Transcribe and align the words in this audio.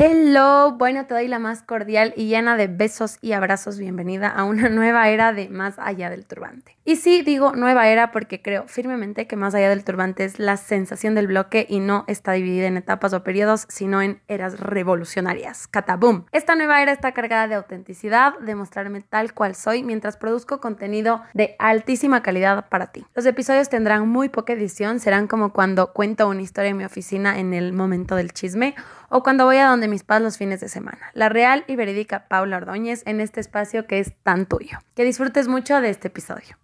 Hello, 0.00 0.76
bueno, 0.78 1.06
te 1.06 1.14
doy 1.14 1.26
la 1.26 1.40
más 1.40 1.60
cordial 1.62 2.14
y 2.16 2.28
llena 2.28 2.56
de 2.56 2.68
besos 2.68 3.18
y 3.20 3.32
abrazos 3.32 3.80
bienvenida 3.80 4.28
a 4.28 4.44
una 4.44 4.68
nueva 4.68 5.08
era 5.08 5.32
de 5.32 5.48
Más 5.48 5.76
allá 5.80 6.08
del 6.08 6.24
turbante. 6.24 6.76
Y 6.84 6.94
sí, 6.94 7.22
digo 7.22 7.56
nueva 7.56 7.88
era 7.88 8.12
porque 8.12 8.40
creo 8.40 8.68
firmemente 8.68 9.26
que 9.26 9.34
Más 9.34 9.56
allá 9.56 9.68
del 9.68 9.82
turbante 9.82 10.24
es 10.24 10.38
la 10.38 10.56
sensación 10.56 11.16
del 11.16 11.26
bloque 11.26 11.66
y 11.68 11.80
no 11.80 12.04
está 12.06 12.30
dividida 12.30 12.68
en 12.68 12.76
etapas 12.76 13.12
o 13.12 13.24
periodos, 13.24 13.66
sino 13.68 14.00
en 14.00 14.20
eras 14.28 14.60
revolucionarias. 14.60 15.66
Cataboom. 15.66 16.26
Esta 16.30 16.54
nueva 16.54 16.80
era 16.80 16.92
está 16.92 17.10
cargada 17.10 17.48
de 17.48 17.56
autenticidad, 17.56 18.38
de 18.38 18.54
mostrarme 18.54 19.00
tal 19.00 19.34
cual 19.34 19.56
soy 19.56 19.82
mientras 19.82 20.16
produzco 20.16 20.60
contenido 20.60 21.22
de 21.34 21.56
altísima 21.58 22.22
calidad 22.22 22.68
para 22.68 22.92
ti. 22.92 23.04
Los 23.16 23.26
episodios 23.26 23.68
tendrán 23.68 24.08
muy 24.08 24.28
poca 24.28 24.52
edición, 24.52 25.00
serán 25.00 25.26
como 25.26 25.52
cuando 25.52 25.92
cuento 25.92 26.28
una 26.28 26.42
historia 26.42 26.70
en 26.70 26.76
mi 26.76 26.84
oficina 26.84 27.40
en 27.40 27.52
el 27.52 27.72
momento 27.72 28.14
del 28.14 28.32
chisme 28.32 28.76
o 29.08 29.22
cuando 29.22 29.44
voy 29.44 29.56
a 29.56 29.66
donde 29.68 29.88
mis 29.88 30.04
padres 30.04 30.24
los 30.24 30.38
fines 30.38 30.60
de 30.60 30.68
semana. 30.68 31.10
La 31.14 31.28
real 31.28 31.64
y 31.66 31.76
verídica 31.76 32.28
Paula 32.28 32.58
Ordóñez 32.58 33.02
en 33.06 33.20
este 33.20 33.40
espacio 33.40 33.86
que 33.86 34.00
es 34.00 34.12
tan 34.22 34.46
tuyo. 34.46 34.78
Que 34.94 35.04
disfrutes 35.04 35.48
mucho 35.48 35.80
de 35.80 35.90
este 35.90 36.08
episodio. 36.08 36.56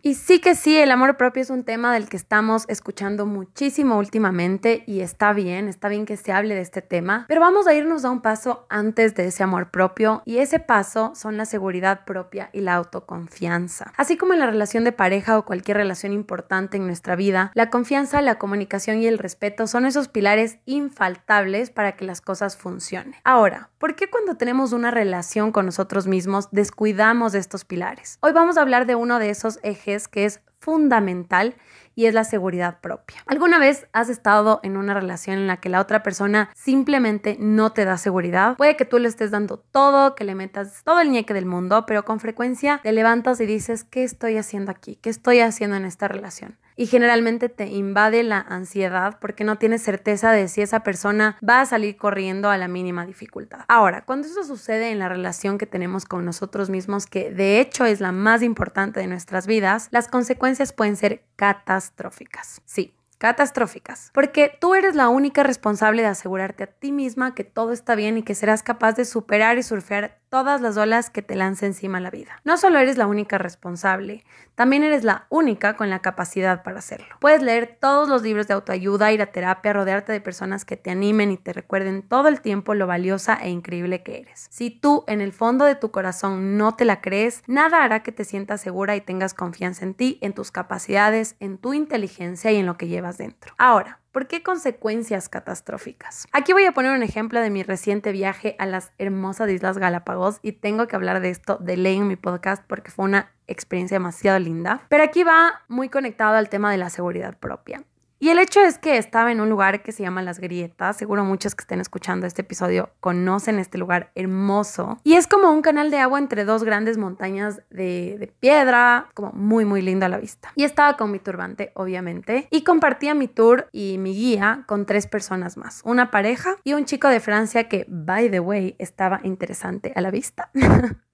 Y 0.00 0.14
sí 0.14 0.40
que 0.40 0.54
sí, 0.54 0.78
el 0.78 0.92
amor 0.92 1.16
propio 1.16 1.42
es 1.42 1.50
un 1.50 1.64
tema 1.64 1.92
del 1.92 2.08
que 2.08 2.16
estamos 2.16 2.66
escuchando 2.68 3.26
muchísimo 3.26 3.98
últimamente 3.98 4.84
y 4.86 5.00
está 5.00 5.32
bien, 5.32 5.66
está 5.66 5.88
bien 5.88 6.06
que 6.06 6.16
se 6.16 6.30
hable 6.30 6.54
de 6.54 6.60
este 6.60 6.82
tema, 6.82 7.24
pero 7.26 7.40
vamos 7.40 7.66
a 7.66 7.74
irnos 7.74 8.04
a 8.04 8.10
un 8.10 8.20
paso 8.20 8.64
antes 8.68 9.16
de 9.16 9.26
ese 9.26 9.42
amor 9.42 9.72
propio 9.72 10.22
y 10.24 10.38
ese 10.38 10.60
paso 10.60 11.10
son 11.16 11.36
la 11.36 11.46
seguridad 11.46 12.04
propia 12.04 12.48
y 12.52 12.60
la 12.60 12.74
autoconfianza. 12.74 13.92
Así 13.96 14.16
como 14.16 14.34
en 14.34 14.38
la 14.38 14.46
relación 14.46 14.84
de 14.84 14.92
pareja 14.92 15.36
o 15.36 15.44
cualquier 15.44 15.78
relación 15.78 16.12
importante 16.12 16.76
en 16.76 16.86
nuestra 16.86 17.16
vida, 17.16 17.50
la 17.54 17.68
confianza, 17.68 18.22
la 18.22 18.38
comunicación 18.38 19.02
y 19.02 19.08
el 19.08 19.18
respeto 19.18 19.66
son 19.66 19.84
esos 19.84 20.06
pilares 20.06 20.58
infaltables 20.64 21.70
para 21.70 21.96
que 21.96 22.04
las 22.04 22.20
cosas 22.20 22.56
funcionen. 22.56 23.16
Ahora, 23.24 23.70
¿por 23.78 23.96
qué 23.96 24.08
cuando 24.08 24.36
tenemos 24.36 24.72
una 24.72 24.92
relación 24.92 25.50
con 25.50 25.66
nosotros 25.66 26.06
mismos 26.06 26.50
descuidamos 26.52 27.32
de 27.32 27.40
estos 27.40 27.64
pilares? 27.64 28.18
Hoy 28.20 28.30
vamos 28.30 28.58
a 28.58 28.60
hablar 28.60 28.86
de 28.86 28.94
uno 28.94 29.18
de 29.18 29.30
esos 29.30 29.58
ejes 29.64 29.87
que 30.08 30.24
es 30.24 30.40
fundamental 30.60 31.56
y 31.94 32.06
es 32.06 32.14
la 32.14 32.24
seguridad 32.24 32.80
propia. 32.80 33.24
¿Alguna 33.26 33.58
vez 33.58 33.88
has 33.92 34.08
estado 34.08 34.60
en 34.62 34.76
una 34.76 34.94
relación 34.94 35.38
en 35.38 35.46
la 35.46 35.56
que 35.56 35.68
la 35.68 35.80
otra 35.80 36.02
persona 36.02 36.50
simplemente 36.54 37.36
no 37.40 37.72
te 37.72 37.84
da 37.84 37.96
seguridad? 37.96 38.56
Puede 38.56 38.76
que 38.76 38.84
tú 38.84 38.98
le 38.98 39.08
estés 39.08 39.30
dando 39.30 39.58
todo, 39.58 40.14
que 40.14 40.24
le 40.24 40.34
metas 40.34 40.82
todo 40.84 41.00
el 41.00 41.10
ñeque 41.10 41.34
del 41.34 41.46
mundo, 41.46 41.86
pero 41.86 42.04
con 42.04 42.20
frecuencia 42.20 42.80
te 42.82 42.92
levantas 42.92 43.40
y 43.40 43.46
dices, 43.46 43.82
¿qué 43.82 44.04
estoy 44.04 44.36
haciendo 44.36 44.70
aquí? 44.70 44.96
¿Qué 45.02 45.10
estoy 45.10 45.40
haciendo 45.40 45.76
en 45.76 45.84
esta 45.84 46.06
relación? 46.06 46.56
Y 46.78 46.86
generalmente 46.86 47.48
te 47.48 47.66
invade 47.66 48.22
la 48.22 48.38
ansiedad 48.38 49.18
porque 49.20 49.42
no 49.42 49.56
tienes 49.56 49.82
certeza 49.82 50.30
de 50.30 50.46
si 50.46 50.62
esa 50.62 50.84
persona 50.84 51.36
va 51.46 51.60
a 51.60 51.66
salir 51.66 51.96
corriendo 51.96 52.50
a 52.50 52.56
la 52.56 52.68
mínima 52.68 53.04
dificultad. 53.04 53.64
Ahora, 53.66 54.04
cuando 54.04 54.28
eso 54.28 54.44
sucede 54.44 54.92
en 54.92 55.00
la 55.00 55.08
relación 55.08 55.58
que 55.58 55.66
tenemos 55.66 56.04
con 56.04 56.24
nosotros 56.24 56.70
mismos, 56.70 57.06
que 57.06 57.32
de 57.32 57.58
hecho 57.60 57.84
es 57.84 58.00
la 58.00 58.12
más 58.12 58.44
importante 58.44 59.00
de 59.00 59.08
nuestras 59.08 59.48
vidas, 59.48 59.88
las 59.90 60.06
consecuencias 60.06 60.72
pueden 60.72 60.94
ser 60.94 61.24
catastróficas. 61.34 62.62
Sí, 62.64 62.94
catastróficas, 63.18 64.12
porque 64.14 64.56
tú 64.60 64.76
eres 64.76 64.94
la 64.94 65.08
única 65.08 65.42
responsable 65.42 66.02
de 66.02 66.08
asegurarte 66.08 66.62
a 66.62 66.68
ti 66.68 66.92
misma 66.92 67.34
que 67.34 67.42
todo 67.42 67.72
está 67.72 67.96
bien 67.96 68.18
y 68.18 68.22
que 68.22 68.36
serás 68.36 68.62
capaz 68.62 68.92
de 68.92 69.04
superar 69.04 69.58
y 69.58 69.64
surfear 69.64 70.17
todas 70.28 70.60
las 70.60 70.76
olas 70.76 71.10
que 71.10 71.22
te 71.22 71.34
lance 71.34 71.66
encima 71.66 72.00
la 72.00 72.10
vida. 72.10 72.40
No 72.44 72.56
solo 72.56 72.78
eres 72.78 72.96
la 72.96 73.06
única 73.06 73.38
responsable, 73.38 74.24
también 74.54 74.82
eres 74.82 75.04
la 75.04 75.26
única 75.28 75.76
con 75.76 75.90
la 75.90 76.00
capacidad 76.00 76.62
para 76.62 76.78
hacerlo. 76.78 77.06
Puedes 77.20 77.42
leer 77.42 77.78
todos 77.80 78.08
los 78.08 78.22
libros 78.22 78.48
de 78.48 78.54
autoayuda, 78.54 79.12
ir 79.12 79.22
a 79.22 79.32
terapia, 79.32 79.72
rodearte 79.72 80.12
de 80.12 80.20
personas 80.20 80.64
que 80.64 80.76
te 80.76 80.90
animen 80.90 81.30
y 81.30 81.36
te 81.36 81.52
recuerden 81.52 82.02
todo 82.02 82.28
el 82.28 82.40
tiempo 82.40 82.74
lo 82.74 82.86
valiosa 82.86 83.38
e 83.40 83.50
increíble 83.50 84.02
que 84.02 84.18
eres. 84.20 84.48
Si 84.50 84.70
tú 84.70 85.04
en 85.06 85.20
el 85.20 85.32
fondo 85.32 85.64
de 85.64 85.74
tu 85.74 85.90
corazón 85.90 86.56
no 86.56 86.74
te 86.74 86.84
la 86.84 87.00
crees, 87.00 87.42
nada 87.46 87.84
hará 87.84 88.02
que 88.02 88.12
te 88.12 88.24
sientas 88.24 88.60
segura 88.60 88.96
y 88.96 89.00
tengas 89.00 89.34
confianza 89.34 89.84
en 89.84 89.94
ti, 89.94 90.18
en 90.20 90.32
tus 90.32 90.50
capacidades, 90.50 91.36
en 91.40 91.58
tu 91.58 91.74
inteligencia 91.74 92.50
y 92.52 92.56
en 92.56 92.66
lo 92.66 92.76
que 92.76 92.88
llevas 92.88 93.18
dentro. 93.18 93.54
Ahora, 93.58 94.00
¿Por 94.18 94.26
qué 94.26 94.42
consecuencias 94.42 95.28
catastróficas? 95.28 96.26
Aquí 96.32 96.52
voy 96.52 96.64
a 96.64 96.72
poner 96.72 96.90
un 96.90 97.04
ejemplo 97.04 97.40
de 97.40 97.50
mi 97.50 97.62
reciente 97.62 98.10
viaje 98.10 98.56
a 98.58 98.66
las 98.66 98.90
hermosas 98.98 99.48
Islas 99.48 99.78
Galápagos 99.78 100.40
y 100.42 100.50
tengo 100.50 100.88
que 100.88 100.96
hablar 100.96 101.20
de 101.20 101.30
esto 101.30 101.56
de 101.58 101.76
ley 101.76 101.98
en 101.98 102.08
mi 102.08 102.16
podcast 102.16 102.64
porque 102.66 102.90
fue 102.90 103.04
una 103.04 103.30
experiencia 103.46 103.94
demasiado 103.94 104.40
linda. 104.40 104.84
Pero 104.88 105.04
aquí 105.04 105.22
va 105.22 105.62
muy 105.68 105.88
conectado 105.88 106.34
al 106.34 106.48
tema 106.48 106.72
de 106.72 106.78
la 106.78 106.90
seguridad 106.90 107.38
propia. 107.38 107.84
Y 108.20 108.30
el 108.30 108.38
hecho 108.38 108.60
es 108.60 108.78
que 108.78 108.98
estaba 108.98 109.30
en 109.30 109.40
un 109.40 109.48
lugar 109.48 109.82
que 109.82 109.92
se 109.92 110.02
llama 110.02 110.22
Las 110.22 110.40
Grietas. 110.40 110.96
Seguro 110.96 111.24
muchos 111.24 111.54
que 111.54 111.62
estén 111.62 111.80
escuchando 111.80 112.26
este 112.26 112.42
episodio 112.42 112.90
conocen 113.00 113.58
este 113.58 113.78
lugar 113.78 114.10
hermoso. 114.16 114.98
Y 115.04 115.14
es 115.14 115.26
como 115.28 115.50
un 115.50 115.62
canal 115.62 115.90
de 115.90 115.98
agua 115.98 116.18
entre 116.18 116.44
dos 116.44 116.64
grandes 116.64 116.98
montañas 116.98 117.60
de, 117.70 118.32
piedra, 118.40 119.08
como 119.14 119.30
muy, 119.32 119.64
muy 119.64 119.82
lindo 119.82 120.06
a 120.06 120.08
la 120.08 120.18
vista. 120.18 120.52
Y 120.56 120.64
estaba 120.64 120.96
con 120.96 121.12
mi 121.12 121.20
turbante, 121.20 121.70
obviamente. 121.74 122.48
Y 122.50 122.62
compartía 122.62 123.14
mi 123.14 123.28
tour 123.28 123.68
y 123.72 123.98
mi 123.98 124.14
guía 124.14 124.64
con 124.66 124.84
tres 124.84 125.06
personas 125.06 125.56
más. 125.56 125.80
Una 125.84 126.10
pareja 126.10 126.56
y 126.64 126.72
un 126.72 126.84
chico 126.86 127.08
de 127.08 127.20
Francia 127.20 127.68
que, 127.68 127.86
by 127.88 128.30
the 128.30 128.40
way, 128.40 128.74
estaba 128.78 129.20
interesante 129.22 129.92
a 129.94 130.00
la 130.00 130.10
vista. 130.10 130.50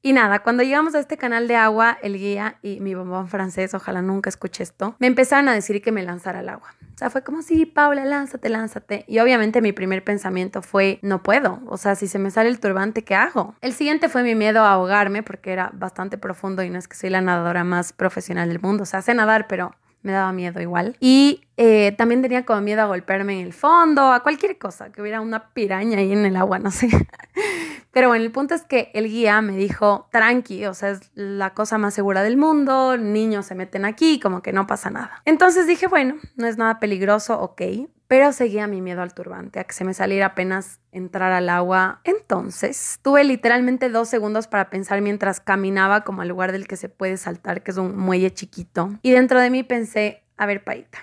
Y 0.00 0.12
nada, 0.12 0.40
cuando 0.40 0.62
llegamos 0.62 0.94
a 0.94 1.00
este 1.00 1.16
canal 1.16 1.48
de 1.48 1.56
agua, 1.56 1.98
el 2.02 2.18
guía 2.18 2.58
y 2.62 2.78
mi 2.80 2.94
bombón 2.94 3.28
francés, 3.28 3.74
ojalá 3.74 4.00
nunca 4.00 4.30
escuche 4.30 4.62
esto, 4.62 4.94
me 5.00 5.08
empezaron 5.08 5.48
a 5.48 5.54
decir 5.54 5.82
que 5.82 5.90
me 5.90 6.04
lanzara 6.04 6.38
al 6.38 6.48
agua. 6.48 6.68
O 6.94 6.98
sea, 6.98 7.10
fue 7.10 7.22
como, 7.22 7.42
sí, 7.42 7.66
Paula, 7.66 8.04
lánzate, 8.04 8.48
lánzate. 8.48 9.04
Y 9.08 9.18
obviamente 9.18 9.60
mi 9.60 9.72
primer 9.72 10.04
pensamiento 10.04 10.62
fue, 10.62 10.98
no 11.02 11.22
puedo. 11.22 11.60
O 11.66 11.76
sea, 11.76 11.94
si 11.94 12.08
se 12.08 12.18
me 12.18 12.30
sale 12.30 12.48
el 12.48 12.60
turbante, 12.60 13.04
¿qué 13.04 13.14
hago? 13.14 13.54
El 13.60 13.72
siguiente 13.72 14.08
fue 14.08 14.22
mi 14.22 14.34
miedo 14.34 14.62
a 14.62 14.72
ahogarme 14.72 15.22
porque 15.22 15.52
era 15.52 15.70
bastante 15.74 16.18
profundo 16.18 16.62
y 16.62 16.70
no 16.70 16.78
es 16.78 16.88
que 16.88 16.96
soy 16.96 17.10
la 17.10 17.20
nadadora 17.20 17.64
más 17.64 17.92
profesional 17.92 18.48
del 18.48 18.60
mundo. 18.60 18.84
O 18.84 18.86
sea, 18.86 19.02
sé 19.02 19.14
nadar, 19.14 19.46
pero 19.48 19.74
me 20.02 20.12
daba 20.12 20.32
miedo 20.32 20.60
igual. 20.60 20.96
Y 21.00 21.47
eh, 21.60 21.92
también 21.98 22.22
tenía 22.22 22.46
como 22.46 22.60
miedo 22.60 22.82
a 22.82 22.86
golpearme 22.86 23.40
en 23.40 23.44
el 23.44 23.52
fondo, 23.52 24.12
a 24.12 24.22
cualquier 24.22 24.58
cosa, 24.58 24.92
que 24.92 25.02
hubiera 25.02 25.20
una 25.20 25.52
piraña 25.52 25.98
ahí 25.98 26.12
en 26.12 26.24
el 26.24 26.36
agua, 26.36 26.60
no 26.60 26.70
sé. 26.70 26.88
Pero 27.90 28.06
bueno, 28.06 28.24
el 28.24 28.30
punto 28.30 28.54
es 28.54 28.62
que 28.62 28.92
el 28.94 29.08
guía 29.08 29.40
me 29.42 29.56
dijo, 29.56 30.08
tranqui, 30.12 30.66
o 30.66 30.74
sea, 30.74 30.90
es 30.90 31.10
la 31.14 31.54
cosa 31.54 31.76
más 31.76 31.94
segura 31.94 32.22
del 32.22 32.36
mundo, 32.36 32.96
niños 32.96 33.46
se 33.46 33.56
meten 33.56 33.84
aquí, 33.84 34.20
como 34.20 34.40
que 34.40 34.52
no 34.52 34.68
pasa 34.68 34.90
nada. 34.90 35.20
Entonces 35.24 35.66
dije, 35.66 35.88
bueno, 35.88 36.14
no 36.36 36.46
es 36.46 36.58
nada 36.58 36.78
peligroso, 36.78 37.40
ok, 37.40 37.62
pero 38.06 38.32
seguía 38.32 38.68
mi 38.68 38.80
miedo 38.80 39.02
al 39.02 39.12
turbante, 39.12 39.58
a 39.58 39.64
que 39.64 39.72
se 39.72 39.84
me 39.84 39.94
saliera 39.94 40.26
apenas 40.26 40.78
entrar 40.92 41.32
al 41.32 41.48
agua. 41.48 42.02
Entonces, 42.04 43.00
tuve 43.02 43.24
literalmente 43.24 43.88
dos 43.88 44.08
segundos 44.08 44.46
para 44.46 44.70
pensar 44.70 45.00
mientras 45.00 45.40
caminaba 45.40 46.04
como 46.04 46.22
al 46.22 46.28
lugar 46.28 46.52
del 46.52 46.68
que 46.68 46.76
se 46.76 46.88
puede 46.88 47.16
saltar, 47.16 47.64
que 47.64 47.72
es 47.72 47.78
un 47.78 47.96
muelle 47.96 48.32
chiquito. 48.32 48.90
Y 49.02 49.10
dentro 49.10 49.40
de 49.40 49.50
mí 49.50 49.64
pensé, 49.64 50.22
a 50.36 50.46
ver, 50.46 50.62
Paita, 50.62 50.98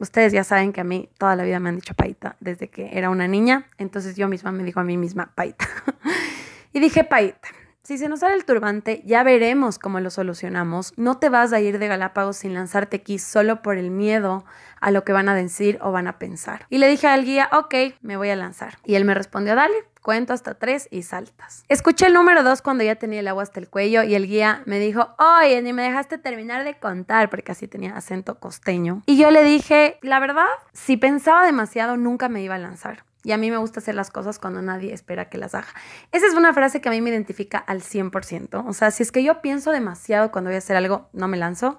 Ustedes 0.00 0.32
ya 0.32 0.44
saben 0.44 0.72
que 0.72 0.80
a 0.80 0.84
mí 0.84 1.08
toda 1.18 1.36
la 1.36 1.44
vida 1.44 1.60
me 1.60 1.68
han 1.68 1.76
dicho 1.76 1.94
Paita 1.94 2.36
desde 2.40 2.68
que 2.68 2.90
era 2.92 3.10
una 3.10 3.28
niña, 3.28 3.68
entonces 3.78 4.16
yo 4.16 4.28
misma 4.28 4.52
me 4.52 4.64
digo 4.64 4.80
a 4.80 4.84
mí 4.84 4.96
misma 4.96 5.32
Paita. 5.34 5.68
y 6.72 6.80
dije 6.80 7.04
Paita. 7.04 7.48
Si 7.84 7.98
se 7.98 8.08
nos 8.08 8.20
sale 8.20 8.34
el 8.34 8.46
turbante, 8.46 9.02
ya 9.04 9.22
veremos 9.22 9.78
cómo 9.78 10.00
lo 10.00 10.08
solucionamos. 10.08 10.94
No 10.96 11.18
te 11.18 11.28
vas 11.28 11.52
a 11.52 11.60
ir 11.60 11.78
de 11.78 11.86
Galápagos 11.86 12.38
sin 12.38 12.54
lanzarte 12.54 12.96
aquí 12.96 13.18
solo 13.18 13.60
por 13.60 13.76
el 13.76 13.90
miedo 13.90 14.46
a 14.80 14.90
lo 14.90 15.04
que 15.04 15.12
van 15.12 15.28
a 15.28 15.34
decir 15.34 15.78
o 15.82 15.92
van 15.92 16.06
a 16.06 16.18
pensar. 16.18 16.64
Y 16.70 16.78
le 16.78 16.88
dije 16.88 17.08
al 17.08 17.26
guía, 17.26 17.50
ok, 17.52 17.74
me 18.00 18.16
voy 18.16 18.30
a 18.30 18.36
lanzar. 18.36 18.78
Y 18.86 18.94
él 18.94 19.04
me 19.04 19.12
respondió, 19.12 19.54
dale, 19.54 19.74
cuento 20.00 20.32
hasta 20.32 20.54
tres 20.54 20.88
y 20.90 21.02
saltas. 21.02 21.66
Escuché 21.68 22.06
el 22.06 22.14
número 22.14 22.42
dos 22.42 22.62
cuando 22.62 22.84
ya 22.84 22.94
tenía 22.96 23.20
el 23.20 23.28
agua 23.28 23.42
hasta 23.42 23.60
el 23.60 23.68
cuello 23.68 24.02
y 24.02 24.14
el 24.14 24.28
guía 24.28 24.62
me 24.64 24.78
dijo, 24.78 25.14
oye, 25.18 25.60
ni 25.60 25.74
me 25.74 25.82
dejaste 25.82 26.16
terminar 26.16 26.64
de 26.64 26.78
contar 26.78 27.28
porque 27.28 27.52
así 27.52 27.68
tenía 27.68 27.94
acento 27.94 28.38
costeño. 28.38 29.02
Y 29.04 29.18
yo 29.18 29.30
le 29.30 29.44
dije, 29.44 29.98
la 30.00 30.20
verdad, 30.20 30.46
si 30.72 30.96
pensaba 30.96 31.44
demasiado 31.44 31.98
nunca 31.98 32.30
me 32.30 32.42
iba 32.42 32.54
a 32.54 32.58
lanzar. 32.58 33.04
Y 33.24 33.32
a 33.32 33.38
mí 33.38 33.50
me 33.50 33.56
gusta 33.56 33.80
hacer 33.80 33.94
las 33.94 34.10
cosas 34.10 34.38
cuando 34.38 34.62
nadie 34.62 34.92
espera 34.92 35.28
que 35.28 35.38
las 35.38 35.54
haga. 35.54 35.68
Esa 36.12 36.26
es 36.26 36.34
una 36.34 36.52
frase 36.52 36.80
que 36.80 36.88
a 36.88 36.92
mí 36.92 37.00
me 37.00 37.10
identifica 37.10 37.58
al 37.58 37.80
100%. 37.80 38.64
O 38.66 38.72
sea, 38.74 38.90
si 38.90 39.02
es 39.02 39.10
que 39.10 39.24
yo 39.24 39.40
pienso 39.40 39.72
demasiado 39.72 40.30
cuando 40.30 40.50
voy 40.50 40.56
a 40.56 40.58
hacer 40.58 40.76
algo, 40.76 41.08
no 41.12 41.26
me 41.26 41.38
lanzo 41.38 41.78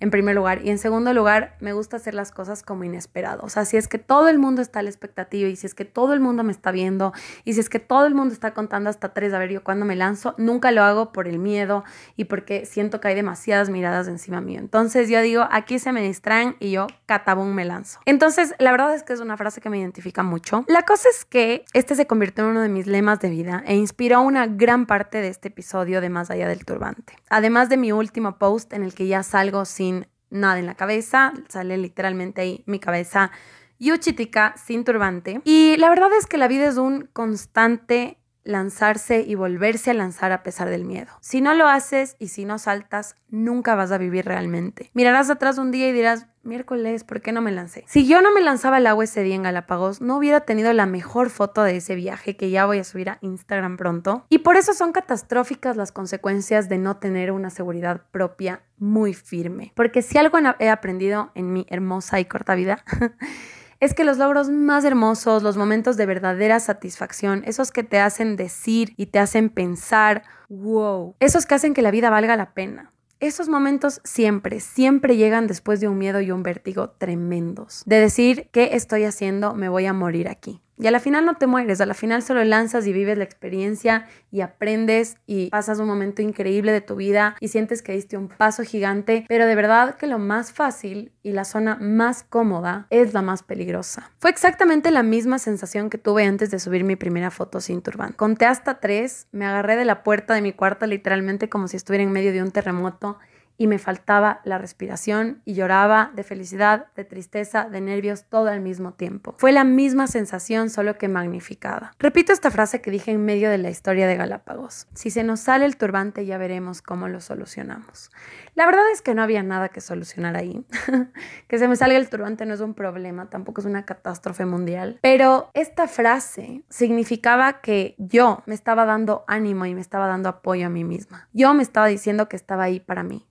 en 0.00 0.10
primer 0.10 0.34
lugar. 0.34 0.64
Y 0.64 0.70
en 0.70 0.78
segundo 0.78 1.12
lugar, 1.12 1.56
me 1.60 1.72
gusta 1.72 1.96
hacer 1.96 2.14
las 2.14 2.32
cosas 2.32 2.62
como 2.62 2.84
inesperado. 2.84 3.42
O 3.42 3.48
sea, 3.48 3.64
si 3.64 3.76
es 3.76 3.88
que 3.88 3.98
todo 3.98 4.28
el 4.28 4.38
mundo 4.38 4.62
está 4.62 4.80
a 4.80 4.82
la 4.82 4.90
expectativa 4.90 5.48
y 5.48 5.56
si 5.56 5.66
es 5.66 5.74
que 5.74 5.84
todo 5.84 6.12
el 6.12 6.20
mundo 6.20 6.42
me 6.42 6.52
está 6.52 6.70
viendo 6.70 7.12
y 7.44 7.54
si 7.54 7.60
es 7.60 7.68
que 7.68 7.78
todo 7.78 8.06
el 8.06 8.14
mundo 8.14 8.32
está 8.32 8.52
contando 8.54 8.90
hasta 8.90 9.12
tres, 9.12 9.32
a 9.32 9.38
ver, 9.38 9.50
yo 9.50 9.62
cuando 9.64 9.86
me 9.86 9.96
lanzo, 9.96 10.34
nunca 10.38 10.70
lo 10.70 10.82
hago 10.82 11.12
por 11.12 11.28
el 11.28 11.38
miedo 11.38 11.84
y 12.16 12.24
porque 12.24 12.66
siento 12.66 13.00
que 13.00 13.08
hay 13.08 13.14
demasiadas 13.14 13.70
miradas 13.70 14.08
encima 14.08 14.40
mío. 14.40 14.58
Entonces 14.58 15.08
yo 15.08 15.20
digo, 15.20 15.46
aquí 15.50 15.78
se 15.78 15.92
me 15.92 16.02
distraen 16.02 16.56
y 16.60 16.70
yo, 16.70 16.86
catabún, 17.06 17.54
me 17.54 17.64
lanzo. 17.64 18.00
Entonces, 18.04 18.54
la 18.58 18.70
verdad 18.70 18.94
es 18.94 19.02
que 19.02 19.12
es 19.12 19.20
una 19.20 19.36
frase 19.36 19.60
que 19.60 19.70
me 19.70 19.78
identifica 19.78 20.22
mucho. 20.22 20.64
La 20.68 20.82
cosa 20.82 21.08
es 21.08 21.24
que 21.24 21.64
este 21.72 21.94
se 21.94 22.06
convirtió 22.06 22.44
en 22.44 22.50
uno 22.50 22.60
de 22.60 22.68
mis 22.68 22.86
lemas 22.86 23.20
de 23.20 23.30
vida 23.30 23.62
e 23.66 23.76
inspiró 23.76 24.20
una 24.20 24.46
gran 24.46 24.86
parte 24.86 25.20
de 25.20 25.28
este 25.28 25.48
episodio 25.48 26.00
de 26.00 26.10
Más 26.10 26.30
allá 26.30 26.48
del 26.48 26.64
turbante. 26.64 27.14
Además 27.28 27.68
de 27.68 27.76
mi 27.76 27.92
último 27.92 28.38
post 28.38 28.72
en 28.72 28.82
el 28.82 28.94
que 28.94 29.06
ya 29.06 29.22
salgo 29.22 29.64
sin 29.64 29.85
nada 30.30 30.58
en 30.58 30.66
la 30.66 30.74
cabeza, 30.74 31.32
sale 31.48 31.76
literalmente 31.76 32.40
ahí 32.40 32.64
mi 32.66 32.78
cabeza 32.78 33.30
Yuchitika 33.78 34.54
sin 34.56 34.84
turbante. 34.84 35.40
Y 35.44 35.76
la 35.76 35.88
verdad 35.88 36.10
es 36.18 36.26
que 36.26 36.38
la 36.38 36.48
vida 36.48 36.66
es 36.66 36.76
un 36.76 37.08
constante 37.12 38.18
lanzarse 38.46 39.20
y 39.20 39.34
volverse 39.34 39.90
a 39.90 39.94
lanzar 39.94 40.32
a 40.32 40.42
pesar 40.42 40.70
del 40.70 40.84
miedo. 40.84 41.12
Si 41.20 41.40
no 41.40 41.54
lo 41.54 41.66
haces 41.66 42.16
y 42.18 42.28
si 42.28 42.44
no 42.44 42.58
saltas, 42.58 43.16
nunca 43.28 43.74
vas 43.74 43.92
a 43.92 43.98
vivir 43.98 44.24
realmente. 44.24 44.90
Mirarás 44.94 45.28
atrás 45.28 45.58
un 45.58 45.70
día 45.70 45.88
y 45.88 45.92
dirás, 45.92 46.26
miércoles, 46.44 47.04
¿por 47.04 47.20
qué 47.20 47.32
no 47.32 47.42
me 47.42 47.50
lancé? 47.50 47.84
Si 47.88 48.06
yo 48.06 48.22
no 48.22 48.32
me 48.32 48.40
lanzaba 48.40 48.76
al 48.76 48.86
agua 48.86 49.04
ese 49.04 49.22
día 49.22 49.34
en 49.34 49.42
Galápagos, 49.42 50.00
no 50.00 50.16
hubiera 50.16 50.40
tenido 50.40 50.72
la 50.72 50.86
mejor 50.86 51.30
foto 51.30 51.62
de 51.62 51.76
ese 51.76 51.96
viaje 51.96 52.36
que 52.36 52.50
ya 52.50 52.66
voy 52.66 52.78
a 52.78 52.84
subir 52.84 53.10
a 53.10 53.18
Instagram 53.20 53.76
pronto. 53.76 54.24
Y 54.28 54.38
por 54.38 54.56
eso 54.56 54.72
son 54.72 54.92
catastróficas 54.92 55.76
las 55.76 55.92
consecuencias 55.92 56.68
de 56.68 56.78
no 56.78 56.96
tener 56.96 57.32
una 57.32 57.50
seguridad 57.50 58.02
propia 58.10 58.62
muy 58.78 59.12
firme. 59.12 59.72
Porque 59.74 60.02
si 60.02 60.18
algo 60.18 60.38
he 60.58 60.68
aprendido 60.68 61.30
en 61.34 61.52
mi 61.52 61.66
hermosa 61.68 62.20
y 62.20 62.26
corta 62.26 62.54
vida, 62.54 62.84
es 63.80 63.94
que 63.94 64.04
los 64.04 64.18
logros 64.18 64.48
más 64.48 64.84
hermosos, 64.84 65.42
los 65.42 65.56
momentos 65.56 65.96
de 65.96 66.06
verdadera 66.06 66.60
satisfacción, 66.60 67.42
esos 67.46 67.70
que 67.70 67.82
te 67.82 67.98
hacen 67.98 68.36
decir 68.36 68.94
y 68.96 69.06
te 69.06 69.18
hacen 69.18 69.50
pensar, 69.50 70.22
wow, 70.48 71.14
esos 71.20 71.46
que 71.46 71.54
hacen 71.54 71.74
que 71.74 71.82
la 71.82 71.90
vida 71.90 72.10
valga 72.10 72.36
la 72.36 72.54
pena. 72.54 72.92
Esos 73.18 73.48
momentos 73.48 74.00
siempre, 74.04 74.60
siempre 74.60 75.16
llegan 75.16 75.46
después 75.46 75.80
de 75.80 75.88
un 75.88 75.96
miedo 75.96 76.20
y 76.20 76.30
un 76.30 76.42
vértigo 76.42 76.90
tremendos. 76.90 77.82
De 77.86 77.98
decir, 77.98 78.50
¿qué 78.52 78.70
estoy 78.72 79.04
haciendo? 79.04 79.54
Me 79.54 79.70
voy 79.70 79.86
a 79.86 79.94
morir 79.94 80.28
aquí. 80.28 80.60
Y 80.78 80.86
a 80.86 80.90
la 80.90 81.00
final 81.00 81.24
no 81.24 81.36
te 81.36 81.46
mueres, 81.46 81.80
a 81.80 81.86
la 81.86 81.94
final 81.94 82.22
solo 82.22 82.44
lanzas 82.44 82.86
y 82.86 82.92
vives 82.92 83.16
la 83.16 83.24
experiencia 83.24 84.06
y 84.30 84.42
aprendes 84.42 85.16
y 85.26 85.48
pasas 85.48 85.78
un 85.78 85.86
momento 85.86 86.20
increíble 86.20 86.72
de 86.72 86.82
tu 86.82 86.96
vida 86.96 87.34
y 87.40 87.48
sientes 87.48 87.80
que 87.82 87.92
diste 87.92 88.18
un 88.18 88.28
paso 88.28 88.62
gigante, 88.62 89.24
pero 89.28 89.46
de 89.46 89.54
verdad 89.54 89.96
que 89.96 90.06
lo 90.06 90.18
más 90.18 90.52
fácil 90.52 91.12
y 91.22 91.32
la 91.32 91.44
zona 91.44 91.76
más 91.80 92.24
cómoda 92.24 92.86
es 92.90 93.14
la 93.14 93.22
más 93.22 93.42
peligrosa. 93.42 94.10
Fue 94.18 94.30
exactamente 94.30 94.90
la 94.90 95.02
misma 95.02 95.38
sensación 95.38 95.88
que 95.88 95.98
tuve 95.98 96.24
antes 96.24 96.50
de 96.50 96.58
subir 96.58 96.84
mi 96.84 96.96
primera 96.96 97.30
foto 97.30 97.60
sin 97.60 97.80
turbante. 97.80 98.16
Conté 98.16 98.44
hasta 98.44 98.78
tres, 98.78 99.28
me 99.32 99.46
agarré 99.46 99.76
de 99.76 99.86
la 99.86 100.02
puerta 100.02 100.34
de 100.34 100.42
mi 100.42 100.52
cuarto 100.52 100.86
literalmente 100.86 101.48
como 101.48 101.68
si 101.68 101.76
estuviera 101.76 102.04
en 102.04 102.12
medio 102.12 102.32
de 102.32 102.42
un 102.42 102.50
terremoto 102.50 103.18
y 103.58 103.66
me 103.66 103.78
faltaba 103.78 104.40
la 104.44 104.58
respiración 104.58 105.40
y 105.44 105.54
lloraba 105.54 106.10
de 106.14 106.22
felicidad, 106.22 106.86
de 106.94 107.04
tristeza, 107.04 107.68
de 107.70 107.80
nervios 107.80 108.24
todo 108.28 108.48
al 108.48 108.60
mismo 108.60 108.92
tiempo. 108.92 109.34
Fue 109.38 109.52
la 109.52 109.64
misma 109.64 110.06
sensación 110.06 110.70
solo 110.70 110.98
que 110.98 111.08
magnificada. 111.08 111.92
Repito 111.98 112.32
esta 112.32 112.50
frase 112.50 112.80
que 112.80 112.90
dije 112.90 113.10
en 113.10 113.24
medio 113.24 113.50
de 113.50 113.58
la 113.58 113.70
historia 113.70 114.06
de 114.06 114.16
Galápagos. 114.16 114.86
Si 114.94 115.10
se 115.10 115.22
nos 115.22 115.40
sale 115.40 115.64
el 115.64 115.76
turbante 115.76 116.26
ya 116.26 116.38
veremos 116.38 116.82
cómo 116.82 117.08
lo 117.08 117.20
solucionamos. 117.20 118.10
La 118.54 118.66
verdad 118.66 118.90
es 118.92 119.02
que 119.02 119.14
no 119.14 119.22
había 119.22 119.42
nada 119.42 119.68
que 119.68 119.80
solucionar 119.80 120.36
ahí. 120.36 120.64
que 121.48 121.58
se 121.58 121.68
me 121.68 121.76
salga 121.76 121.96
el 121.96 122.08
turbante 122.08 122.46
no 122.46 122.54
es 122.54 122.60
un 122.60 122.74
problema, 122.74 123.28
tampoco 123.28 123.60
es 123.60 123.66
una 123.66 123.84
catástrofe 123.84 124.46
mundial. 124.46 124.98
Pero 125.02 125.50
esta 125.54 125.88
frase 125.88 126.64
significaba 126.68 127.60
que 127.60 127.94
yo 127.98 128.42
me 128.46 128.54
estaba 128.54 128.84
dando 128.84 129.24
ánimo 129.26 129.66
y 129.66 129.74
me 129.74 129.80
estaba 129.80 130.06
dando 130.06 130.28
apoyo 130.28 130.66
a 130.66 130.70
mí 130.70 130.84
misma. 130.84 131.28
Yo 131.32 131.54
me 131.54 131.62
estaba 131.62 131.86
diciendo 131.86 132.28
que 132.28 132.36
estaba 132.36 132.64
ahí 132.64 132.80
para 132.80 133.02
mí 133.02 133.26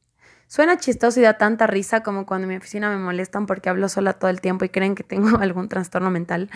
Suena 0.48 0.78
chistoso 0.78 1.20
y 1.20 1.24
da 1.24 1.38
tanta 1.38 1.68
risa 1.68 2.04
como 2.04 2.26
cuando 2.26 2.46
en 2.46 2.50
mi 2.50 2.56
oficina 2.58 2.90
me 2.90 2.98
molestan 2.98 3.46
porque 3.46 3.70
hablo 3.70 3.90
sola 3.90 4.14
todo 4.14 4.30
el 4.30 4.42
tiempo 4.42 4.66
y 4.66 4.70
creen 4.70 4.96
que 4.96 5.04
tengo 5.04 5.38
algún 5.40 5.70
trastorno 5.70 6.12
mental. 6.12 6.50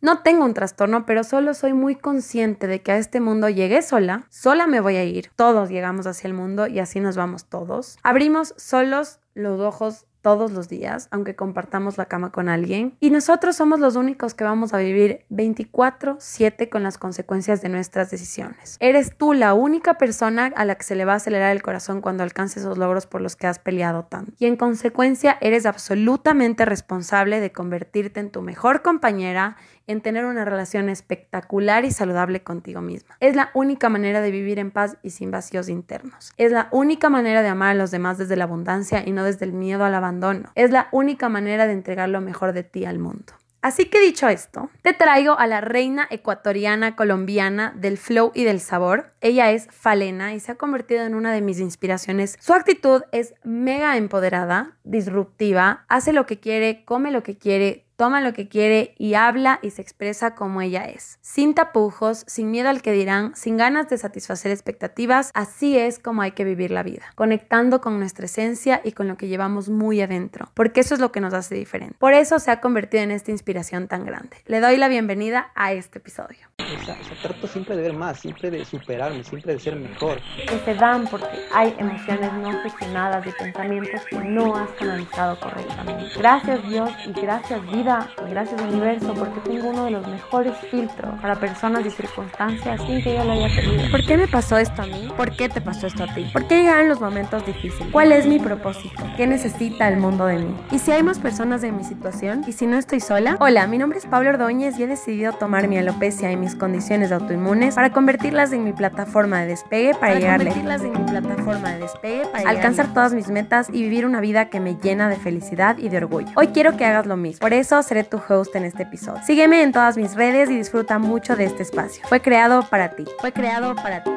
No 0.00 0.22
tengo 0.22 0.44
un 0.44 0.54
trastorno, 0.54 1.06
pero 1.06 1.24
solo 1.24 1.54
soy 1.54 1.72
muy 1.72 1.94
consciente 1.94 2.66
de 2.66 2.82
que 2.82 2.92
a 2.92 2.96
este 2.98 3.20
mundo 3.20 3.48
llegué 3.48 3.82
sola, 3.82 4.26
sola 4.30 4.66
me 4.66 4.80
voy 4.80 4.96
a 4.96 5.04
ir. 5.04 5.30
Todos 5.36 5.70
llegamos 5.70 6.06
hacia 6.06 6.28
el 6.28 6.34
mundo 6.34 6.66
y 6.66 6.80
así 6.80 7.00
nos 7.00 7.16
vamos 7.16 7.46
todos. 7.46 7.98
Abrimos 8.02 8.54
solos 8.56 9.20
los 9.34 9.60
ojos 9.60 10.06
todos 10.26 10.50
los 10.50 10.68
días, 10.68 11.06
aunque 11.12 11.36
compartamos 11.36 11.98
la 11.98 12.06
cama 12.06 12.32
con 12.32 12.48
alguien. 12.48 12.96
Y 12.98 13.10
nosotros 13.10 13.54
somos 13.54 13.78
los 13.78 13.94
únicos 13.94 14.34
que 14.34 14.42
vamos 14.42 14.74
a 14.74 14.78
vivir 14.78 15.24
24/7 15.28 16.68
con 16.68 16.82
las 16.82 16.98
consecuencias 16.98 17.62
de 17.62 17.68
nuestras 17.68 18.10
decisiones. 18.10 18.76
Eres 18.80 19.16
tú 19.16 19.34
la 19.34 19.54
única 19.54 19.98
persona 19.98 20.52
a 20.56 20.64
la 20.64 20.74
que 20.74 20.82
se 20.82 20.96
le 20.96 21.04
va 21.04 21.12
a 21.12 21.16
acelerar 21.16 21.52
el 21.52 21.62
corazón 21.62 22.00
cuando 22.00 22.24
alcances 22.24 22.64
esos 22.64 22.76
logros 22.76 23.06
por 23.06 23.20
los 23.20 23.36
que 23.36 23.46
has 23.46 23.60
peleado 23.60 24.06
tanto. 24.06 24.32
Y 24.36 24.46
en 24.46 24.56
consecuencia 24.56 25.38
eres 25.40 25.64
absolutamente 25.64 26.64
responsable 26.64 27.38
de 27.38 27.52
convertirte 27.52 28.18
en 28.18 28.32
tu 28.32 28.42
mejor 28.42 28.82
compañera 28.82 29.56
en 29.86 30.00
tener 30.00 30.24
una 30.24 30.44
relación 30.44 30.88
espectacular 30.88 31.84
y 31.84 31.92
saludable 31.92 32.42
contigo 32.42 32.80
misma. 32.80 33.16
Es 33.20 33.36
la 33.36 33.50
única 33.54 33.88
manera 33.88 34.20
de 34.20 34.32
vivir 34.32 34.58
en 34.58 34.72
paz 34.72 34.96
y 35.04 35.10
sin 35.10 35.30
vacíos 35.30 35.68
internos. 35.68 36.32
Es 36.36 36.50
la 36.50 36.68
única 36.72 37.08
manera 37.08 37.42
de 37.42 37.48
amar 37.48 37.70
a 37.70 37.74
los 37.74 37.92
demás 37.92 38.18
desde 38.18 38.34
la 38.34 38.42
abundancia 38.42 39.04
y 39.06 39.12
no 39.12 39.22
desde 39.22 39.44
el 39.44 39.52
miedo 39.52 39.84
al 39.84 39.94
abandono. 39.94 40.15
Es 40.54 40.70
la 40.70 40.88
única 40.92 41.28
manera 41.28 41.66
de 41.66 41.72
entregar 41.72 42.08
lo 42.08 42.20
mejor 42.20 42.52
de 42.52 42.62
ti 42.62 42.84
al 42.84 42.98
mundo. 42.98 43.32
Así 43.66 43.86
que 43.86 44.00
dicho 44.00 44.28
esto, 44.28 44.70
te 44.82 44.92
traigo 44.92 45.36
a 45.36 45.48
la 45.48 45.60
reina 45.60 46.06
ecuatoriana 46.08 46.94
colombiana 46.94 47.74
del 47.76 47.98
flow 47.98 48.30
y 48.32 48.44
del 48.44 48.60
sabor. 48.60 49.12
Ella 49.20 49.50
es 49.50 49.66
Falena 49.72 50.34
y 50.34 50.38
se 50.38 50.52
ha 50.52 50.54
convertido 50.54 51.04
en 51.04 51.16
una 51.16 51.32
de 51.32 51.40
mis 51.40 51.58
inspiraciones. 51.58 52.36
Su 52.38 52.54
actitud 52.54 53.02
es 53.10 53.34
mega 53.42 53.96
empoderada, 53.96 54.76
disruptiva, 54.84 55.84
hace 55.88 56.12
lo 56.12 56.26
que 56.26 56.38
quiere, 56.38 56.84
come 56.84 57.10
lo 57.10 57.24
que 57.24 57.38
quiere, 57.38 57.85
toma 57.96 58.20
lo 58.20 58.32
que 58.32 58.48
quiere 58.48 58.94
y 58.98 59.14
habla 59.14 59.58
y 59.62 59.70
se 59.70 59.82
expresa 59.82 60.34
como 60.34 60.60
ella 60.60 60.84
es, 60.84 61.18
sin 61.22 61.54
tapujos, 61.54 62.24
sin 62.26 62.50
miedo 62.50 62.68
al 62.68 62.82
que 62.82 62.92
dirán, 62.92 63.34
sin 63.34 63.56
ganas 63.56 63.88
de 63.88 63.98
satisfacer 63.98 64.52
expectativas, 64.52 65.30
así 65.34 65.78
es 65.78 65.98
como 65.98 66.22
hay 66.22 66.32
que 66.32 66.44
vivir 66.44 66.70
la 66.70 66.82
vida, 66.82 67.04
conectando 67.14 67.80
con 67.80 67.98
nuestra 67.98 68.26
esencia 68.26 68.80
y 68.84 68.92
con 68.92 69.08
lo 69.08 69.16
que 69.16 69.28
llevamos 69.28 69.68
muy 69.68 70.00
adentro, 70.02 70.50
porque 70.54 70.80
eso 70.80 70.94
es 70.94 71.00
lo 71.00 71.10
que 71.10 71.20
nos 71.20 71.32
hace 71.32 71.54
diferente. 71.54 71.96
Por 71.98 72.12
eso 72.12 72.38
se 72.38 72.50
ha 72.50 72.60
convertido 72.60 73.02
en 73.02 73.10
esta 73.10 73.30
inspiración 73.30 73.88
tan 73.88 74.04
grande. 74.04 74.36
Le 74.46 74.60
doy 74.60 74.76
la 74.76 74.88
bienvenida 74.88 75.50
a 75.54 75.72
este 75.72 75.98
episodio. 75.98 76.38
O 76.58 76.84
sea, 76.84 76.96
trato 77.22 77.46
siempre 77.46 77.76
de 77.76 77.82
ver 77.82 77.92
más, 77.92 78.20
siempre 78.20 78.50
de 78.50 78.64
superarme, 78.64 79.24
siempre 79.24 79.54
de 79.54 79.60
ser 79.60 79.76
mejor. 79.76 80.20
Que 80.48 80.58
se 80.58 80.74
dan 80.74 81.06
porque 81.06 81.26
hay 81.54 81.74
emociones 81.78 82.32
no 82.34 82.52
gestionadas 82.62 83.26
y 83.26 83.30
pensamientos 83.30 84.04
que 84.10 84.18
no 84.18 84.56
has 84.56 84.70
canalizado 84.70 85.38
correctamente. 85.40 86.06
Gracias 86.16 86.68
Dios 86.68 86.90
y 87.06 87.12
gracias 87.20 87.64
vida 87.70 87.85
gracias 88.30 88.60
universo, 88.60 89.14
porque 89.14 89.40
tengo 89.40 89.68
uno 89.68 89.84
de 89.84 89.90
los 89.92 90.06
mejores 90.08 90.54
filtros 90.70 91.20
para 91.20 91.36
personas 91.36 91.86
y 91.86 91.90
circunstancias 91.90 92.80
sin 92.86 93.02
que 93.02 93.14
yo 93.14 93.24
lo 93.24 93.32
haya 93.32 93.48
pedido. 93.48 93.90
¿Por 93.90 94.04
qué 94.04 94.16
me 94.16 94.26
pasó 94.26 94.58
esto 94.58 94.82
a 94.82 94.86
mí? 94.86 95.12
¿Por 95.16 95.36
qué 95.36 95.48
te 95.48 95.60
pasó 95.60 95.86
esto 95.86 96.04
a 96.04 96.14
ti? 96.14 96.28
¿Por 96.32 96.48
qué 96.48 96.62
llegaron 96.62 96.88
los 96.88 97.00
momentos 97.00 97.46
difíciles? 97.46 97.88
¿Cuál 97.92 98.12
es 98.12 98.26
mi 98.26 98.38
propósito? 98.38 99.02
¿Qué 99.16 99.26
necesita 99.26 99.88
el 99.88 99.98
mundo 99.98 100.26
de 100.26 100.38
mí? 100.38 100.56
¿Y 100.72 100.78
si 100.78 100.90
hay 100.90 101.02
más 101.02 101.18
personas 101.18 101.62
en 101.62 101.76
mi 101.76 101.84
situación? 101.84 102.44
¿Y 102.46 102.52
si 102.52 102.66
no 102.66 102.76
estoy 102.76 103.00
sola? 103.00 103.36
Hola, 103.40 103.66
mi 103.66 103.78
nombre 103.78 103.98
es 103.98 104.06
Pablo 104.06 104.30
Ordóñez 104.30 104.78
y 104.78 104.82
he 104.82 104.86
decidido 104.86 105.32
tomar 105.32 105.68
mi 105.68 105.78
alopecia 105.78 106.32
y 106.32 106.36
mis 106.36 106.54
condiciones 106.54 107.12
autoinmunes 107.12 107.74
para 107.76 107.90
convertirlas 107.90 108.52
en 108.52 108.64
mi 108.64 108.72
plataforma 108.72 109.40
de 109.40 109.46
despegue 109.46 109.92
para, 109.92 110.00
para 110.00 110.14
llegar 110.14 110.38
convertirlas 110.38 110.82
en 110.82 110.92
mi 110.92 111.10
plataforma 111.10 111.70
de 111.70 111.78
despegue 111.80 112.26
para 112.32 112.50
alcanzar 112.50 112.92
todas 112.92 113.14
mis 113.14 113.28
metas 113.28 113.68
y 113.72 113.82
vivir 113.82 114.06
una 114.06 114.20
vida 114.20 114.48
que 114.48 114.60
me 114.60 114.76
llena 114.76 115.08
de 115.08 115.16
felicidad 115.16 115.78
y 115.78 115.88
de 115.88 115.98
orgullo. 115.98 116.28
Hoy 116.34 116.48
quiero 116.48 116.76
que 116.76 116.84
hagas 116.84 117.06
lo 117.06 117.16
mismo. 117.16 117.40
Por 117.40 117.52
eso 117.52 117.75
seré 117.82 118.04
tu 118.04 118.18
host 118.28 118.54
en 118.56 118.64
este 118.64 118.84
episodio. 118.84 119.22
Sígueme 119.22 119.62
en 119.62 119.72
todas 119.72 119.96
mis 119.96 120.14
redes 120.14 120.50
y 120.50 120.56
disfruta 120.56 120.98
mucho 120.98 121.36
de 121.36 121.44
este 121.44 121.62
espacio. 121.62 122.06
Fue 122.08 122.20
creado 122.20 122.62
para 122.68 122.90
ti. 122.90 123.04
Fue 123.20 123.32
creado 123.32 123.74
para 123.74 124.02
ti. 124.02 124.10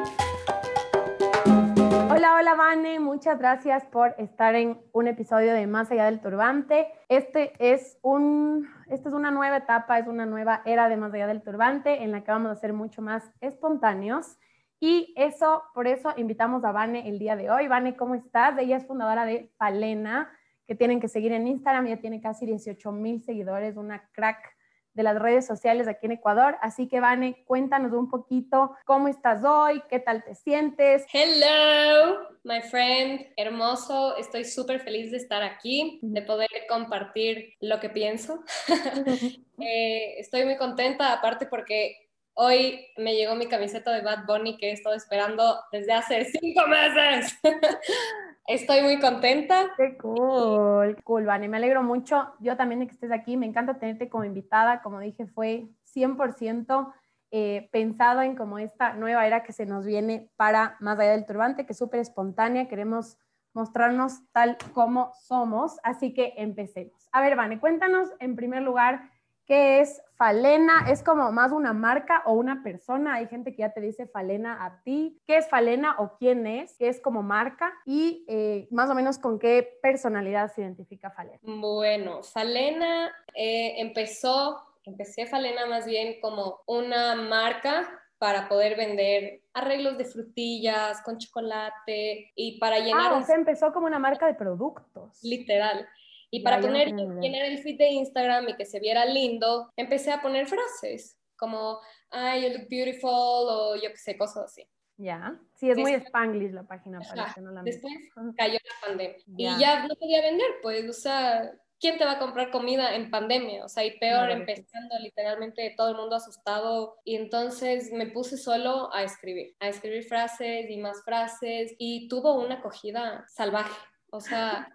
Hola, 2.12 2.34
hola 2.34 2.54
Vane, 2.54 3.00
muchas 3.00 3.38
gracias 3.38 3.84
por 3.86 4.14
estar 4.18 4.54
en 4.54 4.78
un 4.92 5.06
episodio 5.06 5.54
de 5.54 5.66
Más 5.66 5.90
allá 5.90 6.04
del 6.04 6.20
turbante. 6.20 6.88
Este 7.08 7.52
es 7.58 7.98
un, 8.02 8.68
esta 8.88 9.08
es 9.08 9.14
una 9.14 9.30
nueva 9.30 9.58
etapa, 9.58 9.98
es 9.98 10.06
una 10.06 10.26
nueva 10.26 10.62
era 10.64 10.88
de 10.88 10.96
Más 10.96 11.14
allá 11.14 11.26
del 11.26 11.42
turbante 11.42 12.02
en 12.02 12.12
la 12.12 12.22
que 12.22 12.30
vamos 12.30 12.50
a 12.50 12.56
ser 12.56 12.72
mucho 12.72 13.00
más 13.00 13.30
espontáneos. 13.40 14.36
Y 14.80 15.12
eso, 15.16 15.62
por 15.74 15.86
eso 15.86 16.12
invitamos 16.16 16.64
a 16.64 16.72
Vane 16.72 17.08
el 17.08 17.18
día 17.18 17.36
de 17.36 17.50
hoy. 17.50 17.68
Vane, 17.68 17.96
¿cómo 17.96 18.14
estás? 18.14 18.58
Ella 18.58 18.76
es 18.76 18.86
fundadora 18.86 19.26
de 19.26 19.52
Palena, 19.58 20.30
que 20.70 20.76
tienen 20.76 21.00
que 21.00 21.08
seguir 21.08 21.32
en 21.32 21.48
Instagram. 21.48 21.88
Ya 21.88 21.96
tiene 21.96 22.20
casi 22.20 22.46
18 22.46 22.92
mil 22.92 23.24
seguidores, 23.24 23.76
una 23.76 24.08
crack 24.12 24.56
de 24.94 25.02
las 25.02 25.18
redes 25.18 25.44
sociales 25.44 25.88
aquí 25.88 26.06
en 26.06 26.12
Ecuador. 26.12 26.58
Así 26.62 26.86
que, 26.86 27.00
Vane, 27.00 27.42
cuéntanos 27.44 27.92
un 27.92 28.08
poquito 28.08 28.76
cómo 28.84 29.08
estás 29.08 29.42
hoy, 29.42 29.82
qué 29.90 29.98
tal 29.98 30.22
te 30.22 30.36
sientes. 30.36 31.06
Hello, 31.12 32.20
my 32.44 32.62
friend, 32.62 33.26
hermoso. 33.36 34.16
Estoy 34.16 34.44
súper 34.44 34.78
feliz 34.78 35.10
de 35.10 35.16
estar 35.16 35.42
aquí, 35.42 35.98
de 36.02 36.22
poder 36.22 36.50
compartir 36.68 37.54
lo 37.60 37.80
que 37.80 37.90
pienso. 37.90 38.44
Eh, 39.62 40.18
estoy 40.18 40.46
muy 40.46 40.56
contenta, 40.56 41.12
aparte 41.12 41.44
porque 41.44 42.10
Hoy 42.42 42.86
me 42.96 43.14
llegó 43.14 43.34
mi 43.34 43.48
camiseta 43.48 43.92
de 43.92 44.00
Bad 44.00 44.24
Bunny 44.26 44.56
que 44.56 44.70
he 44.70 44.72
estado 44.72 44.94
esperando 44.94 45.60
desde 45.72 45.92
hace 45.92 46.24
cinco 46.24 46.66
meses. 46.66 47.38
Estoy 48.50 48.82
muy 48.82 48.98
contenta. 48.98 49.70
Qué 49.76 49.96
cool, 49.96 50.96
cool, 51.04 51.24
Vane. 51.24 51.48
Me 51.48 51.58
alegro 51.58 51.84
mucho. 51.84 52.32
Yo 52.40 52.56
también 52.56 52.80
de 52.80 52.88
que 52.88 52.94
estés 52.94 53.12
aquí. 53.12 53.36
Me 53.36 53.46
encanta 53.46 53.78
tenerte 53.78 54.08
como 54.08 54.24
invitada. 54.24 54.82
Como 54.82 54.98
dije, 54.98 55.28
fue 55.28 55.68
100% 55.94 56.92
eh, 57.30 57.68
pensado 57.70 58.22
en 58.22 58.34
como 58.34 58.58
esta 58.58 58.94
nueva 58.94 59.24
era 59.24 59.44
que 59.44 59.52
se 59.52 59.66
nos 59.66 59.86
viene 59.86 60.32
para 60.34 60.76
Más 60.80 60.98
allá 60.98 61.12
del 61.12 61.26
turbante, 61.26 61.64
que 61.64 61.74
es 61.74 61.78
súper 61.78 62.00
espontánea. 62.00 62.66
Queremos 62.66 63.18
mostrarnos 63.54 64.28
tal 64.32 64.58
como 64.74 65.12
somos. 65.14 65.78
Así 65.84 66.12
que 66.12 66.34
empecemos. 66.36 67.08
A 67.12 67.20
ver, 67.20 67.36
Vane, 67.36 67.60
cuéntanos 67.60 68.08
en 68.18 68.34
primer 68.34 68.62
lugar 68.62 69.12
¿Qué 69.50 69.80
es 69.80 70.00
Falena? 70.14 70.86
¿Es 70.88 71.02
como 71.02 71.32
más 71.32 71.50
una 71.50 71.72
marca 71.72 72.22
o 72.24 72.34
una 72.34 72.62
persona? 72.62 73.14
Hay 73.14 73.26
gente 73.26 73.50
que 73.50 73.62
ya 73.62 73.72
te 73.72 73.80
dice 73.80 74.06
Falena 74.06 74.64
a 74.64 74.80
ti. 74.84 75.20
¿Qué 75.26 75.38
es 75.38 75.48
Falena 75.48 75.96
o 75.98 76.16
quién 76.18 76.46
es? 76.46 76.76
¿Qué 76.78 76.86
es 76.86 77.00
como 77.00 77.24
marca? 77.24 77.72
Y 77.84 78.24
eh, 78.28 78.68
más 78.70 78.88
o 78.90 78.94
menos 78.94 79.18
con 79.18 79.40
qué 79.40 79.68
personalidad 79.82 80.52
se 80.52 80.60
identifica 80.60 81.10
Falena. 81.10 81.40
Bueno, 81.42 82.22
Falena 82.22 83.10
eh, 83.34 83.74
empezó, 83.78 84.62
empecé 84.84 85.26
Falena 85.26 85.66
más 85.66 85.84
bien 85.84 86.20
como 86.20 86.60
una 86.66 87.16
marca 87.16 87.90
para 88.18 88.48
poder 88.48 88.76
vender 88.76 89.40
arreglos 89.52 89.98
de 89.98 90.04
frutillas 90.04 91.02
con 91.02 91.18
chocolate 91.18 92.30
y 92.36 92.56
para 92.60 92.78
llenar... 92.78 93.14
Ah, 93.14 93.16
o 93.16 93.22
sea, 93.24 93.34
empezó 93.34 93.72
como 93.72 93.86
una 93.86 93.98
marca 93.98 94.26
de 94.28 94.34
productos. 94.34 95.18
Literal. 95.24 95.88
Y 96.30 96.40
para 96.40 96.60
poner, 96.60 96.88
llenar 96.94 97.44
el 97.44 97.58
feed 97.58 97.78
de 97.78 97.88
Instagram 97.88 98.48
y 98.50 98.56
que 98.56 98.64
se 98.64 98.78
viera 98.80 99.04
lindo, 99.04 99.72
empecé 99.76 100.12
a 100.12 100.22
poner 100.22 100.46
frases 100.46 101.18
como, 101.36 101.80
ay, 102.10 102.42
you 102.42 102.58
look 102.58 102.68
beautiful 102.68 103.10
o 103.10 103.76
yo 103.76 103.90
qué 103.90 103.96
sé, 103.96 104.16
cosas 104.16 104.44
así. 104.44 104.68
Ya, 104.96 105.40
sí, 105.54 105.70
es 105.70 105.78
muy 105.78 105.94
spanglish 105.94 106.52
la 106.52 106.64
página. 106.64 107.00
Parece, 107.00 107.40
no 107.40 107.52
la 107.52 107.62
después 107.62 107.94
cayó 108.36 108.58
la 108.62 108.88
pandemia 108.88 109.16
y 109.36 109.58
ya 109.58 109.86
no 109.86 109.94
podía 109.96 110.20
vender, 110.20 110.46
pues, 110.60 110.88
o 110.88 110.92
sea, 110.92 111.50
¿quién 111.80 111.96
te 111.96 112.04
va 112.04 112.12
a 112.12 112.18
comprar 112.18 112.50
comida 112.50 112.94
en 112.94 113.10
pandemia? 113.10 113.64
O 113.64 113.68
sea, 113.68 113.84
y 113.84 113.98
peor, 113.98 114.30
empezando 114.30 114.98
literalmente 114.98 115.72
todo 115.76 115.88
el 115.88 115.96
mundo 115.96 116.16
asustado. 116.16 116.98
Y 117.04 117.16
entonces 117.16 117.90
me 117.92 118.06
puse 118.06 118.36
solo 118.36 118.94
a 118.94 119.02
escribir, 119.02 119.56
a 119.58 119.68
escribir 119.68 120.04
frases 120.04 120.68
y 120.68 120.76
más 120.76 121.02
frases 121.02 121.74
y 121.78 122.06
tuvo 122.08 122.34
una 122.34 122.56
acogida 122.56 123.24
salvaje. 123.28 123.80
O 124.12 124.20
sea, 124.20 124.70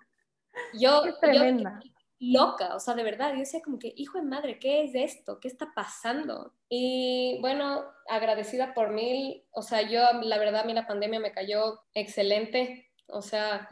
yo, 0.74 1.04
tremenda. 1.20 1.80
loca, 2.20 2.76
o 2.76 2.80
sea, 2.80 2.94
de 2.94 3.04
verdad, 3.04 3.34
yo 3.34 3.40
decía 3.40 3.62
como 3.64 3.80
que, 3.80 3.94
hijo 3.96 4.18
de 4.18 4.26
madre, 4.26 4.60
¿qué 4.60 4.84
es 4.84 4.96
esto? 4.96 5.40
¿Qué 5.40 5.48
está 5.48 5.74
pasando? 5.76 6.54
Y 6.70 7.38
bueno, 7.42 7.84
agradecida 8.10 8.74
por 8.74 8.92
mil, 8.92 9.44
o 9.52 9.62
sea, 9.62 9.82
yo, 9.82 10.02
la 10.22 10.38
verdad, 10.38 10.62
a 10.62 10.66
mí 10.66 10.74
la 10.74 10.88
pandemia 10.88 11.20
me 11.20 11.32
cayó 11.32 11.82
excelente, 11.94 12.90
o 13.08 13.22
sea, 13.22 13.70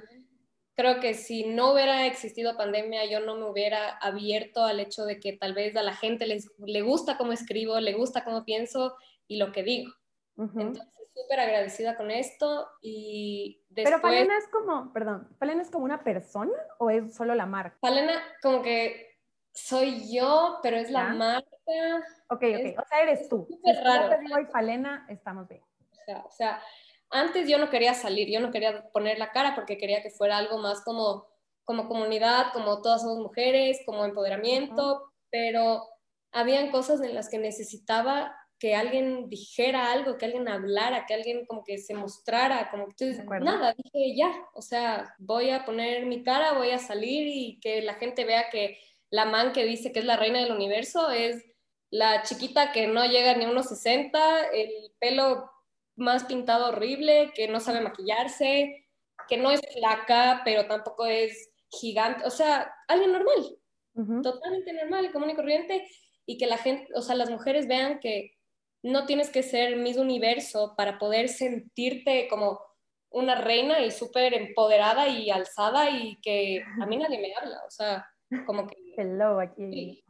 creo 0.76 1.00
que 1.00 1.14
si 1.14 1.46
no 1.46 1.74
hubiera 1.74 2.06
existido 2.06 2.58
pandemia, 2.58 3.06
yo 3.06 3.20
no 3.20 3.36
me 3.36 3.50
hubiera 3.50 3.98
abierto 3.98 4.64
al 4.64 4.80
hecho 4.80 5.06
de 5.06 5.20
que 5.20 5.34
tal 5.34 5.54
vez 5.54 5.76
a 5.76 5.84
la 5.84 5.96
gente 5.96 6.26
les, 6.26 6.50
le 6.58 6.82
gusta 6.82 7.18
cómo 7.18 7.32
escribo, 7.32 7.80
le 7.80 7.94
gusta 7.94 8.24
cómo 8.24 8.44
pienso 8.44 8.96
y 9.28 9.38
lo 9.38 9.52
que 9.52 9.64
digo. 9.64 9.92
Entonces, 10.38 10.84
súper 11.14 11.40
agradecida 11.40 11.96
con 11.96 12.12
esto 12.12 12.68
y 12.82 13.64
después... 13.70 13.86
Pero 13.86 14.02
Palena 14.02 14.38
es 14.38 14.48
como, 14.48 14.92
perdón, 14.94 15.30
¿Palena 15.40 15.62
es 15.62 15.70
como 15.70 15.86
una 15.86 16.04
persona 16.04 16.54
o 16.80 16.90
es 16.90 17.16
solo 17.16 17.36
la 17.36 17.46
marca? 17.46 17.78
Palena 17.82 18.22
como 18.42 18.62
que 18.62 19.14
soy 19.54 20.14
yo, 20.14 20.60
pero 20.64 20.78
es 20.78 20.90
la 20.90 21.10
marca. 21.10 21.48
Ok, 22.30 22.44
ok, 22.44 22.80
o 22.80 22.88
sea, 22.88 23.02
eres 23.02 23.30
tú. 23.30 23.48
Súper 23.50 23.76
si 23.76 23.82
raro. 23.82 24.04
Yo 24.04 24.10
te 24.10 24.20
digo 24.22 24.40
y 24.40 24.46
Palena, 24.46 25.06
estamos 25.10 25.48
bien. 25.48 25.64
O 25.92 26.06
sea, 26.06 26.24
o 26.26 26.32
sea, 26.32 26.62
antes 27.12 27.48
yo 27.48 27.60
no 27.60 27.70
quería 27.70 27.94
salir, 27.94 28.30
yo 28.30 28.40
no 28.40 28.52
quería 28.52 28.90
poner 28.92 29.20
la 29.20 29.32
cara 29.32 29.54
porque 29.56 29.78
quería 29.78 30.02
que 30.02 30.10
fuera 30.10 30.38
algo 30.38 30.58
más 30.58 30.84
como, 30.84 31.28
como 31.64 31.88
comunidad, 31.88 32.48
como 32.54 32.82
todas 32.82 33.04
somos 33.04 33.20
mujeres, 33.20 33.82
como 33.86 34.04
empoderamiento, 34.04 35.14
pero 35.30 35.88
habían 36.32 36.72
cosas 36.72 37.02
en 37.02 37.14
las 37.14 37.30
que 37.30 37.38
necesitaba 37.38 38.36
que 38.64 38.76
alguien 38.76 39.28
dijera 39.28 39.92
algo, 39.92 40.18
que 40.18 40.24
alguien 40.24 40.48
hablara, 40.48 41.06
que 41.06 41.14
alguien 41.14 41.46
como 41.46 41.66
que 41.66 41.78
se 41.78 41.94
mostrara, 41.94 42.72
como 42.72 42.88
que 42.96 43.14
nada, 43.42 43.76
dije 43.76 44.16
ya, 44.16 44.34
o 44.54 44.62
sea, 44.62 45.14
voy 45.18 45.50
a 45.50 45.66
poner 45.66 46.06
mi 46.06 46.24
cara, 46.24 46.54
voy 46.54 46.70
a 46.70 46.80
salir 46.80 47.28
y 47.28 47.60
que 47.60 47.82
la 47.82 47.96
gente 47.96 48.24
vea 48.24 48.50
que 48.50 48.78
la 49.10 49.26
man 49.26 49.52
que 49.52 49.66
dice 49.66 49.92
que 49.92 50.00
es 50.00 50.06
la 50.06 50.16
reina 50.16 50.40
del 50.40 50.54
universo 50.54 51.10
es 51.10 51.44
la 51.90 52.24
chiquita 52.24 52.72
que 52.72 52.88
no 52.88 53.04
llega 53.04 53.36
ni 53.36 53.44
a 53.44 53.50
unos 53.50 53.68
60, 53.68 54.46
el 54.54 54.70
pelo 54.98 55.52
más 55.98 56.24
pintado 56.24 56.70
horrible, 56.70 57.34
que 57.36 57.50
no 57.50 57.60
sabe 57.60 57.82
maquillarse, 57.82 58.88
que 59.28 59.36
no 59.36 59.52
es 59.52 59.60
flaca, 59.74 60.42
pero 60.46 60.68
tampoco 60.68 61.06
es 61.06 61.52
gigante, 61.70 62.24
o 62.26 62.30
sea, 62.30 62.74
alguien 62.88 63.12
normal, 63.12 63.58
totalmente 64.24 64.72
normal, 64.72 65.12
común 65.12 65.32
y 65.32 65.36
corriente, 65.36 65.86
y 66.26 66.38
que 66.38 66.48
la 66.48 66.58
gente, 66.58 66.88
o 66.96 67.02
sea, 67.02 67.16
las 67.16 67.30
mujeres 67.30 67.68
vean 67.68 68.00
que 68.00 68.38
no 68.84 69.06
tienes 69.06 69.30
que 69.30 69.44
ser 69.44 69.78
Miss 69.78 69.98
Universo 69.98 70.76
para 70.76 71.00
poder 71.00 71.30
sentirte 71.30 72.28
como 72.28 72.60
una 73.10 73.36
reina 73.36 73.80
y 73.80 73.92
súper 73.92 74.34
empoderada 74.34 75.08
y 75.08 75.30
alzada 75.30 75.90
y 75.90 76.20
que 76.22 76.64
a 76.82 76.86
mí 76.86 76.98
nadie 76.98 77.20
me 77.20 77.34
habla, 77.34 77.62
o 77.66 77.72
sea, 77.72 78.06
como 78.46 78.68
que... 78.68 78.76
Hello 78.98 79.40
aquí. 79.40 80.04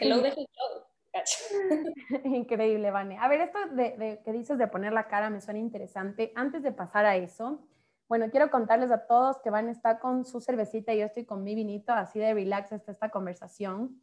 hello 0.00 0.20
de 0.20 0.28
hello. 0.28 0.86
Increíble, 2.24 2.90
Vane. 2.90 3.16
A 3.18 3.28
ver, 3.28 3.40
esto 3.40 3.58
de, 3.70 4.20
que 4.22 4.32
dices 4.32 4.58
de 4.58 4.66
poner 4.66 4.92
la 4.92 5.08
cara 5.08 5.30
me 5.30 5.40
suena 5.40 5.58
interesante. 5.58 6.32
Antes 6.34 6.62
de 6.62 6.72
pasar 6.72 7.06
a 7.06 7.16
eso, 7.16 7.66
bueno, 8.08 8.30
quiero 8.30 8.50
contarles 8.50 8.90
a 8.90 9.06
todos 9.06 9.38
que 9.42 9.50
Van 9.50 9.70
está 9.70 9.98
con 9.98 10.24
su 10.24 10.40
cervecita 10.40 10.92
y 10.92 10.98
yo 10.98 11.06
estoy 11.06 11.24
con 11.24 11.42
mi 11.42 11.54
vinito, 11.54 11.92
así 11.92 12.18
de 12.18 12.34
relax 12.34 12.72
está 12.72 12.92
esta 12.92 13.10
conversación. 13.10 14.00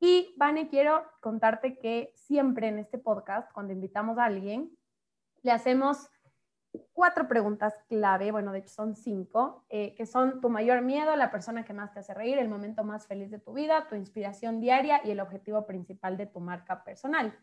Y, 0.00 0.34
Vane, 0.36 0.68
quiero 0.68 1.04
contarte 1.20 1.78
que 1.78 2.12
siempre 2.14 2.68
en 2.68 2.78
este 2.78 2.98
podcast, 2.98 3.50
cuando 3.52 3.72
invitamos 3.72 4.18
a 4.18 4.24
alguien, 4.24 4.76
le 5.42 5.52
hacemos 5.52 6.10
cuatro 6.92 7.28
preguntas 7.28 7.74
clave, 7.88 8.32
bueno, 8.32 8.52
de 8.52 8.60
hecho 8.60 8.70
son 8.70 8.96
cinco, 8.96 9.64
eh, 9.68 9.94
que 9.94 10.06
son 10.06 10.40
tu 10.40 10.50
mayor 10.50 10.82
miedo, 10.82 11.14
la 11.16 11.30
persona 11.30 11.64
que 11.64 11.72
más 11.72 11.92
te 11.92 12.00
hace 12.00 12.14
reír, 12.14 12.38
el 12.38 12.48
momento 12.48 12.84
más 12.84 13.06
feliz 13.06 13.30
de 13.30 13.38
tu 13.38 13.52
vida, 13.52 13.86
tu 13.88 13.94
inspiración 13.94 14.60
diaria 14.60 15.00
y 15.04 15.10
el 15.10 15.20
objetivo 15.20 15.66
principal 15.66 16.16
de 16.16 16.26
tu 16.26 16.40
marca 16.40 16.82
personal. 16.84 17.36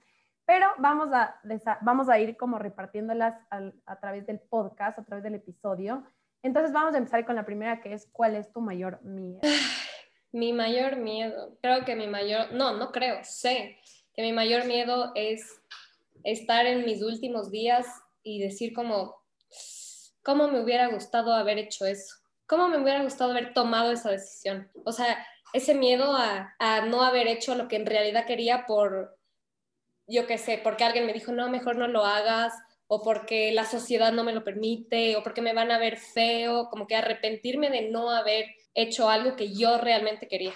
Pero 0.45 0.67
vamos 0.79 1.09
a, 1.13 1.39
vamos 1.81 2.09
a 2.09 2.19
ir 2.19 2.35
como 2.35 2.59
repartiéndolas 2.59 3.35
a 3.49 3.99
través 3.99 4.25
del 4.25 4.39
podcast, 4.39 4.99
a 4.99 5.05
través 5.05 5.23
del 5.23 5.35
episodio. 5.35 6.03
Entonces 6.43 6.73
vamos 6.73 6.95
a 6.95 6.97
empezar 6.97 7.25
con 7.25 7.35
la 7.35 7.45
primera, 7.45 7.79
que 7.79 7.93
es 7.93 8.07
¿cuál 8.11 8.35
es 8.35 8.51
tu 8.51 8.59
mayor 8.59 9.01
miedo? 9.03 9.39
Mi 10.31 10.53
mayor 10.53 10.97
miedo, 10.97 11.57
creo 11.61 11.83
que 11.83 11.95
mi 11.95 12.07
mayor, 12.07 12.53
no, 12.53 12.77
no 12.77 12.91
creo, 12.91 13.19
sé 13.23 13.77
que 14.13 14.21
mi 14.21 14.31
mayor 14.31 14.65
miedo 14.65 15.11
es 15.15 15.61
estar 16.23 16.65
en 16.65 16.85
mis 16.85 17.01
últimos 17.01 17.51
días 17.51 17.85
y 18.23 18.39
decir 18.39 18.73
como, 18.73 19.21
¿cómo 20.23 20.47
me 20.47 20.61
hubiera 20.61 20.87
gustado 20.87 21.33
haber 21.33 21.57
hecho 21.57 21.85
eso? 21.85 22.15
¿Cómo 22.47 22.67
me 22.67 22.77
hubiera 22.77 23.03
gustado 23.03 23.31
haber 23.31 23.53
tomado 23.53 23.91
esa 23.91 24.11
decisión? 24.11 24.69
O 24.85 24.91
sea, 24.91 25.25
ese 25.53 25.73
miedo 25.73 26.15
a, 26.15 26.55
a 26.59 26.81
no 26.81 27.03
haber 27.03 27.27
hecho 27.27 27.55
lo 27.55 27.67
que 27.67 27.77
en 27.77 27.85
realidad 27.85 28.25
quería 28.25 28.65
por, 28.65 29.17
yo 30.07 30.27
qué 30.27 30.37
sé, 30.37 30.59
porque 30.63 30.83
alguien 30.83 31.05
me 31.05 31.13
dijo, 31.13 31.31
no, 31.31 31.49
mejor 31.49 31.77
no 31.77 31.87
lo 31.87 32.05
hagas, 32.05 32.53
o 32.87 33.01
porque 33.01 33.53
la 33.53 33.65
sociedad 33.65 34.11
no 34.11 34.25
me 34.25 34.33
lo 34.33 34.43
permite, 34.43 35.15
o 35.15 35.23
porque 35.23 35.41
me 35.41 35.53
van 35.53 35.71
a 35.71 35.77
ver 35.77 35.97
feo, 35.97 36.67
como 36.69 36.87
que 36.87 36.95
arrepentirme 36.97 37.69
de 37.69 37.89
no 37.89 38.11
haber 38.11 38.47
hecho 38.73 39.09
algo 39.09 39.35
que 39.35 39.53
yo 39.53 39.77
realmente 39.77 40.27
quería. 40.27 40.53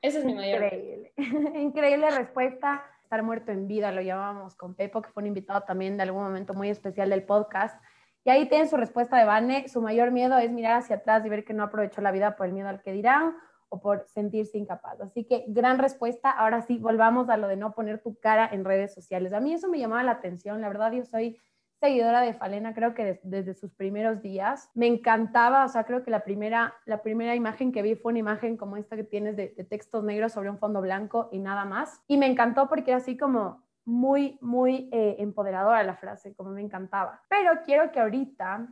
Ese 0.00 0.18
es 0.18 0.24
mi 0.24 0.34
mayor. 0.34 0.64
Increíble, 0.64 1.12
increíble 1.60 2.10
respuesta. 2.10 2.84
Estar 3.02 3.22
muerto 3.22 3.52
en 3.52 3.66
vida, 3.66 3.90
lo 3.90 4.02
llamábamos 4.02 4.54
con 4.54 4.74
Pepo, 4.74 5.00
que 5.00 5.10
fue 5.10 5.22
un 5.22 5.28
invitado 5.28 5.62
también 5.62 5.96
de 5.96 6.02
algún 6.02 6.22
momento 6.22 6.52
muy 6.52 6.68
especial 6.68 7.08
del 7.08 7.24
podcast. 7.24 7.82
Y 8.24 8.30
ahí 8.30 8.46
tienen 8.46 8.68
su 8.68 8.76
respuesta 8.76 9.16
de 9.16 9.24
Vane. 9.24 9.66
Su 9.68 9.80
mayor 9.80 10.10
miedo 10.10 10.36
es 10.36 10.50
mirar 10.50 10.74
hacia 10.74 10.96
atrás 10.96 11.24
y 11.24 11.30
ver 11.30 11.44
que 11.44 11.54
no 11.54 11.62
aprovechó 11.62 12.02
la 12.02 12.10
vida 12.10 12.36
por 12.36 12.46
el 12.46 12.52
miedo 12.52 12.68
al 12.68 12.82
que 12.82 12.92
dirán 12.92 13.34
o 13.70 13.80
por 13.80 14.06
sentirse 14.08 14.58
incapaz. 14.58 15.00
Así 15.00 15.24
que 15.24 15.44
gran 15.48 15.78
respuesta. 15.78 16.30
Ahora 16.30 16.60
sí, 16.60 16.78
volvamos 16.78 17.30
a 17.30 17.38
lo 17.38 17.48
de 17.48 17.56
no 17.56 17.74
poner 17.74 18.02
tu 18.02 18.18
cara 18.18 18.48
en 18.52 18.64
redes 18.64 18.92
sociales. 18.92 19.32
A 19.32 19.40
mí 19.40 19.54
eso 19.54 19.68
me 19.68 19.78
llamaba 19.78 20.02
la 20.02 20.12
atención. 20.12 20.60
La 20.60 20.68
verdad, 20.68 20.92
yo 20.92 21.04
soy 21.04 21.38
seguidora 21.80 22.20
de 22.20 22.34
Falena, 22.34 22.74
creo 22.74 22.94
que 22.94 23.20
desde 23.22 23.54
sus 23.54 23.72
primeros 23.72 24.20
días. 24.22 24.70
Me 24.74 24.86
encantaba, 24.86 25.64
o 25.64 25.68
sea, 25.68 25.84
creo 25.84 26.02
que 26.02 26.10
la 26.10 26.24
primera, 26.24 26.74
la 26.86 27.02
primera 27.02 27.34
imagen 27.34 27.72
que 27.72 27.82
vi 27.82 27.94
fue 27.94 28.10
una 28.10 28.18
imagen 28.18 28.56
como 28.56 28.76
esta 28.76 28.96
que 28.96 29.04
tienes 29.04 29.36
de, 29.36 29.48
textos 29.68 30.04
negros 30.04 30.32
sobre 30.32 30.50
un 30.50 30.58
fondo 30.58 30.80
blanco 30.80 31.28
y 31.32 31.38
nada 31.38 31.64
más. 31.64 32.02
Y 32.08 32.16
me 32.16 32.26
encantó 32.26 32.68
porque 32.68 32.90
era 32.90 32.98
así 32.98 33.16
como 33.16 33.64
muy, 33.84 34.38
muy 34.40 34.88
eh, 34.92 35.16
empoderadora 35.18 35.82
la 35.82 35.96
frase, 35.96 36.34
como 36.34 36.50
me 36.50 36.62
encantaba. 36.62 37.22
Pero 37.28 37.52
quiero 37.64 37.90
que 37.92 38.00
ahorita 38.00 38.68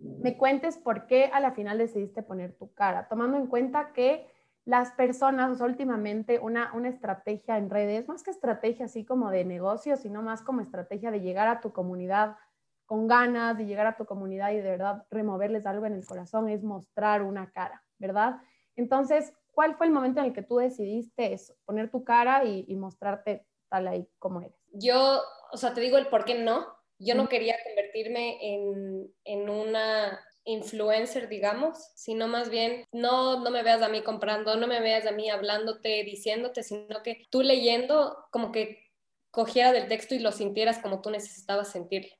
me 0.00 0.36
cuentes 0.36 0.78
por 0.78 1.06
qué 1.06 1.30
a 1.32 1.40
la 1.40 1.52
final 1.52 1.78
decidiste 1.78 2.22
poner 2.22 2.56
tu 2.56 2.72
cara, 2.72 3.08
tomando 3.08 3.36
en 3.36 3.46
cuenta 3.46 3.92
que 3.92 4.26
las 4.66 4.90
personas, 4.92 5.60
últimamente 5.60 6.40
una, 6.40 6.72
una 6.74 6.88
estrategia 6.88 7.56
en 7.56 7.70
redes, 7.70 8.08
más 8.08 8.24
que 8.24 8.32
estrategia 8.32 8.86
así 8.86 9.04
como 9.04 9.30
de 9.30 9.44
negocio, 9.44 9.96
sino 9.96 10.22
más 10.22 10.42
como 10.42 10.60
estrategia 10.60 11.12
de 11.12 11.20
llegar 11.20 11.46
a 11.46 11.60
tu 11.60 11.72
comunidad 11.72 12.36
con 12.84 13.06
ganas, 13.06 13.56
de 13.56 13.64
llegar 13.64 13.86
a 13.86 13.96
tu 13.96 14.06
comunidad 14.06 14.50
y 14.50 14.56
de 14.56 14.70
verdad 14.70 15.06
removerles 15.08 15.66
algo 15.66 15.86
en 15.86 15.94
el 15.94 16.04
corazón, 16.04 16.48
es 16.48 16.64
mostrar 16.64 17.22
una 17.22 17.52
cara, 17.52 17.84
¿verdad? 17.98 18.38
Entonces, 18.74 19.32
¿cuál 19.52 19.76
fue 19.76 19.86
el 19.86 19.92
momento 19.92 20.18
en 20.18 20.26
el 20.26 20.32
que 20.32 20.42
tú 20.42 20.56
decidiste 20.56 21.32
eso, 21.32 21.54
poner 21.64 21.88
tu 21.88 22.02
cara 22.02 22.44
y, 22.44 22.74
mostrarte 22.74 23.46
tal 23.68 23.86
ahí 23.86 24.08
como 24.18 24.40
eres? 24.40 24.58
Yo, 24.72 25.20
o 25.52 25.56
sea, 25.56 25.74
te 25.74 25.80
digo 25.80 25.96
el 25.96 26.08
por 26.08 26.24
qué 26.24 26.42
no. 26.42 26.66
Yo 26.98 27.14
no 27.14 27.28
quería 27.28 27.56
convertirme 27.62 28.38
en, 28.54 29.14
en 29.24 29.50
una 29.50 30.18
influencer, 30.46 31.28
digamos, 31.28 31.90
sino 31.94 32.28
más 32.28 32.48
bien 32.48 32.84
no, 32.92 33.40
no 33.40 33.50
me 33.50 33.62
veas 33.62 33.82
a 33.82 33.88
mí 33.88 34.02
comprando, 34.02 34.56
no 34.56 34.66
me 34.66 34.80
veas 34.80 35.06
a 35.06 35.12
mí 35.12 35.28
hablándote, 35.28 36.04
diciéndote, 36.04 36.62
sino 36.62 37.02
que 37.02 37.26
tú 37.30 37.42
leyendo 37.42 38.16
como 38.30 38.52
que 38.52 38.86
cogiera 39.30 39.72
del 39.72 39.88
texto 39.88 40.14
y 40.14 40.20
lo 40.20 40.32
sintieras 40.32 40.78
como 40.78 41.02
tú 41.02 41.10
necesitabas 41.10 41.70
sentir. 41.70 42.12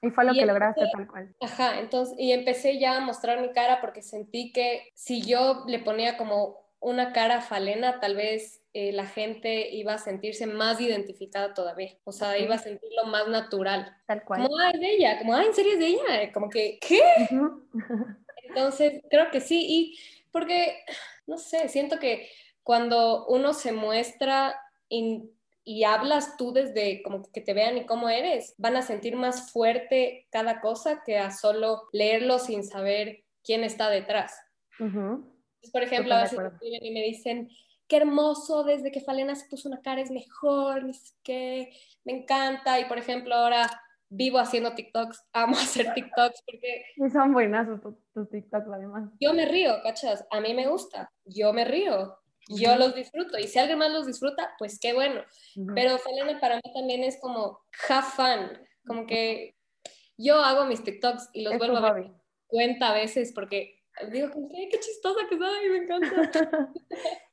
Y 0.00 0.10
fue 0.10 0.24
lo 0.24 0.32
que 0.32 0.44
lograste 0.44 0.82
tal 0.92 1.06
cual. 1.06 1.36
Ajá, 1.40 1.78
entonces, 1.78 2.18
y 2.18 2.32
empecé 2.32 2.80
ya 2.80 2.96
a 2.96 3.00
mostrar 3.00 3.40
mi 3.40 3.52
cara 3.52 3.80
porque 3.80 4.02
sentí 4.02 4.50
que 4.50 4.88
si 4.94 5.22
yo 5.22 5.64
le 5.68 5.78
ponía 5.78 6.16
como 6.16 6.56
una 6.80 7.12
cara 7.12 7.42
falena, 7.42 8.00
tal 8.00 8.16
vez 8.16 8.61
eh, 8.74 8.92
la 8.92 9.06
gente 9.06 9.68
iba 9.70 9.94
a 9.94 9.98
sentirse 9.98 10.46
más 10.46 10.80
identificada 10.80 11.52
todavía. 11.52 11.94
O 12.04 12.12
sea, 12.12 12.38
iba 12.38 12.54
a 12.54 12.58
sentirlo 12.58 13.04
más 13.04 13.28
natural. 13.28 13.94
Tal 14.06 14.24
cual. 14.24 14.42
Como, 14.42 14.58
ay, 14.58 14.80
de 14.80 14.94
ella, 14.94 15.18
como, 15.18 15.34
ay, 15.34 15.46
en 15.46 15.54
serio 15.54 15.72
es 15.72 15.78
de 15.78 15.86
ella. 15.88 16.32
Como 16.32 16.48
que, 16.48 16.78
¿qué? 16.80 17.02
Entonces, 18.48 19.02
creo 19.10 19.30
que 19.30 19.40
sí. 19.40 19.66
Y 19.68 19.98
porque, 20.30 20.78
no 21.26 21.36
sé, 21.36 21.68
siento 21.68 21.98
que 21.98 22.30
cuando 22.62 23.26
uno 23.26 23.52
se 23.52 23.72
muestra 23.72 24.58
y 24.88 25.84
hablas 25.84 26.36
tú 26.36 26.52
desde 26.52 27.02
como 27.02 27.30
que 27.30 27.40
te 27.40 27.52
vean 27.52 27.76
y 27.76 27.86
cómo 27.86 28.08
eres, 28.08 28.54
van 28.56 28.76
a 28.76 28.82
sentir 28.82 29.16
más 29.16 29.52
fuerte 29.52 30.26
cada 30.30 30.60
cosa 30.60 31.02
que 31.04 31.18
a 31.18 31.30
solo 31.30 31.88
leerlo 31.92 32.38
sin 32.38 32.64
saber 32.64 33.24
quién 33.44 33.64
está 33.64 33.90
detrás. 33.90 34.34
por 34.78 35.82
ejemplo, 35.82 36.14
a 36.14 36.22
veces 36.22 36.38
me 36.38 36.78
y 36.88 36.90
me 36.90 37.02
dicen, 37.02 37.50
qué 37.92 37.98
hermoso, 37.98 38.64
desde 38.64 38.90
que 38.90 39.02
Falena 39.02 39.34
se 39.34 39.46
puso 39.50 39.68
una 39.68 39.82
cara 39.82 40.00
es 40.00 40.10
mejor, 40.10 40.82
ni 40.82 40.94
que 41.22 41.70
me 42.04 42.14
encanta. 42.14 42.80
Y 42.80 42.86
por 42.86 42.96
ejemplo, 42.96 43.34
ahora 43.34 43.68
vivo 44.08 44.38
haciendo 44.38 44.72
TikToks, 44.72 45.28
amo 45.34 45.56
hacer 45.58 45.92
TikToks 45.92 46.42
porque... 46.46 46.86
Y 46.96 47.10
son 47.10 47.34
buenas 47.34 47.68
tus, 47.82 48.30
TikToks 48.30 48.66
además. 48.72 49.10
Yo 49.20 49.34
me 49.34 49.44
río, 49.44 49.74
¿cachas? 49.82 50.24
A 50.30 50.40
mí 50.40 50.54
me 50.54 50.68
gusta, 50.68 51.12
yo 51.26 51.52
me 51.52 51.66
río 51.66 52.18
yo 52.48 52.76
los 52.76 52.94
disfruto 52.94 53.38
y 53.38 53.46
si 53.46 53.58
alguien 53.60 53.78
más 53.78 53.92
los 53.92 54.04
disfruta, 54.04 54.50
pues 54.58 54.80
qué 54.80 54.92
bueno. 54.92 55.22
Pero 55.76 55.96
Falena 55.98 56.40
para 56.40 56.56
mí 56.56 56.72
también 56.74 57.04
es 57.04 57.18
como 57.20 57.60
have 57.88 58.06
fun, 58.16 58.58
como 58.84 59.06
que 59.06 59.54
yo 60.18 60.40
hago 60.40 60.64
mis 60.66 60.82
TikToks 60.82 61.30
y 61.34 61.42
los 61.42 61.56
vuelvo 61.56 61.76
a 61.76 61.92
ver 61.92 62.10
cuenta 62.48 62.90
a 62.90 62.94
veces 62.94 63.32
porque 63.32 63.81
digo 64.10 64.28
que 64.30 64.68
qué 64.70 64.78
chistosa 64.80 65.20
que 65.28 65.38
soy, 65.38 65.70
me 65.70 65.76
encanta. 65.78 66.08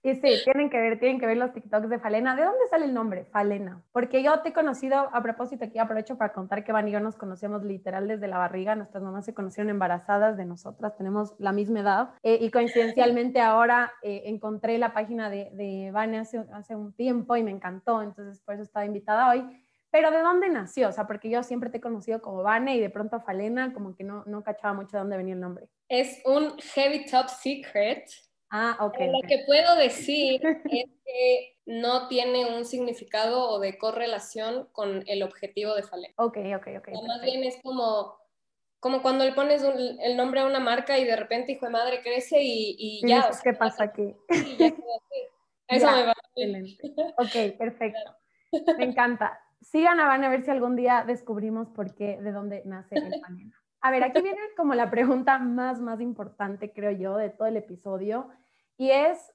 y 0.04 0.16
sí, 0.16 0.42
tienen 0.44 0.70
que 0.70 0.78
ver, 0.78 1.00
tienen 1.00 1.20
que 1.20 1.26
ver 1.26 1.38
los 1.38 1.54
TikToks 1.54 1.90
de 1.90 2.00
Falena. 2.00 2.36
¿De 2.36 2.44
dónde 2.44 2.68
sale 2.70 2.86
el 2.86 2.94
nombre? 2.94 3.26
Falena. 3.26 3.82
Porque 3.92 4.22
yo 4.24 4.42
te 4.42 4.50
he 4.50 4.54
conocido, 4.54 4.98
a 4.98 5.24
propósito, 5.24 5.66
aquí 5.66 5.80
aprovecho 5.80 6.18
para 6.18 6.34
contar 6.34 6.64
que 6.64 6.72
Van 6.72 6.88
y 6.88 6.92
yo 6.92 7.00
nos 7.00 7.16
conocemos 7.16 7.64
literal 7.64 8.08
desde 8.08 8.28
la 8.28 8.38
barriga. 8.38 8.76
Nuestras 8.76 9.04
mamás 9.04 9.26
se 9.26 9.34
conocieron 9.34 9.70
embarazadas 9.70 10.38
de 10.38 10.46
nosotras, 10.46 10.96
tenemos 10.98 11.34
la 11.40 11.52
misma 11.52 11.80
edad. 11.80 12.10
Eh, 12.24 12.38
y 12.42 12.52
coincidencialmente 12.52 13.42
ahora 13.42 13.94
eh, 14.04 14.24
encontré 14.26 14.78
la 14.78 14.94
página 14.94 15.30
de, 15.30 15.50
de 15.54 15.92
Van 15.92 16.14
hace, 16.16 16.46
hace 16.54 16.76
un 16.76 16.94
tiempo 16.94 17.36
y 17.36 17.44
me 17.44 17.52
encantó, 17.52 18.02
entonces 18.02 18.42
por 18.42 18.56
eso 18.56 18.64
estaba 18.64 18.86
invitada 18.86 19.30
hoy. 19.32 19.46
Pero 19.92 20.12
¿de 20.12 20.20
dónde 20.20 20.50
nació? 20.50 20.90
O 20.90 20.92
sea, 20.92 21.08
porque 21.08 21.30
yo 21.30 21.42
siempre 21.42 21.70
te 21.70 21.78
he 21.78 21.82
conocido 21.82 22.22
como 22.22 22.44
Vane 22.44 22.76
y 22.76 22.80
de 22.80 22.92
pronto 22.92 23.20
Falena, 23.22 23.74
como 23.74 23.96
que 23.96 24.04
no, 24.04 24.24
no 24.28 24.44
cachaba 24.44 24.74
mucho 24.74 24.98
de 24.98 25.00
dónde 25.00 25.18
venía 25.18 25.34
el 25.34 25.40
nombre. 25.40 25.68
Es 25.90 26.22
un 26.26 26.58
heavy 26.60 27.06
top 27.06 27.28
secret. 27.28 28.10
Ah, 28.50 28.78
ok. 28.80 28.98
Lo 29.00 29.28
que 29.28 29.44
puedo 29.46 29.76
decir 29.76 30.42
es 30.72 30.90
que 31.06 31.58
no 31.66 32.08
tiene 32.08 32.46
un 32.56 32.66
significado 32.66 33.50
o 33.50 33.60
de 33.60 33.78
correlación 33.78 34.70
con 34.72 35.04
el 35.08 35.24
objetivo 35.24 35.76
de 35.76 35.84
Falena. 35.84 36.14
Ok, 36.18 36.38
ok, 36.56 36.68
ok. 36.80 36.90
más 37.08 37.22
bien 37.22 37.44
es 37.44 37.60
como, 37.62 38.18
como 38.80 39.02
cuando 39.02 39.26
le 39.26 39.34
pones 39.34 39.64
el 39.64 40.16
nombre 40.16 40.40
a 40.40 40.46
una 40.46 40.60
marca 40.60 40.98
y 40.98 41.04
de 41.04 41.16
repente, 41.16 41.52
hijo 41.52 41.66
de 41.66 41.72
madre, 41.72 42.02
crece 42.02 42.42
y, 42.42 42.76
y 42.80 43.08
ya. 43.08 43.30
¿Qué 43.44 43.54
pasa 43.54 43.84
aquí? 43.84 44.16
Eso 45.68 45.92
me 45.92 46.06
va. 46.06 46.14
Excelente. 46.36 46.78
Ok, 47.18 47.58
perfecto. 47.58 48.16
Me 48.78 48.86
encanta 48.86 49.40
sigan 49.62 50.00
a 50.00 50.08
Van 50.08 50.24
a 50.24 50.30
ver 50.30 50.44
si 50.44 50.52
algún 50.52 50.76
día 50.76 51.04
descubrimos 51.06 51.70
por 51.70 51.94
qué, 51.96 52.18
de 52.22 52.32
dónde 52.32 52.64
nace 52.66 52.96
el 52.96 53.20
panela. 53.22 53.56
A 53.82 53.92
ver, 53.92 54.04
aquí 54.04 54.22
viene 54.22 54.40
como 54.58 54.74
la 54.76 54.90
pregunta 54.90 55.40
más, 55.40 55.80
más 55.80 56.02
importante, 56.02 56.74
creo 56.74 56.92
yo, 56.92 57.16
de 57.16 57.30
todo 57.30 57.48
el 57.48 57.56
episodio, 57.56 58.30
y 58.78 58.92
es, 58.92 59.34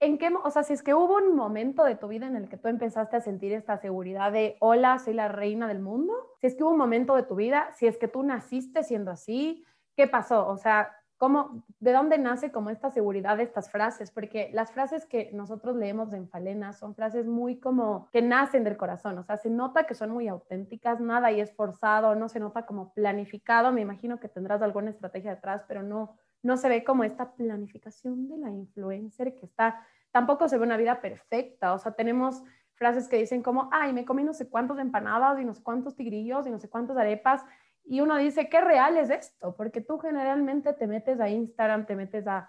¿en 0.00 0.16
qué, 0.16 0.30
o 0.42 0.50
sea, 0.50 0.62
si 0.62 0.72
es 0.72 0.82
que 0.82 0.94
hubo 0.94 1.16
un 1.16 1.36
momento 1.36 1.84
de 1.84 1.96
tu 1.96 2.08
vida 2.08 2.26
en 2.26 2.36
el 2.36 2.48
que 2.48 2.56
tú 2.56 2.68
empezaste 2.68 3.16
a 3.16 3.20
sentir 3.20 3.52
esta 3.52 3.76
seguridad 3.76 4.32
de, 4.32 4.56
hola, 4.60 4.98
soy 4.98 5.12
la 5.12 5.28
reina 5.28 5.68
del 5.68 5.80
mundo? 5.80 6.14
Si 6.40 6.46
es 6.46 6.54
que 6.54 6.62
hubo 6.62 6.70
un 6.70 6.78
momento 6.78 7.14
de 7.16 7.24
tu 7.24 7.34
vida, 7.34 7.70
si 7.74 7.86
es 7.86 7.98
que 7.98 8.08
tú 8.08 8.22
naciste 8.22 8.82
siendo 8.82 9.10
así, 9.10 9.64
¿qué 9.94 10.08
pasó? 10.08 10.48
O 10.48 10.56
sea, 10.56 10.96
¿Cómo, 11.22 11.62
¿De 11.78 11.92
dónde 11.92 12.18
nace 12.18 12.50
como 12.50 12.70
esta 12.70 12.90
seguridad 12.90 13.36
de 13.36 13.44
estas 13.44 13.70
frases? 13.70 14.10
Porque 14.10 14.50
las 14.52 14.72
frases 14.72 15.06
que 15.06 15.30
nosotros 15.32 15.76
leemos 15.76 16.12
en 16.12 16.28
Falena 16.28 16.72
son 16.72 16.96
frases 16.96 17.28
muy 17.28 17.60
como 17.60 18.08
que 18.10 18.22
nacen 18.22 18.64
del 18.64 18.76
corazón, 18.76 19.16
o 19.18 19.22
sea, 19.22 19.36
se 19.36 19.48
nota 19.48 19.84
que 19.84 19.94
son 19.94 20.10
muy 20.10 20.26
auténticas, 20.26 20.98
nada 20.98 21.30
y 21.30 21.40
es 21.40 21.54
forzado, 21.54 22.16
no 22.16 22.28
se 22.28 22.40
nota 22.40 22.66
como 22.66 22.92
planificado, 22.92 23.70
me 23.70 23.82
imagino 23.82 24.18
que 24.18 24.26
tendrás 24.26 24.62
alguna 24.62 24.90
estrategia 24.90 25.36
detrás, 25.36 25.62
pero 25.68 25.84
no, 25.84 26.16
no 26.42 26.56
se 26.56 26.68
ve 26.68 26.82
como 26.82 27.04
esta 27.04 27.30
planificación 27.34 28.26
de 28.26 28.38
la 28.38 28.50
influencer 28.50 29.36
que 29.36 29.46
está, 29.46 29.86
tampoco 30.10 30.48
se 30.48 30.58
ve 30.58 30.64
una 30.64 30.76
vida 30.76 31.00
perfecta, 31.00 31.72
o 31.72 31.78
sea, 31.78 31.92
tenemos 31.92 32.42
frases 32.74 33.06
que 33.06 33.18
dicen 33.18 33.44
como, 33.44 33.68
ay, 33.70 33.92
me 33.92 34.04
comí 34.04 34.24
no 34.24 34.34
sé 34.34 34.48
cuántos 34.48 34.80
empanadas 34.80 35.38
y 35.38 35.44
no 35.44 35.54
sé 35.54 35.62
cuántos 35.62 35.94
tigrillos 35.94 36.48
y 36.48 36.50
no 36.50 36.58
sé 36.58 36.68
cuántas 36.68 36.96
arepas 36.96 37.44
y 37.84 38.00
uno 38.00 38.16
dice, 38.16 38.48
¿qué 38.48 38.60
real 38.60 38.96
es 38.96 39.10
esto? 39.10 39.54
Porque 39.56 39.80
tú 39.80 39.98
generalmente 39.98 40.72
te 40.72 40.86
metes 40.86 41.20
a 41.20 41.28
Instagram, 41.28 41.86
te 41.86 41.96
metes 41.96 42.26
a, 42.26 42.48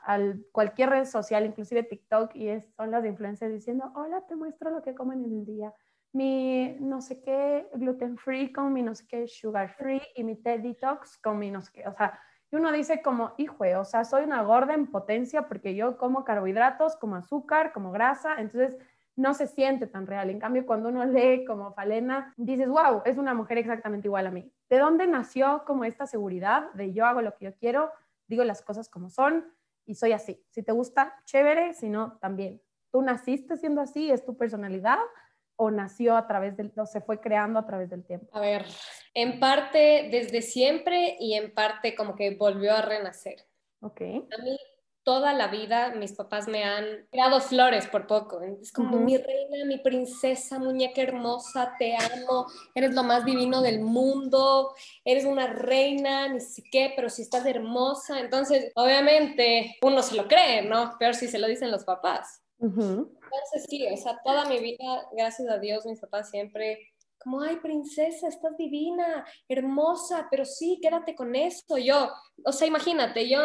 cualquier 0.52 0.90
red 0.90 1.06
social, 1.06 1.46
inclusive 1.46 1.84
TikTok, 1.84 2.36
y 2.36 2.62
son 2.76 2.92
las 2.92 3.06
influencers 3.06 3.54
diciendo, 3.54 3.92
hola, 3.96 4.22
te 4.28 4.36
muestro 4.36 4.70
lo 4.70 4.82
que 4.82 4.94
comen 4.94 5.24
en 5.24 5.40
el 5.40 5.46
día. 5.46 5.74
Mi 6.14 6.78
no 6.80 7.02
sé 7.02 7.22
qué 7.22 7.68
gluten 7.74 8.18
free 8.18 8.54
con 8.54 8.72
mi 8.72 8.84
no 8.84 8.94
sé 8.94 9.08
qué 9.08 9.28
sugar 9.28 9.74
free 9.74 10.02
y 10.16 10.24
mi 10.24 10.36
TED 10.36 10.60
detox 10.60 11.18
con 11.18 11.40
mi 11.40 11.50
no 11.50 11.62
sé 11.62 11.72
qué. 11.74 11.88
O 11.88 11.94
sea, 11.94 12.20
y 12.54 12.56
uno 12.56 12.72
dice 12.72 13.02
como, 13.02 13.34
hijo, 13.40 13.64
o 13.80 13.84
sea, 13.84 14.06
soy 14.06 14.26
una 14.26 14.44
gorda 14.44 14.76
en 14.76 14.86
potencia 14.86 15.48
porque 15.48 15.74
yo 15.74 15.98
como 15.98 16.24
carbohidratos, 16.24 16.96
como 16.98 17.16
azúcar, 17.16 17.74
como 17.74 17.92
grasa. 17.92 18.36
Entonces, 18.40 18.76
no 19.16 19.34
se 19.34 19.48
siente 19.48 19.88
tan 19.88 20.08
real. 20.08 20.30
En 20.30 20.40
cambio, 20.40 20.66
cuando 20.66 20.90
uno 20.90 21.06
lee 21.06 21.46
como 21.46 21.74
Falena, 21.74 22.34
dices, 22.38 22.68
wow, 22.68 23.02
es 23.06 23.18
una 23.18 23.34
mujer 23.34 23.58
exactamente 23.58 24.08
igual 24.08 24.28
a 24.28 24.32
mí. 24.32 24.52
¿De 24.70 24.80
dónde 24.80 25.08
nació 25.08 25.64
como 25.66 25.86
esta 25.86 26.08
seguridad 26.08 26.72
de 26.74 26.94
yo 26.94 27.06
hago 27.06 27.22
lo 27.22 27.36
que 27.36 27.46
yo 27.46 27.56
quiero, 27.56 27.92
digo 28.28 28.44
las 28.44 28.62
cosas 28.62 28.90
como 28.90 29.10
son 29.10 29.54
y 29.86 29.96
soy 29.96 30.14
así? 30.14 30.44
Si 30.50 30.64
te 30.64 30.72
gusta, 30.72 31.22
chévere, 31.26 31.74
si 31.74 31.90
no, 31.90 32.18
también. 32.20 32.62
¿Tú 32.92 33.02
naciste 33.02 33.58
siendo 33.58 33.82
así? 33.82 34.12
¿Es 34.12 34.26
tu 34.26 34.36
personalidad? 34.36 35.00
¿O 35.56 35.70
nació 35.70 36.18
a 36.18 36.26
través 36.26 36.58
del, 36.58 36.72
o 36.76 36.86
se 36.86 37.02
fue 37.02 37.20
creando 37.20 37.60
a 37.60 37.66
través 37.66 37.90
del 37.90 38.04
tiempo? 38.04 38.36
A 38.36 38.40
ver, 38.40 38.66
en 39.14 39.40
parte 39.40 40.10
desde 40.12 40.42
siempre 40.42 41.18
y 41.20 41.36
en 41.36 41.54
parte 41.54 41.96
como 41.96 42.16
que 42.16 42.36
volvió 42.36 42.74
a 42.74 42.82
renacer. 42.82 43.46
Ok. 43.82 44.02
A 44.02 44.42
mí 44.42 44.58
toda 45.04 45.34
la 45.34 45.48
vida 45.48 45.94
mis 45.96 46.14
papás 46.14 46.48
me 46.48 46.64
han 46.64 47.08
dado 47.12 47.42
flores 47.42 47.88
por 47.88 48.08
poco. 48.08 48.42
Es 48.42 48.72
como 48.72 48.98
mi 49.00 49.18
reina, 49.18 49.66
mi 49.66 49.78
princesa, 49.78 50.60
muñeca 50.60 51.02
hermosa, 51.02 51.76
te 51.78 51.96
amo, 51.96 52.48
eres 52.74 52.94
lo 52.94 53.04
más 53.04 53.26
divino 53.26 53.62
del 53.62 53.82
mundo, 53.82 54.74
eres 55.04 55.26
una 55.26 55.48
reina, 55.48 56.30
ni 56.30 56.40
sé 56.40 56.64
qué, 56.72 56.94
pero 56.96 57.10
si 57.10 57.24
estás 57.24 57.46
hermosa. 57.46 58.20
Entonces, 58.20 58.72
obviamente, 58.76 59.78
uno 59.82 60.02
se 60.02 60.16
lo 60.16 60.28
cree, 60.28 60.62
¿no? 60.64 60.96
Peor 60.98 61.16
si 61.16 61.28
se 61.28 61.40
lo 61.40 61.48
dicen 61.48 61.72
los 61.72 61.84
papás. 61.84 62.42
Entonces, 62.60 63.66
sí, 63.68 63.86
o 63.92 63.98
sea, 63.98 64.20
toda 64.24 64.46
mi 64.46 64.60
vida, 64.60 65.08
gracias 65.12 65.50
a 65.50 65.58
Dios, 65.58 65.86
mis 65.86 66.00
papás 66.00 66.30
siempre 66.30 66.80
como, 67.24 67.42
ay, 67.42 67.56
princesa, 67.58 68.28
estás 68.28 68.58
divina, 68.58 69.26
hermosa, 69.48 70.28
pero 70.30 70.44
sí, 70.44 70.80
quédate 70.82 71.16
con 71.16 71.36
esto. 71.36 71.78
Yo, 71.78 72.12
o 72.44 72.52
sea, 72.52 72.68
imagínate, 72.68 73.30
yo 73.30 73.40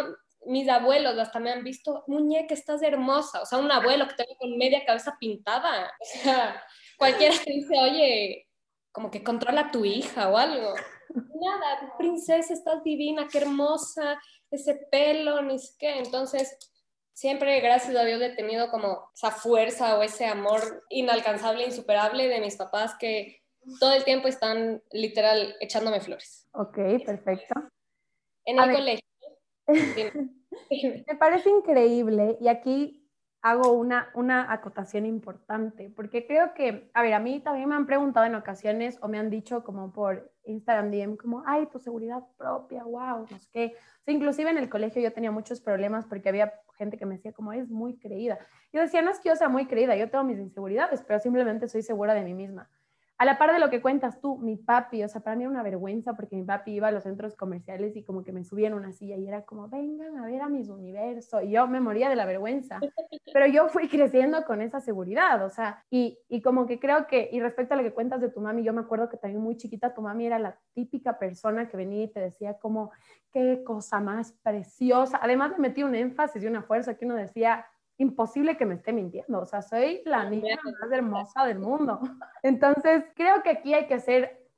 mis 0.48 0.68
abuelos 0.68 1.18
hasta 1.18 1.38
me 1.38 1.52
han 1.52 1.62
visto, 1.62 2.04
muñeca, 2.06 2.54
estás 2.54 2.82
hermosa. 2.82 3.42
O 3.42 3.46
sea, 3.46 3.58
un 3.58 3.70
abuelo 3.70 4.08
que 4.08 4.14
tengo 4.14 4.34
con 4.37 4.56
media 4.56 4.84
cabeza 4.84 5.16
pintada. 5.20 5.92
O 6.00 6.04
sea, 6.04 6.64
cualquiera 6.98 7.37
te 7.44 7.52
dice, 7.52 7.78
oye, 7.78 8.48
como 8.90 9.11
que 9.11 9.22
controla 9.22 9.61
a 9.61 9.70
tu 9.70 9.84
hija 9.84 10.28
o 10.28 10.38
algo. 10.38 10.74
Nada, 11.11 11.94
princesa, 11.98 12.54
estás 12.54 12.82
divina, 12.82 13.28
qué 13.30 13.38
hermosa, 13.38 14.20
ese 14.50 14.74
pelo, 14.90 15.42
ni 15.42 15.58
sé 15.58 15.74
qué. 15.78 15.98
Entonces, 15.98 16.56
siempre, 17.12 17.61
gracias 17.61 17.94
a 17.94 18.04
Dios, 18.04 18.20
he 18.22 18.30
tenido 18.30 18.70
como 18.70 19.11
esa 19.14 19.30
fuerza 19.30 19.98
o 19.98 20.02
ese 20.02 20.26
amor 20.26 20.84
inalcanzable, 20.88 21.66
insuperable 21.66 22.26
de 22.26 22.40
mis 22.40 22.56
papás 22.56 22.96
que 22.98 23.42
todo 23.80 23.92
el 23.92 24.04
tiempo 24.04 24.28
están 24.28 24.82
literal 24.92 25.56
echándome 25.61 26.00
flores. 26.00 26.48
Ok, 26.52 26.78
perfecto. 27.04 27.54
En 28.46 28.58
el 28.58 28.72
colegio 28.72 29.04
Me 31.07 31.16
parece 31.16 31.51
increíble 31.51 32.37
y 32.40 32.49
aquí 32.49 33.09
hago 33.40 33.73
una, 33.73 34.11
una 34.14 34.53
acotación 34.53 35.07
importante, 35.07 35.92
porque 35.94 36.27
creo 36.27 36.55
que, 36.55 36.90
a 36.92 37.03
ver, 37.03 37.14
a 37.14 37.21
mí 37.21 37.40
también 37.40 37.68
me 37.68 37.77
han 37.77 37.87
preguntado 37.87 38.27
en 38.27 38.35
ocasiones 38.35 38.99
o 39.01 39.09
me 39.09 39.18
han 39.18 39.31
dicho 39.31 39.62
como 39.62 39.92
por 39.92 40.33
Instagram 40.44 40.90
DM, 40.90 41.16
como, 41.16 41.44
ay, 41.47 41.66
tu 41.66 41.79
seguridad 41.79 42.25
propia, 42.37 42.83
wow, 42.83 43.27
no 43.31 43.38
sé 43.38 43.49
qué. 43.53 43.75
O 44.07 44.11
inclusive 44.11 44.51
en 44.51 44.59
el 44.59 44.68
colegio 44.68 45.01
yo 45.01 45.12
tenía 45.12 45.31
muchos 45.31 45.61
problemas 45.61 46.05
porque 46.07 46.29
había 46.29 46.53
gente 46.77 46.99
que 46.99 47.07
me 47.07 47.16
decía 47.16 47.33
como, 47.33 47.53
eres 47.53 47.71
muy 47.71 47.97
creída. 47.99 48.38
Yo 48.73 48.81
decía, 48.81 49.03
no 49.03 49.11
es 49.11 49.21
que 49.21 49.29
yo 49.29 49.37
sea 49.37 49.49
muy 49.49 49.66
creída, 49.66 49.97
yo 49.97 50.11
tengo 50.11 50.25
mis 50.25 50.38
inseguridades, 50.38 51.03
pero 51.03 51.21
simplemente 51.21 51.68
soy 51.68 51.83
segura 51.83 52.14
de 52.14 52.23
mí 52.23 52.35
misma. 52.35 52.68
A 53.20 53.24
la 53.24 53.37
par 53.37 53.52
de 53.52 53.59
lo 53.59 53.68
que 53.68 53.83
cuentas 53.83 54.20
tú, 54.20 54.38
mi 54.38 54.57
papi, 54.57 55.02
o 55.02 55.09
sea, 55.09 55.20
para 55.20 55.35
mí 55.35 55.42
era 55.42 55.50
una 55.50 55.64
vergüenza 55.64 56.14
porque 56.14 56.37
mi 56.37 56.44
papi 56.44 56.74
iba 56.74 56.87
a 56.87 56.92
los 56.92 57.02
centros 57.02 57.35
comerciales 57.35 57.96
y 57.96 58.04
como 58.04 58.22
que 58.22 58.31
me 58.31 58.44
subía 58.44 58.68
en 58.68 58.74
una 58.74 58.92
silla 58.92 59.16
y 59.16 59.26
era 59.26 59.44
como, 59.44 59.68
vengan 59.68 60.16
a 60.18 60.26
ver 60.26 60.40
a 60.40 60.48
mis 60.48 60.68
universos. 60.68 61.42
Y 61.42 61.50
yo 61.50 61.66
me 61.66 61.81
moría 61.81 62.09
de 62.09 62.14
la 62.14 62.26
vergüenza. 62.26 62.78
Pero 63.35 63.46
yo 63.46 63.68
fui 63.70 63.88
creciendo 63.88 64.44
con 64.44 64.62
esa 64.62 64.81
seguridad, 64.81 65.44
o 65.44 65.50
sea, 65.50 65.85
y, 65.90 66.16
y 66.28 66.42
como 66.42 66.66
que 66.66 66.78
creo 66.78 67.09
que, 67.09 67.28
y 67.33 67.40
respecto 67.40 67.74
a 67.74 67.76
lo 67.76 67.83
que 67.83 67.92
cuentas 67.92 68.20
de 68.20 68.31
tu 68.31 68.40
mami, 68.40 68.62
yo 68.62 68.72
me 68.72 68.83
acuerdo 68.83 69.09
que 69.09 69.16
también 69.16 69.42
muy 69.42 69.57
chiquita 69.57 69.94
tu 69.94 70.00
mami 70.00 70.26
era 70.26 70.38
la 70.38 70.57
típica 70.74 71.18
persona 71.18 71.68
que 71.68 71.76
venía 71.76 72.04
y 72.04 72.12
te 72.12 72.20
decía 72.20 72.54
como, 72.54 72.92
qué 73.33 73.64
cosa 73.64 73.98
más 73.98 74.33
preciosa. 74.44 75.18
Además 75.20 75.50
me 75.52 75.68
metí 75.68 75.83
un 75.83 75.96
énfasis 75.96 76.44
y 76.44 76.46
una 76.46 76.62
fuerza 76.62 76.94
que 76.94 77.04
uno 77.04 77.16
decía, 77.16 77.66
imposible 77.98 78.56
que 78.56 78.64
me 78.64 78.76
esté 78.76 78.92
mintiendo, 78.92 79.40
o 79.40 79.46
sea, 79.46 79.61
soy 79.61 80.02
la 80.04 80.28
niña 80.30 80.56
más 80.64 80.92
hermosa 80.92 81.44
del 81.44 81.58
mundo. 81.58 82.00
Entonces, 82.42 83.04
creo 83.14 83.42
que 83.42 83.50
aquí 83.50 83.74
hay 83.74 83.87
que 83.87 83.94
hacer 83.94 84.48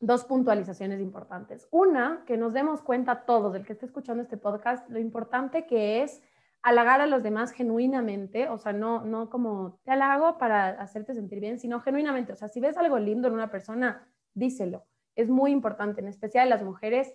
dos 0.00 0.24
puntualizaciones 0.24 1.00
importantes. 1.00 1.68
Una, 1.70 2.24
que 2.26 2.36
nos 2.36 2.52
demos 2.52 2.82
cuenta 2.82 3.24
todos, 3.24 3.54
el 3.54 3.64
que 3.64 3.74
esté 3.74 3.86
escuchando 3.86 4.22
este 4.22 4.36
podcast, 4.36 4.88
lo 4.90 4.98
importante 4.98 5.66
que 5.66 6.02
es 6.02 6.22
halagar 6.62 7.00
a 7.00 7.06
los 7.06 7.22
demás 7.22 7.52
genuinamente, 7.52 8.48
o 8.48 8.58
sea, 8.58 8.72
no, 8.72 9.04
no 9.04 9.28
como 9.28 9.80
te 9.84 9.92
halago 9.92 10.38
para 10.38 10.70
hacerte 10.70 11.14
sentir 11.14 11.40
bien, 11.40 11.58
sino 11.58 11.80
genuinamente, 11.80 12.32
o 12.32 12.36
sea, 12.36 12.48
si 12.48 12.60
ves 12.60 12.76
algo 12.76 12.98
lindo 12.98 13.28
en 13.28 13.34
una 13.34 13.50
persona, 13.50 14.08
díselo. 14.34 14.84
Es 15.14 15.28
muy 15.28 15.50
importante, 15.50 16.00
en 16.00 16.08
especial 16.08 16.48
las 16.48 16.62
mujeres, 16.62 17.12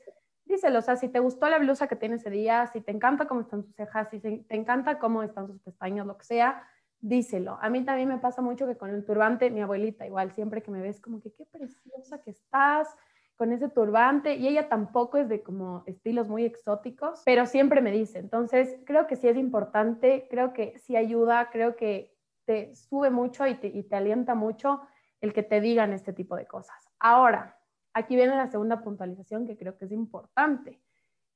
díselo, 0.47 0.79
o 0.79 0.81
sea, 0.81 0.95
si 0.95 1.09
te 1.09 1.19
gustó 1.19 1.49
la 1.49 1.59
blusa 1.59 1.87
que 1.87 1.95
tiene 1.95 2.15
ese 2.15 2.29
día, 2.29 2.67
si 2.67 2.81
te 2.81 2.91
encanta 2.91 3.27
cómo 3.27 3.41
están 3.41 3.63
sus 3.63 3.75
cejas, 3.75 4.09
si 4.09 4.19
te 4.19 4.55
encanta 4.55 4.99
cómo 4.99 5.23
están 5.23 5.47
sus 5.47 5.59
pestañas, 5.59 6.07
lo 6.07 6.17
que 6.17 6.23
sea, 6.23 6.63
díselo. 6.99 7.57
A 7.61 7.69
mí 7.69 7.83
también 7.83 8.09
me 8.09 8.17
pasa 8.17 8.41
mucho 8.41 8.65
que 8.65 8.77
con 8.77 8.89
el 8.89 9.05
turbante, 9.05 9.49
mi 9.49 9.61
abuelita 9.61 10.05
igual, 10.05 10.31
siempre 10.31 10.63
que 10.63 10.71
me 10.71 10.81
ves 10.81 10.99
como 10.99 11.21
que 11.21 11.31
qué 11.33 11.45
preciosa 11.45 12.21
que 12.21 12.31
estás 12.31 12.95
con 13.35 13.51
ese 13.53 13.69
turbante, 13.69 14.35
y 14.35 14.47
ella 14.47 14.67
tampoco 14.67 15.17
es 15.17 15.29
de 15.29 15.43
como 15.43 15.83
estilos 15.85 16.27
muy 16.27 16.43
exóticos, 16.43 17.21
pero 17.23 17.45
siempre 17.45 17.81
me 17.81 17.91
dice, 17.91 18.17
entonces 18.17 18.79
creo 18.83 19.05
que 19.05 19.15
sí 19.15 19.27
es 19.27 19.37
importante, 19.37 20.27
creo 20.27 20.53
que 20.53 20.79
sí 20.79 20.95
ayuda, 20.95 21.51
creo 21.51 21.75
que 21.75 22.17
te 22.45 22.73
sube 22.73 23.11
mucho 23.11 23.45
y 23.45 23.53
te, 23.53 23.67
y 23.67 23.83
te 23.83 23.95
alienta 23.95 24.33
mucho 24.33 24.81
el 25.21 25.33
que 25.33 25.43
te 25.43 25.61
digan 25.61 25.93
este 25.93 26.13
tipo 26.13 26.35
de 26.35 26.47
cosas. 26.47 26.89
Ahora, 26.99 27.56
Aquí 27.97 28.15
viene 28.15 28.35
la 28.35 28.45
segunda 28.45 28.81
puntualización 28.81 29.47
que 29.47 29.57
creo 29.57 29.75
que 29.75 29.85
es 29.85 29.91
importante. 29.91 30.79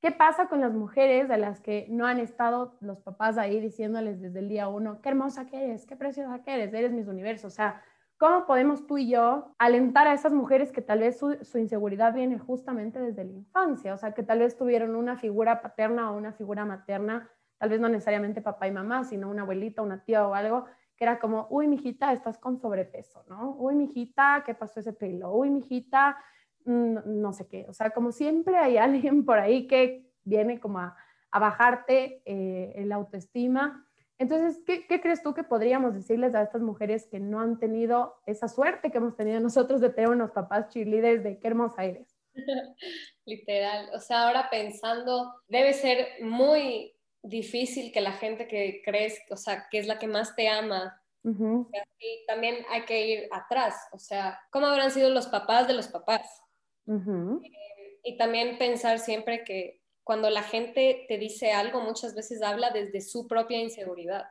¿Qué 0.00 0.12
pasa 0.12 0.46
con 0.46 0.60
las 0.60 0.72
mujeres 0.72 1.28
a 1.28 1.36
las 1.36 1.60
que 1.60 1.86
no 1.90 2.06
han 2.06 2.20
estado 2.20 2.76
los 2.80 3.00
papás 3.00 3.36
ahí 3.36 3.58
diciéndoles 3.58 4.20
desde 4.20 4.38
el 4.38 4.48
día 4.48 4.68
uno, 4.68 5.00
qué 5.00 5.08
hermosa 5.08 5.46
que 5.46 5.64
eres, 5.64 5.86
qué 5.86 5.96
preciosa 5.96 6.40
que 6.44 6.54
eres, 6.54 6.72
eres 6.72 6.92
mis 6.92 7.08
universos? 7.08 7.52
O 7.52 7.54
sea, 7.56 7.82
¿cómo 8.16 8.46
podemos 8.46 8.86
tú 8.86 8.96
y 8.98 9.10
yo 9.10 9.56
alentar 9.58 10.06
a 10.06 10.14
esas 10.14 10.32
mujeres 10.32 10.70
que 10.70 10.82
tal 10.82 11.00
vez 11.00 11.18
su, 11.18 11.36
su, 11.42 11.58
inseguridad 11.58 12.14
viene 12.14 12.38
justamente 12.38 13.00
desde 13.00 13.24
la 13.24 13.32
infancia? 13.32 13.92
O 13.92 13.96
sea, 13.96 14.14
que 14.14 14.22
tal 14.22 14.38
vez 14.38 14.56
tuvieron 14.56 14.94
una 14.94 15.16
figura 15.16 15.62
paterna 15.62 16.12
o 16.12 16.16
una 16.16 16.32
figura 16.32 16.64
materna, 16.64 17.28
tal 17.58 17.70
vez 17.70 17.80
no 17.80 17.88
necesariamente 17.88 18.40
papá 18.40 18.68
y 18.68 18.70
mamá, 18.70 19.02
sino 19.02 19.28
una 19.28 19.42
abuelita, 19.42 19.82
una 19.82 20.04
tía 20.04 20.28
o 20.28 20.34
algo, 20.34 20.66
que 20.96 21.02
era 21.02 21.18
como, 21.18 21.48
uy, 21.50 21.66
mijita, 21.66 22.12
estás 22.12 22.38
con 22.38 22.56
sobrepeso, 22.56 23.24
¿no? 23.28 23.56
Uy, 23.58 23.74
mijita, 23.74 24.44
¿qué 24.46 24.54
pasó 24.54 24.78
ese 24.78 24.92
pelo? 24.92 25.32
Uy, 25.32 25.50
mijita, 25.50 26.16
no, 26.64 27.32
sé 27.32 27.46
qué. 27.48 27.66
O 27.68 27.72
sea, 27.72 27.90
como 27.90 28.12
siempre 28.12 28.56
hay 28.56 28.76
alguien 28.78 29.24
por 29.24 29.38
ahí 29.38 29.66
que 29.66 30.06
viene 30.24 30.60
como 30.60 30.78
a, 30.78 30.96
bajarte 31.32 32.22
eh, 32.26 32.84
la 32.84 32.96
autoestima. 32.96 33.86
Entonces, 34.18 34.62
¿qué, 34.66 35.00
crees 35.00 35.22
tú 35.22 35.34
que 35.34 35.44
podríamos 35.44 35.94
decirles 35.94 36.34
a 36.34 36.42
estas 36.42 36.60
mujeres 36.62 37.08
que 37.10 37.18
no 37.18 37.40
han 37.40 37.58
tenido 37.58 38.16
esa 38.26 38.48
suerte 38.48 38.90
que 38.90 38.98
hemos 38.98 39.16
tenido 39.16 39.40
nosotros 39.40 39.80
de 39.80 39.90
tener 39.90 40.10
unos 40.10 40.30
papás 40.30 40.68
cheerleaders 40.68 41.24
de 41.24 41.38
qué 41.38 41.48
hermosa 41.48 41.84
eres? 41.84 42.16
Literal. 43.24 43.88
O 43.94 43.98
sea, 43.98 44.28
ahora 44.28 44.48
pensando, 44.50 45.32
debe 45.48 45.72
ser 45.72 46.06
muy 46.22 46.94
difícil 47.22 47.92
que 47.92 48.00
la 48.00 48.12
gente 48.12 48.46
que 48.46 48.82
crees, 48.84 49.18
o 49.30 49.36
sea, 49.36 49.66
que 49.70 49.78
es 49.78 49.86
la 49.86 49.98
que 49.98 50.08
más 50.08 50.36
te 50.36 50.48
ama, 50.48 51.02
y 51.24 52.26
también 52.26 52.64
hay 52.68 52.84
que 52.84 53.06
ir 53.06 53.28
atrás, 53.30 53.76
o 53.92 53.98
sea, 53.98 54.40
¿cómo 54.50 54.66
habrán 54.66 54.90
sido 54.90 55.08
los 55.10 55.28
papás 55.28 55.68
de 55.68 55.74
los 55.74 55.86
papás? 55.86 56.41
Eh, 56.86 58.00
y 58.02 58.16
también 58.16 58.58
pensar 58.58 58.98
siempre 58.98 59.44
que 59.44 59.80
cuando 60.04 60.30
la 60.30 60.42
gente 60.42 61.04
te 61.08 61.18
dice 61.18 61.52
algo, 61.52 61.80
muchas 61.80 62.14
veces 62.14 62.42
habla 62.42 62.70
desde 62.70 63.00
su 63.00 63.26
propia 63.26 63.58
inseguridad. 63.58 64.24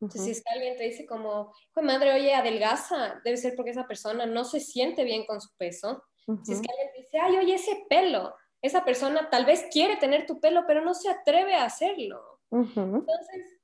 Entonces, 0.00 0.24
si 0.24 0.30
es 0.30 0.44
que 0.44 0.52
alguien 0.52 0.76
te 0.76 0.84
dice 0.84 1.06
como, 1.06 1.52
madre, 1.82 2.12
oye, 2.12 2.32
adelgaza, 2.32 3.20
debe 3.24 3.36
ser 3.36 3.54
porque 3.56 3.72
esa 3.72 3.88
persona 3.88 4.26
no 4.26 4.44
se 4.44 4.60
siente 4.60 5.04
bien 5.04 5.26
con 5.26 5.40
su 5.40 5.50
peso. 5.56 6.04
Si 6.44 6.52
es 6.52 6.60
que 6.60 6.70
alguien 6.70 6.90
te 6.94 7.00
dice, 7.00 7.18
ay, 7.18 7.36
oye, 7.38 7.54
ese 7.54 7.84
pelo, 7.88 8.34
esa 8.62 8.84
persona 8.84 9.28
tal 9.30 9.44
vez 9.44 9.66
quiere 9.72 9.96
tener 9.96 10.26
tu 10.26 10.40
pelo, 10.40 10.64
pero 10.66 10.84
no 10.84 10.94
se 10.94 11.08
atreve 11.08 11.54
a 11.54 11.64
hacerlo. 11.64 12.40
Entonces, 12.50 13.60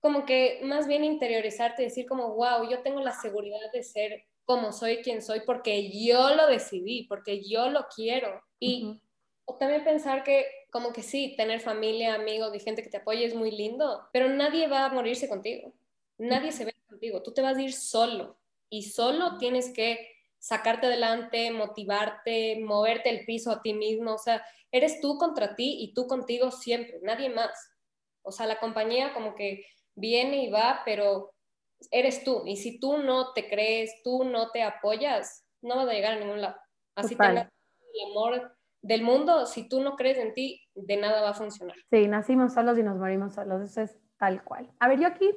como 0.00 0.24
que 0.26 0.60
más 0.62 0.86
bien 0.86 1.04
interiorizarte, 1.04 1.82
decir 1.82 2.06
como, 2.06 2.34
wow, 2.34 2.68
yo 2.68 2.82
tengo 2.82 3.00
la 3.00 3.12
seguridad 3.12 3.72
de 3.72 3.82
ser 3.82 4.24
como 4.48 4.72
soy 4.72 5.02
quien 5.02 5.20
soy 5.20 5.42
porque 5.44 5.90
yo 5.90 6.34
lo 6.34 6.46
decidí, 6.46 7.02
porque 7.02 7.42
yo 7.46 7.68
lo 7.68 7.86
quiero. 7.94 8.42
Y 8.58 8.98
también 9.58 9.84
pensar 9.84 10.24
que 10.24 10.46
como 10.70 10.94
que 10.94 11.02
sí, 11.02 11.34
tener 11.36 11.60
familia, 11.60 12.14
amigos 12.14 12.54
y 12.54 12.60
gente 12.60 12.82
que 12.82 12.88
te 12.88 12.96
apoye 12.96 13.26
es 13.26 13.34
muy 13.34 13.50
lindo, 13.50 14.08
pero 14.10 14.30
nadie 14.30 14.66
va 14.66 14.86
a 14.86 14.88
morirse 14.88 15.28
contigo. 15.28 15.74
Nadie 16.16 16.50
se 16.50 16.64
ve 16.64 16.74
contigo. 16.88 17.22
Tú 17.22 17.34
te 17.34 17.42
vas 17.42 17.58
a 17.58 17.62
ir 17.62 17.74
solo 17.74 18.38
y 18.70 18.84
solo 18.84 19.36
tienes 19.36 19.70
que 19.70 20.08
sacarte 20.38 20.86
adelante, 20.86 21.50
motivarte, 21.50 22.58
moverte 22.58 23.10
el 23.10 23.26
piso 23.26 23.50
a 23.50 23.60
ti 23.60 23.74
mismo. 23.74 24.14
O 24.14 24.18
sea, 24.18 24.42
eres 24.72 25.02
tú 25.02 25.18
contra 25.18 25.56
ti 25.56 25.76
y 25.78 25.92
tú 25.92 26.06
contigo 26.06 26.50
siempre, 26.50 27.00
nadie 27.02 27.28
más. 27.28 27.50
O 28.22 28.32
sea, 28.32 28.46
la 28.46 28.58
compañía 28.58 29.12
como 29.12 29.34
que 29.34 29.66
viene 29.94 30.44
y 30.44 30.50
va, 30.50 30.80
pero 30.86 31.34
eres 31.90 32.24
tú. 32.24 32.42
Y 32.46 32.56
si 32.56 32.80
tú 32.80 32.98
no 32.98 33.32
te 33.32 33.48
crees, 33.48 34.02
tú 34.02 34.24
no 34.24 34.50
te 34.50 34.62
apoyas, 34.62 35.46
no 35.62 35.76
vas 35.76 35.88
a 35.88 35.92
llegar 35.92 36.14
a 36.14 36.20
ningún 36.20 36.40
lado. 36.40 36.56
Así 36.94 37.16
tengas 37.16 37.48
el 37.94 38.10
amor 38.10 38.56
del 38.82 39.02
mundo, 39.02 39.46
si 39.46 39.68
tú 39.68 39.80
no 39.80 39.96
crees 39.96 40.18
en 40.18 40.34
ti, 40.34 40.62
de 40.74 40.96
nada 40.96 41.22
va 41.22 41.30
a 41.30 41.34
funcionar. 41.34 41.76
Sí, 41.90 42.06
nacimos 42.06 42.54
solos 42.54 42.78
y 42.78 42.82
nos 42.82 42.96
morimos 42.96 43.34
solos, 43.34 43.62
eso 43.62 43.82
es 43.82 43.98
tal 44.18 44.44
cual. 44.44 44.70
A 44.78 44.88
ver, 44.88 45.00
yo 45.00 45.08
aquí 45.08 45.28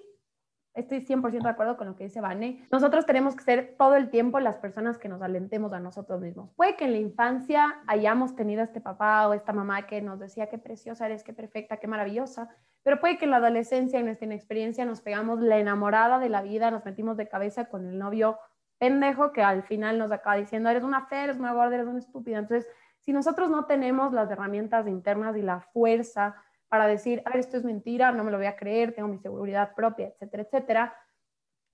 estoy 0.74 1.02
100% 1.02 1.44
de 1.44 1.50
acuerdo 1.50 1.78
con 1.78 1.88
lo 1.88 1.96
que 1.96 2.06
dice 2.06 2.22
Vane. 2.22 2.68
Nosotros 2.72 3.06
tenemos 3.06 3.36
que 3.36 3.44
ser 3.44 3.76
todo 3.78 3.96
el 3.96 4.10
tiempo 4.10 4.40
las 4.40 4.58
personas 4.58 4.98
que 4.98 5.10
nos 5.10 5.22
alentemos 5.22 5.74
a 5.74 5.80
nosotros 5.80 6.22
mismos. 6.22 6.52
Puede 6.56 6.76
que 6.76 6.86
en 6.86 6.92
la 6.92 7.00
infancia 7.00 7.82
hayamos 7.88 8.36
tenido 8.36 8.64
este 8.64 8.80
papá 8.80 9.28
o 9.28 9.34
esta 9.34 9.54
mamá 9.54 9.88
que 9.88 10.02
nos 10.02 10.20
decía 10.20 10.50
qué 10.50 10.58
preciosa 10.58 11.06
eres, 11.06 11.24
qué 11.24 11.34
perfecta, 11.34 11.78
qué 11.78 11.88
maravillosa, 11.88 12.50
pero 12.84 13.00
puede 13.00 13.18
que 13.18 13.26
en 13.26 13.32
la 13.32 13.38
adolescencia, 13.38 14.00
en 14.00 14.06
nuestra 14.06 14.26
inexperiencia, 14.26 14.86
nos 14.86 15.02
pegamos 15.02 15.40
la 15.42 15.58
enamorada 15.58 16.20
de 16.20 16.30
la 16.30 16.42
vida, 16.42 16.72
nos 16.72 16.84
metimos 16.86 17.18
de 17.18 17.28
cabeza 17.28 17.66
con 17.66 17.88
el 17.88 17.98
novio 17.98 18.40
pendejo 18.80 19.32
que 19.32 19.44
al 19.44 19.62
final 19.62 20.00
nos 20.00 20.12
acaba 20.12 20.38
diciendo, 20.38 20.70
eres 20.70 20.84
una 20.84 21.06
fe, 21.06 21.24
eres 21.24 21.38
una 21.38 21.54
gorda, 21.54 21.76
eres 21.76 21.88
una 21.88 22.00
estúpida. 22.00 22.40
Entonces, 22.40 22.68
si 23.00 23.14
nosotros 23.14 23.52
no 23.52 23.66
tenemos 23.66 24.12
las 24.12 24.32
herramientas 24.32 24.88
internas 24.88 25.38
y 25.38 25.44
la 25.44 25.60
fuerza 25.60 26.36
para 26.68 26.88
decir, 26.88 27.22
esto 27.36 27.58
es 27.58 27.64
mentira, 27.64 28.12
no 28.12 28.24
me 28.24 28.32
lo 28.32 28.38
voy 28.38 28.48
a 28.48 28.56
creer, 28.56 28.96
tengo 28.96 29.08
mi 29.08 29.20
seguridad 29.20 29.76
propia, 29.76 30.08
etcétera, 30.08 30.44
etcétera, 30.44 30.96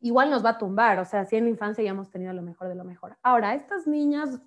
igual 0.02 0.30
nos 0.30 0.44
va 0.44 0.52
a 0.52 0.58
tumbar. 0.58 1.00
O 1.00 1.06
sea, 1.06 1.24
si 1.24 1.38
en 1.38 1.46
la 1.46 1.50
infancia 1.50 1.84
ya 1.84 1.92
hemos 1.92 2.10
tenido 2.10 2.34
lo 2.34 2.42
mejor 2.42 2.68
de 2.68 2.76
lo 2.76 2.84
mejor. 2.84 3.18
Ahora, 3.24 3.54
estas 3.54 3.88
niñas 3.88 4.42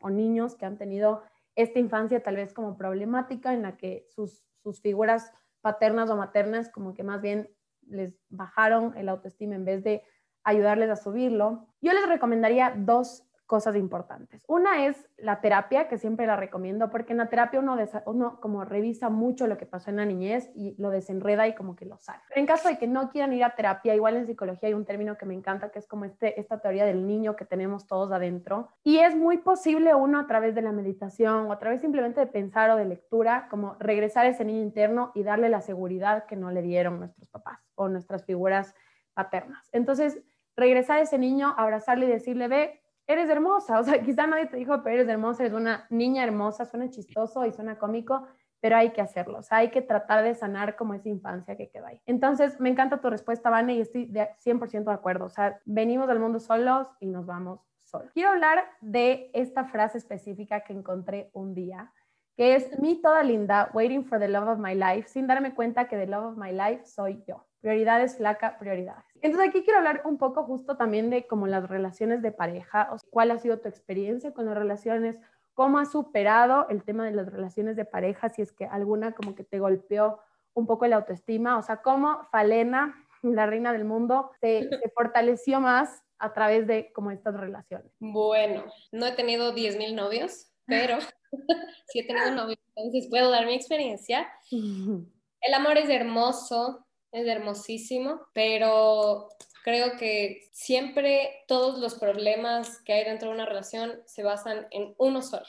o 0.00 0.10
niños 0.10 0.54
que 0.54 0.66
han 0.66 0.76
tenido 0.76 1.22
esta 1.54 1.78
infancia 1.78 2.22
tal 2.22 2.36
vez 2.36 2.52
como 2.52 2.76
problemática 2.76 3.54
en 3.54 3.62
la 3.62 3.76
que 3.76 4.06
sus, 4.10 4.44
sus 4.62 4.80
figuras 4.80 5.32
paternas 5.62 6.10
o 6.10 6.16
maternas 6.16 6.68
como 6.70 6.94
que 6.94 7.02
más 7.02 7.22
bien 7.22 7.48
les 7.86 8.14
bajaron 8.28 8.96
el 8.96 9.08
autoestima 9.08 9.54
en 9.54 9.64
vez 9.64 9.82
de 9.82 10.02
ayudarles 10.44 10.90
a 10.90 10.96
subirlo. 10.96 11.68
Yo 11.80 11.92
les 11.92 12.06
recomendaría 12.08 12.74
dos 12.76 13.24
cosas 13.52 13.76
importantes. 13.76 14.42
Una 14.48 14.86
es 14.86 14.96
la 15.18 15.42
terapia, 15.42 15.86
que 15.86 15.98
siempre 15.98 16.26
la 16.26 16.36
recomiendo, 16.36 16.88
porque 16.88 17.12
en 17.12 17.18
la 17.18 17.28
terapia 17.28 17.60
uno, 17.60 17.76
uno 18.06 18.40
como 18.40 18.64
revisa 18.64 19.10
mucho 19.10 19.46
lo 19.46 19.58
que 19.58 19.66
pasó 19.66 19.90
en 19.90 19.96
la 19.96 20.06
niñez 20.06 20.50
y 20.54 20.74
lo 20.78 20.88
desenreda 20.88 21.46
y 21.46 21.54
como 21.54 21.76
que 21.76 21.84
lo 21.84 21.98
sabe. 21.98 22.20
en 22.34 22.46
caso 22.46 22.70
de 22.70 22.78
que 22.78 22.86
no 22.86 23.10
quieran 23.10 23.34
ir 23.34 23.44
a 23.44 23.54
terapia, 23.54 23.94
igual 23.94 24.16
en 24.16 24.26
psicología 24.26 24.68
hay 24.68 24.72
un 24.72 24.86
término 24.86 25.18
que 25.18 25.26
me 25.26 25.34
encanta, 25.34 25.70
que 25.70 25.80
es 25.80 25.86
como 25.86 26.06
este, 26.06 26.40
esta 26.40 26.60
teoría 26.60 26.86
del 26.86 27.06
niño 27.06 27.36
que 27.36 27.44
tenemos 27.44 27.86
todos 27.86 28.10
adentro. 28.10 28.70
Y 28.84 29.00
es 29.00 29.14
muy 29.14 29.36
posible 29.36 29.94
uno 29.94 30.20
a 30.20 30.26
través 30.26 30.54
de 30.54 30.62
la 30.62 30.72
meditación 30.72 31.48
o 31.48 31.52
a 31.52 31.58
través 31.58 31.82
simplemente 31.82 32.20
de 32.20 32.28
pensar 32.28 32.70
o 32.70 32.76
de 32.76 32.86
lectura, 32.86 33.48
como 33.50 33.76
regresar 33.78 34.24
a 34.24 34.30
ese 34.30 34.46
niño 34.46 34.62
interno 34.62 35.12
y 35.14 35.24
darle 35.24 35.50
la 35.50 35.60
seguridad 35.60 36.24
que 36.24 36.36
no 36.36 36.50
le 36.50 36.62
dieron 36.62 36.98
nuestros 36.98 37.28
papás 37.28 37.60
o 37.74 37.90
nuestras 37.90 38.24
figuras 38.24 38.74
paternas. 39.12 39.68
Entonces, 39.72 40.22
regresar 40.56 41.00
a 41.00 41.02
ese 41.02 41.18
niño, 41.18 41.54
abrazarle 41.58 42.06
y 42.06 42.08
decirle, 42.08 42.48
ve, 42.48 42.81
eres 43.06 43.28
hermosa. 43.28 43.78
O 43.80 43.84
sea, 43.84 44.00
quizá 44.02 44.26
nadie 44.26 44.46
te 44.46 44.56
dijo, 44.56 44.82
pero 44.82 44.96
eres 44.96 45.08
hermosa, 45.08 45.42
eres 45.42 45.54
una 45.54 45.86
niña 45.90 46.24
hermosa, 46.24 46.64
suena 46.64 46.90
chistoso 46.90 47.44
y 47.46 47.52
suena 47.52 47.78
cómico, 47.78 48.26
pero 48.60 48.76
hay 48.76 48.90
que 48.90 49.00
hacerlo. 49.00 49.38
O 49.38 49.42
sea, 49.42 49.58
hay 49.58 49.70
que 49.70 49.82
tratar 49.82 50.22
de 50.22 50.34
sanar 50.34 50.76
como 50.76 50.94
esa 50.94 51.08
infancia 51.08 51.56
que 51.56 51.68
queda 51.68 51.88
ahí. 51.88 52.00
Entonces, 52.06 52.60
me 52.60 52.68
encanta 52.68 53.00
tu 53.00 53.10
respuesta, 53.10 53.50
Vane, 53.50 53.74
y 53.74 53.80
estoy 53.80 54.06
de 54.06 54.28
100% 54.44 54.84
de 54.84 54.92
acuerdo. 54.92 55.24
O 55.24 55.30
sea, 55.30 55.60
venimos 55.64 56.06
del 56.06 56.20
mundo 56.20 56.38
solos 56.38 56.88
y 57.00 57.06
nos 57.06 57.26
vamos 57.26 57.60
solos. 57.84 58.10
Quiero 58.12 58.30
hablar 58.30 58.64
de 58.80 59.30
esta 59.34 59.64
frase 59.64 59.98
específica 59.98 60.60
que 60.60 60.72
encontré 60.72 61.30
un 61.32 61.54
día, 61.54 61.92
que 62.36 62.54
es 62.54 62.78
mi 62.78 63.02
toda 63.02 63.22
linda, 63.24 63.70
waiting 63.74 64.04
for 64.04 64.18
the 64.18 64.28
love 64.28 64.48
of 64.48 64.58
my 64.58 64.74
life, 64.74 65.08
sin 65.08 65.26
darme 65.26 65.54
cuenta 65.54 65.88
que 65.88 65.96
the 65.96 66.06
love 66.06 66.32
of 66.32 66.38
my 66.38 66.52
life 66.52 66.84
soy 66.86 67.22
yo. 67.26 67.44
Prioridades, 67.62 68.16
flaca, 68.16 68.58
prioridades. 68.58 69.04
Entonces 69.22 69.48
aquí 69.48 69.62
quiero 69.62 69.78
hablar 69.78 70.02
un 70.04 70.18
poco 70.18 70.44
justo 70.44 70.76
también 70.76 71.08
de 71.08 71.26
como 71.26 71.46
las 71.46 71.68
relaciones 71.68 72.20
de 72.20 72.32
pareja, 72.32 72.90
o 72.92 72.96
cuál 73.08 73.30
ha 73.30 73.38
sido 73.38 73.60
tu 73.60 73.68
experiencia 73.68 74.32
con 74.32 74.44
las 74.46 74.56
relaciones, 74.56 75.18
cómo 75.54 75.78
has 75.78 75.92
superado 75.92 76.66
el 76.68 76.82
tema 76.82 77.04
de 77.06 77.12
las 77.12 77.30
relaciones 77.32 77.76
de 77.76 77.84
pareja, 77.84 78.28
si 78.28 78.42
es 78.42 78.52
que 78.52 78.66
alguna 78.66 79.12
como 79.12 79.34
que 79.34 79.44
te 79.44 79.58
golpeó 79.58 80.20
un 80.54 80.66
poco 80.66 80.86
la 80.86 80.96
autoestima, 80.96 81.56
o 81.56 81.62
sea, 81.62 81.78
cómo 81.78 82.28
Falena, 82.30 83.06
la 83.22 83.46
reina 83.46 83.72
del 83.72 83.84
mundo, 83.84 84.32
se, 84.40 84.68
se 84.68 84.88
fortaleció 84.94 85.60
más 85.60 86.02
a 86.18 86.32
través 86.32 86.66
de 86.66 86.92
como 86.92 87.10
estas 87.10 87.34
relaciones. 87.34 87.92
Bueno, 87.98 88.64
no 88.92 89.06
he 89.06 89.12
tenido 89.12 89.54
10.000 89.54 89.94
novios, 89.94 90.52
pero 90.66 90.98
sí 91.86 92.00
he 92.00 92.06
tenido 92.06 92.32
novios, 92.32 92.58
entonces 92.74 93.08
puedo 93.10 93.30
dar 93.30 93.46
mi 93.46 93.54
experiencia. 93.54 94.28
El 94.50 95.54
amor 95.54 95.76
es 95.78 95.88
hermoso, 95.88 96.86
es 97.12 97.26
hermosísimo, 97.26 98.20
pero 98.32 99.28
creo 99.64 99.96
que 99.96 100.48
siempre 100.52 101.44
todos 101.46 101.78
los 101.78 101.94
problemas 101.94 102.80
que 102.80 102.92
hay 102.94 103.04
dentro 103.04 103.28
de 103.28 103.34
una 103.34 103.46
relación 103.46 104.02
se 104.06 104.22
basan 104.22 104.66
en 104.70 104.94
uno 104.98 105.22
solo, 105.22 105.46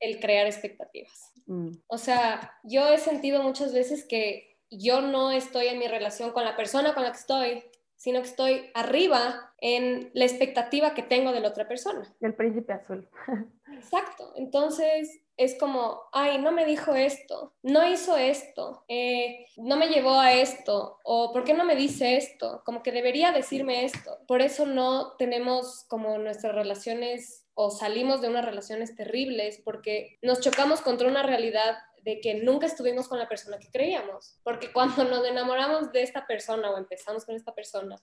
el 0.00 0.20
crear 0.20 0.46
expectativas. 0.46 1.32
Mm. 1.46 1.72
O 1.86 1.98
sea, 1.98 2.58
yo 2.62 2.88
he 2.88 2.98
sentido 2.98 3.42
muchas 3.42 3.72
veces 3.72 4.06
que 4.06 4.58
yo 4.70 5.02
no 5.02 5.30
estoy 5.30 5.66
en 5.66 5.78
mi 5.78 5.86
relación 5.86 6.32
con 6.32 6.44
la 6.44 6.56
persona 6.56 6.94
con 6.94 7.02
la 7.02 7.12
que 7.12 7.18
estoy, 7.18 7.64
sino 8.02 8.20
que 8.20 8.26
estoy 8.26 8.70
arriba 8.74 9.54
en 9.58 10.10
la 10.12 10.24
expectativa 10.24 10.92
que 10.92 11.04
tengo 11.04 11.30
de 11.30 11.38
la 11.38 11.50
otra 11.50 11.68
persona. 11.68 12.12
El 12.20 12.34
príncipe 12.34 12.72
azul. 12.72 13.08
Exacto. 13.72 14.32
Entonces, 14.34 15.20
es 15.36 15.56
como, 15.56 16.02
ay, 16.10 16.38
no 16.38 16.50
me 16.50 16.66
dijo 16.66 16.96
esto, 16.96 17.54
no 17.62 17.88
hizo 17.88 18.16
esto, 18.16 18.84
eh, 18.88 19.46
no 19.56 19.76
me 19.76 19.86
llevó 19.86 20.18
a 20.18 20.32
esto, 20.32 20.98
o 21.04 21.32
¿por 21.32 21.44
qué 21.44 21.54
no 21.54 21.64
me 21.64 21.76
dice 21.76 22.16
esto? 22.16 22.62
Como 22.64 22.82
que 22.82 22.90
debería 22.90 23.30
decirme 23.30 23.84
esto. 23.84 24.18
Por 24.26 24.42
eso 24.42 24.66
no 24.66 25.12
tenemos 25.16 25.84
como 25.86 26.18
nuestras 26.18 26.56
relaciones 26.56 27.46
o 27.54 27.70
salimos 27.70 28.20
de 28.20 28.30
unas 28.30 28.44
relaciones 28.44 28.96
terribles 28.96 29.62
porque 29.64 30.18
nos 30.22 30.40
chocamos 30.40 30.80
contra 30.80 31.06
una 31.06 31.22
realidad 31.22 31.76
de 32.02 32.20
que 32.20 32.34
nunca 32.34 32.66
estuvimos 32.66 33.08
con 33.08 33.18
la 33.18 33.28
persona 33.28 33.58
que 33.58 33.70
creíamos, 33.70 34.38
porque 34.42 34.72
cuando 34.72 35.04
nos 35.04 35.26
enamoramos 35.26 35.92
de 35.92 36.02
esta 36.02 36.26
persona 36.26 36.70
o 36.70 36.78
empezamos 36.78 37.24
con 37.24 37.34
esta 37.34 37.54
persona, 37.54 37.96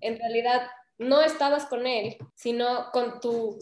en 0.00 0.18
realidad 0.18 0.68
no 0.98 1.22
estabas 1.22 1.66
con 1.66 1.86
él, 1.86 2.16
sino 2.34 2.90
con 2.92 3.20
tu 3.20 3.58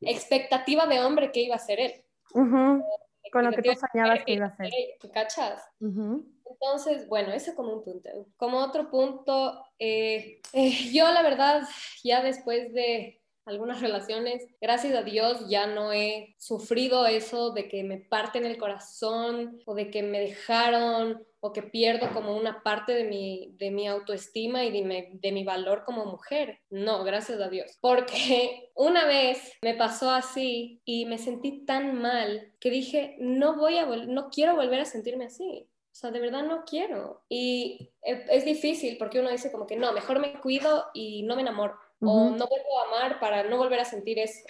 expectativa 0.00 0.86
de 0.86 1.00
hombre 1.00 1.32
que 1.32 1.40
iba 1.40 1.54
a 1.54 1.58
ser 1.58 1.80
él. 1.80 2.04
Con 2.32 3.44
lo 3.44 3.50
que 3.50 3.62
tú 3.62 3.72
soñabas 3.74 4.24
que 4.24 4.32
iba 4.34 4.46
a 4.46 4.56
ser. 4.56 4.70
¿Tú 5.00 5.10
cachas? 5.10 5.62
Entonces, 5.80 7.08
bueno, 7.08 7.32
ese 7.32 7.54
como 7.54 7.72
un 7.72 7.84
punto. 7.84 8.08
Como 8.36 8.58
otro 8.58 8.88
punto, 8.88 9.64
eh, 9.78 10.40
eh, 10.52 10.70
yo 10.92 11.10
la 11.10 11.22
verdad, 11.22 11.62
ya 12.02 12.22
después 12.22 12.72
de 12.72 13.20
algunas 13.46 13.80
relaciones, 13.80 14.46
gracias 14.60 14.94
a 14.94 15.02
Dios 15.02 15.48
ya 15.48 15.66
no 15.66 15.92
he 15.92 16.34
sufrido 16.38 17.06
eso 17.06 17.52
de 17.52 17.68
que 17.68 17.82
me 17.84 17.98
parten 17.98 18.44
el 18.44 18.58
corazón 18.58 19.62
o 19.64 19.74
de 19.74 19.90
que 19.90 20.02
me 20.02 20.20
dejaron 20.20 21.24
o 21.40 21.52
que 21.52 21.62
pierdo 21.62 22.12
como 22.12 22.36
una 22.36 22.62
parte 22.62 22.92
de 22.92 23.04
mi, 23.04 23.54
de 23.56 23.70
mi 23.70 23.86
autoestima 23.86 24.64
y 24.64 24.72
de 24.72 24.82
mi, 24.82 25.18
de 25.18 25.32
mi 25.32 25.44
valor 25.44 25.84
como 25.84 26.04
mujer. 26.04 26.58
No, 26.70 27.04
gracias 27.04 27.40
a 27.40 27.48
Dios. 27.48 27.78
Porque 27.80 28.70
una 28.74 29.06
vez 29.06 29.52
me 29.62 29.74
pasó 29.74 30.10
así 30.10 30.80
y 30.84 31.06
me 31.06 31.18
sentí 31.18 31.64
tan 31.64 32.00
mal 32.00 32.52
que 32.58 32.70
dije, 32.70 33.16
no 33.20 33.56
voy 33.56 33.78
a, 33.78 33.86
no 33.86 34.28
quiero 34.30 34.56
volver 34.56 34.80
a 34.80 34.84
sentirme 34.86 35.26
así. 35.26 35.68
O 35.68 35.98
sea, 35.98 36.10
de 36.10 36.20
verdad 36.20 36.42
no 36.42 36.64
quiero. 36.64 37.22
Y 37.28 37.92
e, 38.02 38.26
es 38.28 38.44
difícil 38.44 38.98
porque 38.98 39.20
uno 39.20 39.30
dice 39.30 39.52
como 39.52 39.66
que 39.66 39.76
no, 39.76 39.92
mejor 39.92 40.18
me 40.18 40.40
cuido 40.40 40.86
y 40.94 41.22
no 41.22 41.36
me 41.36 41.42
enamoro 41.42 41.78
o 42.00 42.30
no 42.30 42.46
vuelvo 42.46 42.80
a 42.80 42.86
amar 42.88 43.20
para 43.20 43.44
no 43.44 43.56
volver 43.56 43.80
a 43.80 43.84
sentir 43.84 44.18
eso. 44.18 44.46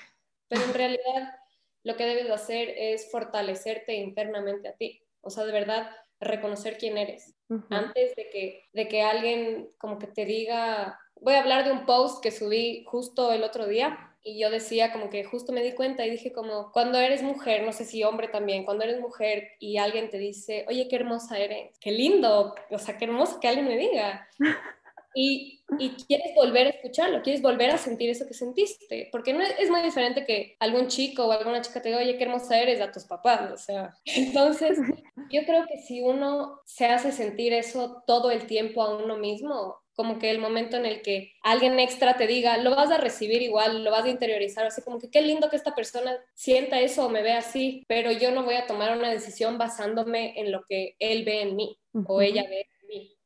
Pero 0.48 0.62
en 0.64 0.74
realidad 0.74 1.34
lo 1.82 1.96
que 1.96 2.04
debes 2.04 2.30
hacer 2.30 2.68
es 2.76 3.10
fortalecerte 3.10 3.94
internamente 3.94 4.68
a 4.68 4.72
ti. 4.74 5.02
O 5.20 5.30
sea, 5.30 5.44
de 5.44 5.52
verdad, 5.52 5.90
reconocer 6.20 6.78
quién 6.78 6.98
eres. 6.98 7.34
Antes 7.70 8.16
de 8.16 8.28
que, 8.30 8.64
de 8.72 8.88
que 8.88 9.02
alguien 9.02 9.70
como 9.78 9.98
que 9.98 10.08
te 10.08 10.24
diga, 10.24 10.98
voy 11.14 11.34
a 11.34 11.40
hablar 11.40 11.64
de 11.64 11.72
un 11.72 11.86
post 11.86 12.22
que 12.22 12.32
subí 12.32 12.84
justo 12.86 13.32
el 13.32 13.44
otro 13.44 13.66
día 13.66 14.16
y 14.28 14.40
yo 14.40 14.50
decía 14.50 14.92
como 14.92 15.08
que 15.08 15.22
justo 15.22 15.52
me 15.52 15.62
di 15.62 15.72
cuenta 15.72 16.04
y 16.04 16.10
dije 16.10 16.32
como, 16.32 16.72
cuando 16.72 16.98
eres 16.98 17.22
mujer, 17.22 17.62
no 17.62 17.72
sé 17.72 17.84
si 17.84 18.02
hombre 18.02 18.26
también, 18.26 18.64
cuando 18.64 18.82
eres 18.82 19.00
mujer 19.00 19.52
y 19.60 19.76
alguien 19.76 20.10
te 20.10 20.18
dice, 20.18 20.66
oye, 20.68 20.88
qué 20.88 20.96
hermosa 20.96 21.38
eres, 21.38 21.78
qué 21.78 21.92
lindo, 21.92 22.52
o 22.68 22.78
sea, 22.78 22.96
qué 22.96 23.04
hermoso 23.04 23.38
que 23.38 23.46
alguien 23.46 23.68
me 23.68 23.76
diga. 23.76 24.28
y, 25.18 25.62
y, 25.78 25.90
quieres 26.06 26.34
volver 26.34 26.66
a 26.66 26.70
escucharlo, 26.70 27.22
quieres 27.22 27.40
volver 27.40 27.70
a 27.70 27.78
sentir 27.78 28.10
eso 28.10 28.26
que 28.26 28.34
sentiste, 28.34 29.08
porque 29.10 29.32
no 29.32 29.40
es, 29.40 29.70
muy 29.70 29.80
diferente 29.80 30.26
que 30.26 30.56
algún 30.60 30.88
chico 30.88 31.24
o 31.24 31.32
alguna 31.32 31.62
chica 31.62 31.80
te 31.80 31.88
diga, 31.88 32.02
oye, 32.02 32.18
qué 32.18 32.24
hermosa 32.24 32.60
eres 32.60 32.82
a 32.82 32.92
tus 32.92 33.04
papás, 33.04 33.50
o 33.50 33.56
sea, 33.56 33.94
entonces 34.04 34.78
yo 35.32 35.46
creo 35.46 35.64
que 35.66 35.78
si 35.78 36.02
uno 36.02 36.60
se 36.66 36.84
hace 36.84 37.12
sentir 37.12 37.54
eso 37.54 38.02
todo 38.06 38.30
el 38.30 38.46
tiempo 38.46 38.82
a 38.82 38.94
uno 38.94 39.16
mismo, 39.16 39.76
como 39.94 40.18
que 40.18 40.30
el 40.30 40.38
momento 40.38 40.76
en 40.76 40.84
el 40.84 41.00
que 41.00 41.32
alguien 41.42 41.80
extra 41.80 42.18
te 42.18 42.26
diga, 42.26 42.58
lo 42.58 42.76
vas 42.76 42.90
a 42.90 42.98
recibir 42.98 43.40
igual, 43.40 43.84
lo 43.84 43.90
vas 43.90 44.04
a 44.04 44.10
interiorizar, 44.10 44.66
así 44.66 44.82
como 44.82 44.98
que 44.98 45.10
qué 45.10 45.22
lindo 45.22 45.48
que 45.48 45.56
esta 45.56 45.74
persona 45.74 46.14
sienta 46.34 46.78
eso 46.78 47.06
o 47.06 47.08
me 47.08 47.22
ve 47.22 47.32
así, 47.32 47.86
pero 47.88 48.12
yo 48.12 48.32
no 48.32 48.44
voy 48.44 48.56
a 48.56 48.66
tomar 48.66 48.94
una 48.94 49.10
decisión 49.10 49.56
basándome 49.56 50.38
en 50.38 50.52
lo 50.52 50.62
que 50.68 50.94
él 50.98 51.24
ve 51.24 51.40
en 51.40 51.56
mí 51.56 51.78
o 52.06 52.20
ella 52.20 52.42
ve 52.42 52.68
en 52.82 52.88
mí, 52.88 53.16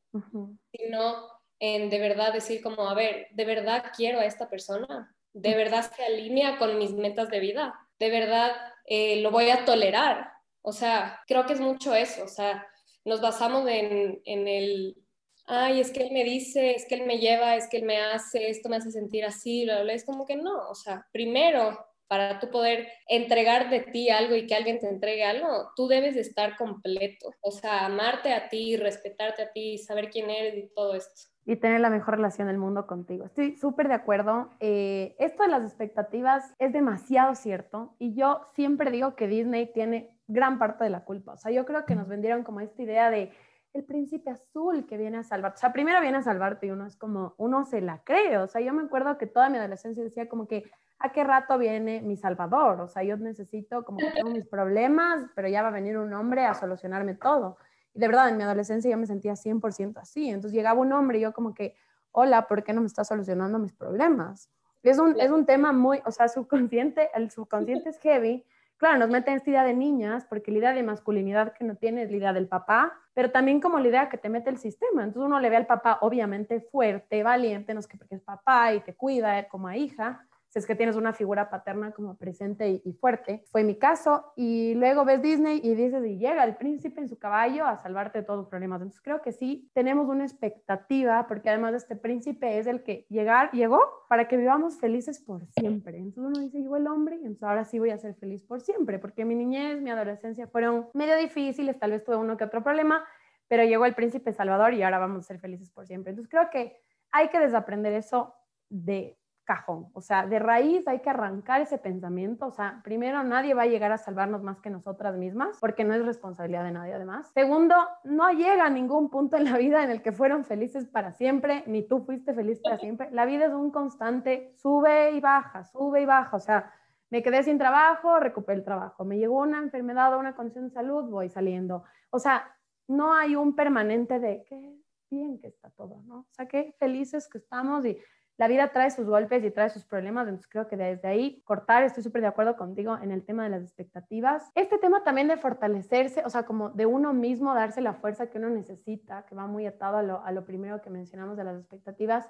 sino 0.71 1.40
en 1.61 1.91
de 1.91 1.99
verdad 1.99 2.33
decir 2.33 2.59
como, 2.61 2.89
a 2.89 2.95
ver, 2.95 3.27
¿de 3.31 3.45
verdad 3.45 3.85
quiero 3.95 4.19
a 4.19 4.25
esta 4.25 4.49
persona? 4.49 5.15
¿De 5.31 5.55
verdad 5.55 5.89
se 5.95 6.03
alinea 6.03 6.57
con 6.57 6.79
mis 6.79 6.91
metas 6.91 7.29
de 7.29 7.39
vida? 7.39 7.79
¿De 7.99 8.09
verdad 8.09 8.51
eh, 8.87 9.21
lo 9.21 9.29
voy 9.29 9.51
a 9.51 9.63
tolerar? 9.63 10.31
O 10.63 10.73
sea, 10.73 11.21
creo 11.27 11.45
que 11.45 11.53
es 11.53 11.59
mucho 11.59 11.93
eso, 11.93 12.23
o 12.23 12.27
sea, 12.27 12.67
nos 13.05 13.21
basamos 13.21 13.67
en, 13.69 14.21
en 14.25 14.47
el, 14.47 14.97
ay, 15.45 15.79
es 15.79 15.91
que 15.91 16.01
él 16.01 16.11
me 16.11 16.23
dice, 16.23 16.71
es 16.71 16.87
que 16.87 16.95
él 16.95 17.05
me 17.05 17.19
lleva, 17.19 17.55
es 17.55 17.69
que 17.69 17.77
él 17.77 17.83
me 17.83 17.99
hace, 17.99 18.49
esto 18.49 18.67
me 18.67 18.77
hace 18.77 18.91
sentir 18.91 19.23
así, 19.23 19.63
bla, 19.63 19.83
bla, 19.83 19.93
es 19.93 20.03
como 20.03 20.25
que 20.25 20.37
no, 20.37 20.67
o 20.67 20.75
sea, 20.75 21.07
primero 21.11 21.77
para 22.07 22.39
tú 22.39 22.49
poder 22.49 22.89
entregar 23.07 23.69
de 23.69 23.81
ti 23.81 24.09
algo 24.09 24.35
y 24.35 24.47
que 24.47 24.55
alguien 24.55 24.79
te 24.79 24.89
entregue 24.89 25.23
algo, 25.23 25.71
tú 25.75 25.87
debes 25.87 26.15
de 26.15 26.21
estar 26.21 26.57
completo, 26.57 27.31
o 27.39 27.51
sea, 27.51 27.85
amarte 27.85 28.33
a 28.33 28.49
ti, 28.49 28.75
respetarte 28.77 29.43
a 29.43 29.51
ti, 29.51 29.77
saber 29.77 30.09
quién 30.09 30.29
eres 30.29 30.57
y 30.57 30.73
todo 30.73 30.95
esto 30.95 31.30
y 31.45 31.55
tener 31.55 31.81
la 31.81 31.89
mejor 31.89 32.15
relación 32.15 32.47
del 32.47 32.57
mundo 32.57 32.85
contigo. 32.85 33.25
Estoy 33.25 33.55
súper 33.57 33.87
de 33.87 33.95
acuerdo. 33.95 34.49
Eh, 34.59 35.15
esto 35.19 35.43
de 35.43 35.49
las 35.49 35.63
expectativas 35.63 36.53
es 36.59 36.71
demasiado 36.71 37.35
cierto 37.35 37.95
y 37.97 38.13
yo 38.13 38.41
siempre 38.53 38.91
digo 38.91 39.15
que 39.15 39.27
Disney 39.27 39.71
tiene 39.73 40.15
gran 40.27 40.59
parte 40.59 40.83
de 40.83 40.91
la 40.91 41.03
culpa. 41.03 41.33
O 41.33 41.37
sea, 41.37 41.51
yo 41.51 41.65
creo 41.65 41.85
que 41.85 41.95
nos 41.95 42.07
vendieron 42.07 42.43
como 42.43 42.59
esta 42.59 42.81
idea 42.81 43.09
de 43.09 43.31
el 43.73 43.83
príncipe 43.85 44.29
azul 44.29 44.85
que 44.85 44.97
viene 44.97 45.17
a 45.17 45.23
salvarte. 45.23 45.57
O 45.57 45.59
sea, 45.59 45.73
primero 45.73 46.01
viene 46.01 46.17
a 46.17 46.21
salvarte 46.21 46.67
y 46.67 46.71
uno 46.71 46.85
es 46.85 46.95
como, 46.95 47.35
uno 47.37 47.65
se 47.65 47.81
la 47.81 47.99
cree. 48.03 48.37
O 48.37 48.47
sea, 48.47 48.61
yo 48.61 48.73
me 48.73 48.83
acuerdo 48.83 49.17
que 49.17 49.27
toda 49.27 49.49
mi 49.49 49.57
adolescencia 49.57 50.03
decía 50.03 50.27
como 50.27 50.47
que, 50.47 50.69
¿a 50.99 51.11
qué 51.11 51.23
rato 51.23 51.57
viene 51.57 52.01
mi 52.01 52.17
salvador? 52.17 52.81
O 52.81 52.87
sea, 52.87 53.03
yo 53.03 53.17
necesito 53.17 53.83
como 53.83 53.97
que 53.97 54.11
tengo 54.11 54.29
mis 54.29 54.47
problemas, 54.47 55.25
pero 55.35 55.47
ya 55.47 55.61
va 55.61 55.69
a 55.69 55.71
venir 55.71 55.97
un 55.97 56.13
hombre 56.13 56.45
a 56.45 56.53
solucionarme 56.53 57.15
todo. 57.15 57.57
De 57.93 58.07
verdad, 58.07 58.29
en 58.29 58.37
mi 58.37 58.43
adolescencia 58.43 58.89
yo 58.89 58.97
me 58.97 59.05
sentía 59.05 59.35
100% 59.35 59.97
así. 59.97 60.29
Entonces 60.29 60.53
llegaba 60.53 60.79
un 60.79 60.93
hombre 60.93 61.17
y 61.17 61.21
yo 61.21 61.33
como 61.33 61.53
que, 61.53 61.75
hola, 62.11 62.47
¿por 62.47 62.63
qué 62.63 62.73
no 62.73 62.81
me 62.81 62.87
está 62.87 63.03
solucionando 63.03 63.59
mis 63.59 63.73
problemas? 63.73 64.49
Es 64.83 64.97
un, 64.97 65.19
es 65.19 65.29
un 65.29 65.45
tema 65.45 65.73
muy, 65.73 66.01
o 66.05 66.11
sea, 66.11 66.27
subconsciente, 66.27 67.09
el 67.13 67.29
subconsciente 67.29 67.89
es 67.89 67.99
heavy. 67.99 68.43
Claro, 68.77 68.97
nos 68.97 69.09
meten 69.09 69.35
esta 69.35 69.49
idea 69.51 69.63
de 69.63 69.75
niñas, 69.75 70.25
porque 70.25 70.51
la 70.51 70.57
idea 70.57 70.73
de 70.73 70.81
masculinidad 70.81 71.53
que 71.53 71.63
no 71.63 71.75
tiene 71.75 72.03
es 72.03 72.09
la 72.09 72.17
idea 72.17 72.33
del 72.33 72.47
papá, 72.47 72.93
pero 73.13 73.29
también 73.29 73.61
como 73.61 73.77
la 73.79 73.87
idea 73.87 74.09
que 74.09 74.17
te 74.17 74.27
mete 74.27 74.49
el 74.49 74.57
sistema. 74.57 75.03
Entonces 75.03 75.27
uno 75.27 75.39
le 75.39 75.51
ve 75.51 75.57
al 75.57 75.67
papá 75.67 75.99
obviamente 76.01 76.61
fuerte, 76.61 77.21
valiente, 77.21 77.75
no 77.75 77.79
es 77.79 77.87
que 77.87 77.97
porque 77.97 78.15
es 78.15 78.21
papá 78.21 78.73
y 78.73 78.79
te 78.79 78.95
cuida 78.95 79.47
como 79.49 79.67
a 79.67 79.77
hija, 79.77 80.25
si 80.51 80.59
es 80.59 80.67
que 80.67 80.75
tienes 80.75 80.97
una 80.97 81.13
figura 81.13 81.49
paterna 81.49 81.91
como 81.93 82.17
presente 82.17 82.81
y, 82.83 82.91
fuerte. 82.91 83.41
Fue 83.51 83.63
mi 83.63 83.75
caso. 83.75 84.33
Y 84.35 84.73
luego 84.73 85.05
ves 85.05 85.21
Disney 85.21 85.61
y 85.63 85.75
dices, 85.75 86.05
y 86.05 86.17
llega 86.17 86.43
el 86.43 86.57
príncipe 86.57 86.99
en 86.99 87.07
su 87.07 87.17
caballo 87.17 87.65
a 87.65 87.77
salvarte 87.77 88.19
de 88.19 88.25
todos 88.25 88.39
los 88.39 88.49
problemas. 88.49 88.81
Entonces 88.81 89.01
creo 89.01 89.21
que 89.21 89.31
sí 89.31 89.71
tenemos 89.73 90.09
una 90.09 90.25
expectativa, 90.25 91.25
porque 91.25 91.49
además 91.49 91.73
este 91.73 91.95
príncipe 91.95 92.59
es 92.59 92.67
el 92.67 92.83
que 92.83 93.05
llegar, 93.07 93.49
llegó 93.51 93.79
para 94.09 94.27
que 94.27 94.35
vivamos 94.35 94.77
felices 94.77 95.21
por 95.21 95.45
siempre. 95.45 95.97
Entonces 95.97 96.23
uno 96.35 96.41
dice, 96.41 96.59
llegó 96.59 96.75
el 96.75 96.87
hombre, 96.87 97.15
entonces 97.15 97.43
ahora 97.43 97.63
sí 97.63 97.79
voy 97.79 97.91
a 97.91 97.97
ser 97.97 98.15
feliz 98.15 98.43
por 98.43 98.59
siempre, 98.59 98.99
porque 98.99 99.23
mi 99.23 99.35
niñez, 99.35 99.81
mi 99.81 99.89
adolescencia 99.89 100.47
fueron 100.47 100.89
medio 100.93 101.15
difíciles, 101.15 101.79
tal 101.79 101.91
vez 101.91 102.03
tuve 102.03 102.17
uno 102.17 102.35
que 102.35 102.43
otro 102.43 102.61
problema, 102.61 103.05
pero 103.47 103.63
llegó 103.63 103.85
el 103.85 103.95
príncipe 103.95 104.33
Salvador 104.33 104.73
y 104.73 104.83
ahora 104.83 104.99
vamos 104.99 105.19
a 105.19 105.27
ser 105.27 105.39
felices 105.39 105.71
por 105.71 105.87
siempre. 105.87 106.09
Entonces 106.09 106.29
creo 106.29 106.49
que 106.49 106.77
hay 107.09 107.29
que 107.29 107.39
desaprender 107.39 107.93
eso 107.93 108.35
de 108.67 109.17
cajón. 109.51 109.89
O 109.91 109.99
sea, 109.99 110.25
de 110.25 110.39
raíz 110.39 110.87
hay 110.87 110.99
que 110.99 111.09
arrancar 111.09 111.59
ese 111.59 111.77
pensamiento. 111.77 112.45
O 112.47 112.51
sea, 112.51 112.79
primero, 112.85 113.21
nadie 113.21 113.53
va 113.53 113.63
a 113.63 113.65
llegar 113.65 113.91
a 113.91 113.97
salvarnos 113.97 114.43
más 114.43 114.61
que 114.61 114.69
nosotras 114.69 115.17
mismas, 115.17 115.57
porque 115.59 115.83
no 115.83 115.93
es 115.93 116.05
responsabilidad 116.05 116.63
de 116.63 116.71
nadie 116.71 116.93
además. 116.93 117.29
Segundo, 117.33 117.75
no 118.05 118.29
llega 118.31 118.65
a 118.65 118.69
ningún 118.69 119.09
punto 119.09 119.35
en 119.35 119.43
la 119.43 119.57
vida 119.57 119.83
en 119.83 119.91
el 119.91 120.01
que 120.01 120.13
fueron 120.13 120.45
felices 120.45 120.87
para 120.87 121.11
siempre, 121.11 121.65
ni 121.67 121.85
tú 121.85 121.99
fuiste 121.99 122.33
feliz 122.33 122.61
para 122.61 122.77
siempre. 122.77 123.09
La 123.11 123.25
vida 123.25 123.47
es 123.47 123.51
un 123.51 123.71
constante, 123.71 124.53
sube 124.55 125.11
y 125.11 125.19
baja, 125.19 125.65
sube 125.65 126.01
y 126.01 126.05
baja. 126.05 126.37
O 126.37 126.39
sea, 126.39 126.71
me 127.09 127.21
quedé 127.21 127.43
sin 127.43 127.57
trabajo, 127.57 128.21
recuperé 128.21 128.59
el 128.59 128.63
trabajo. 128.63 129.03
Me 129.03 129.17
llegó 129.17 129.39
una 129.39 129.59
enfermedad 129.59 130.15
o 130.15 130.19
una 130.19 130.33
condición 130.33 130.69
de 130.69 130.73
salud, 130.73 131.09
voy 131.09 131.27
saliendo. 131.27 131.83
O 132.09 132.19
sea, 132.19 132.55
no 132.87 133.13
hay 133.13 133.35
un 133.35 133.53
permanente 133.53 134.17
de 134.21 134.45
qué 134.47 134.77
bien 135.09 135.39
que 135.39 135.47
está 135.47 135.69
todo, 135.71 136.03
¿no? 136.03 136.19
O 136.19 136.27
sea, 136.31 136.47
qué 136.47 136.73
felices 136.79 137.27
que 137.27 137.39
estamos 137.39 137.85
y 137.85 137.97
la 138.37 138.47
vida 138.47 138.71
trae 138.71 138.89
sus 138.89 139.05
golpes 139.05 139.43
y 139.43 139.51
trae 139.51 139.69
sus 139.69 139.85
problemas, 139.85 140.27
entonces 140.27 140.47
creo 140.47 140.67
que 140.67 140.77
desde 140.77 141.07
ahí 141.07 141.41
cortar, 141.43 141.83
estoy 141.83 142.03
súper 142.03 142.21
de 142.21 142.27
acuerdo 142.27 142.55
contigo 142.55 142.97
en 143.01 143.11
el 143.11 143.23
tema 143.23 143.43
de 143.43 143.49
las 143.49 143.61
expectativas. 143.61 144.49
Este 144.55 144.77
tema 144.77 145.03
también 145.03 145.27
de 145.27 145.37
fortalecerse, 145.37 146.23
o 146.25 146.29
sea, 146.29 146.43
como 146.43 146.69
de 146.69 146.85
uno 146.85 147.13
mismo 147.13 147.53
darse 147.53 147.81
la 147.81 147.93
fuerza 147.93 148.29
que 148.29 148.39
uno 148.39 148.49
necesita, 148.49 149.25
que 149.25 149.35
va 149.35 149.47
muy 149.47 149.65
atado 149.65 149.97
a 150.23 150.31
lo, 150.31 150.45
primero 150.45 150.81
que 150.81 150.89
mencionamos 150.89 151.37
de 151.37 151.43
las 151.43 151.59
expectativas, 151.59 152.29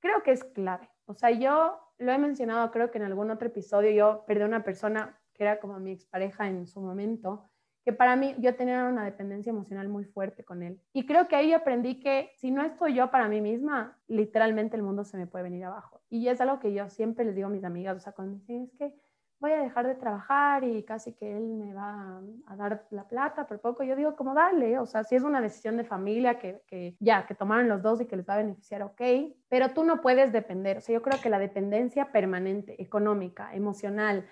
creo 0.00 0.22
que 0.22 0.32
es 0.32 0.42
clave. 0.42 0.90
O 1.06 1.14
sea, 1.14 1.30
yo 1.30 1.78
lo 1.98 2.12
he 2.12 2.18
mencionado, 2.18 2.70
creo 2.70 2.90
que 2.90 2.98
en 2.98 3.04
algún 3.04 3.30
otro 3.30 3.46
episodio, 3.46 3.90
yo 3.90 4.24
perdí 4.26 4.42
a 4.42 4.46
una 4.46 4.64
persona 4.64 5.20
que 5.32 5.44
era 5.44 5.60
como 5.60 5.78
mi 5.78 5.92
expareja 5.92 6.48
en 6.48 6.66
su 6.66 6.80
momento, 6.80 7.48
que 7.84 7.92
para 7.92 8.16
mí 8.16 8.34
yo 8.38 8.54
tenía 8.54 8.84
una 8.84 9.04
dependencia 9.04 9.50
emocional 9.50 9.88
muy 9.88 10.04
fuerte 10.04 10.44
con 10.44 10.62
él. 10.62 10.80
Y 10.92 11.06
creo 11.06 11.28
que 11.28 11.36
ahí 11.36 11.52
aprendí 11.52 12.00
que 12.00 12.30
si 12.36 12.50
no 12.50 12.62
estoy 12.62 12.94
yo 12.94 13.10
para 13.10 13.28
mí 13.28 13.40
misma, 13.40 13.98
literalmente 14.06 14.76
el 14.76 14.82
mundo 14.82 15.04
se 15.04 15.16
me 15.16 15.26
puede 15.26 15.44
venir 15.44 15.64
abajo. 15.64 16.00
Y 16.08 16.28
es 16.28 16.40
algo 16.40 16.60
que 16.60 16.72
yo 16.72 16.88
siempre 16.88 17.24
les 17.24 17.34
digo 17.34 17.48
a 17.48 17.50
mis 17.50 17.64
amigas, 17.64 17.96
o 17.96 18.00
sea, 18.00 18.12
cuando 18.12 18.34
me 18.34 18.40
dicen, 18.40 18.64
es 18.64 18.78
que 18.78 18.94
voy 19.42 19.50
a 19.50 19.60
dejar 19.60 19.88
de 19.88 19.96
trabajar 19.96 20.62
y 20.62 20.84
casi 20.84 21.14
que 21.14 21.36
él 21.36 21.42
me 21.42 21.74
va 21.74 22.22
a 22.46 22.56
dar 22.56 22.86
la 22.90 23.08
plata 23.08 23.44
por 23.48 23.60
poco, 23.60 23.82
yo 23.82 23.96
digo, 23.96 24.14
como 24.14 24.34
dale, 24.34 24.78
o 24.78 24.86
sea, 24.86 25.02
si 25.02 25.16
es 25.16 25.24
una 25.24 25.40
decisión 25.40 25.76
de 25.76 25.82
familia 25.82 26.38
que, 26.38 26.62
que 26.68 26.96
ya, 27.00 27.26
que 27.26 27.34
tomaron 27.34 27.68
los 27.68 27.82
dos 27.82 28.00
y 28.00 28.06
que 28.06 28.16
les 28.16 28.26
va 28.26 28.34
a 28.34 28.36
beneficiar, 28.36 28.82
ok, 28.82 29.02
pero 29.48 29.70
tú 29.70 29.82
no 29.82 30.00
puedes 30.00 30.32
depender, 30.32 30.78
o 30.78 30.80
sea, 30.80 30.92
yo 30.92 31.02
creo 31.02 31.20
que 31.20 31.28
la 31.28 31.40
dependencia 31.40 32.12
permanente, 32.12 32.80
económica, 32.80 33.52
emocional, 33.52 34.24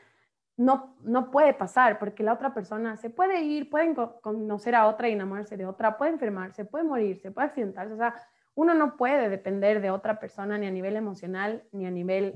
no, 0.60 0.94
no 1.04 1.30
puede 1.30 1.54
pasar 1.54 1.98
porque 1.98 2.22
la 2.22 2.34
otra 2.34 2.52
persona 2.52 2.98
se 2.98 3.08
puede 3.08 3.40
ir, 3.40 3.70
pueden 3.70 3.94
conocer 3.94 4.74
a 4.74 4.88
otra 4.88 5.08
y 5.08 5.12
enamorarse 5.12 5.56
de 5.56 5.64
otra, 5.64 5.96
puede 5.96 6.12
enfermarse, 6.12 6.66
puede 6.66 6.84
morirse, 6.84 7.30
puede 7.30 7.46
accidentarse. 7.46 7.94
O 7.94 7.96
sea, 7.96 8.14
uno 8.54 8.74
no 8.74 8.98
puede 8.98 9.30
depender 9.30 9.80
de 9.80 9.90
otra 9.90 10.20
persona 10.20 10.58
ni 10.58 10.66
a 10.66 10.70
nivel 10.70 10.96
emocional 10.96 11.64
ni 11.72 11.86
a 11.86 11.90
nivel 11.90 12.34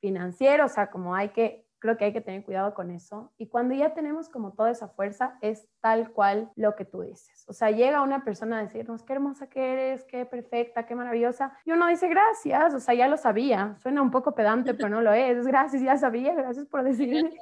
financiero. 0.00 0.64
O 0.64 0.68
sea, 0.68 0.86
como 0.86 1.14
hay 1.14 1.28
que, 1.28 1.66
creo 1.78 1.98
que 1.98 2.06
hay 2.06 2.14
que 2.14 2.22
tener 2.22 2.44
cuidado 2.44 2.72
con 2.72 2.90
eso. 2.90 3.34
Y 3.36 3.48
cuando 3.48 3.74
ya 3.74 3.92
tenemos 3.92 4.30
como 4.30 4.54
toda 4.54 4.70
esa 4.70 4.88
fuerza, 4.88 5.36
es 5.42 5.68
tal 5.82 6.12
cual 6.12 6.50
lo 6.56 6.76
que 6.76 6.86
tú 6.86 7.02
dices. 7.02 7.44
O 7.46 7.52
sea, 7.52 7.72
llega 7.72 8.00
una 8.00 8.24
persona 8.24 8.58
a 8.58 8.62
decirnos, 8.62 9.02
qué 9.02 9.12
hermosa 9.12 9.50
que 9.50 9.72
eres, 9.74 10.02
qué 10.04 10.24
perfecta, 10.24 10.86
qué 10.86 10.94
maravillosa. 10.94 11.52
Y 11.66 11.72
uno 11.72 11.88
dice, 11.88 12.08
gracias, 12.08 12.72
o 12.72 12.80
sea, 12.80 12.94
ya 12.94 13.06
lo 13.06 13.18
sabía. 13.18 13.76
Suena 13.82 14.00
un 14.00 14.10
poco 14.10 14.34
pedante, 14.34 14.72
pero 14.72 14.88
no 14.88 15.02
lo 15.02 15.12
es. 15.12 15.46
Gracias, 15.46 15.82
ya 15.82 15.98
sabía, 15.98 16.34
gracias 16.34 16.66
por 16.68 16.82
decirme 16.82 17.36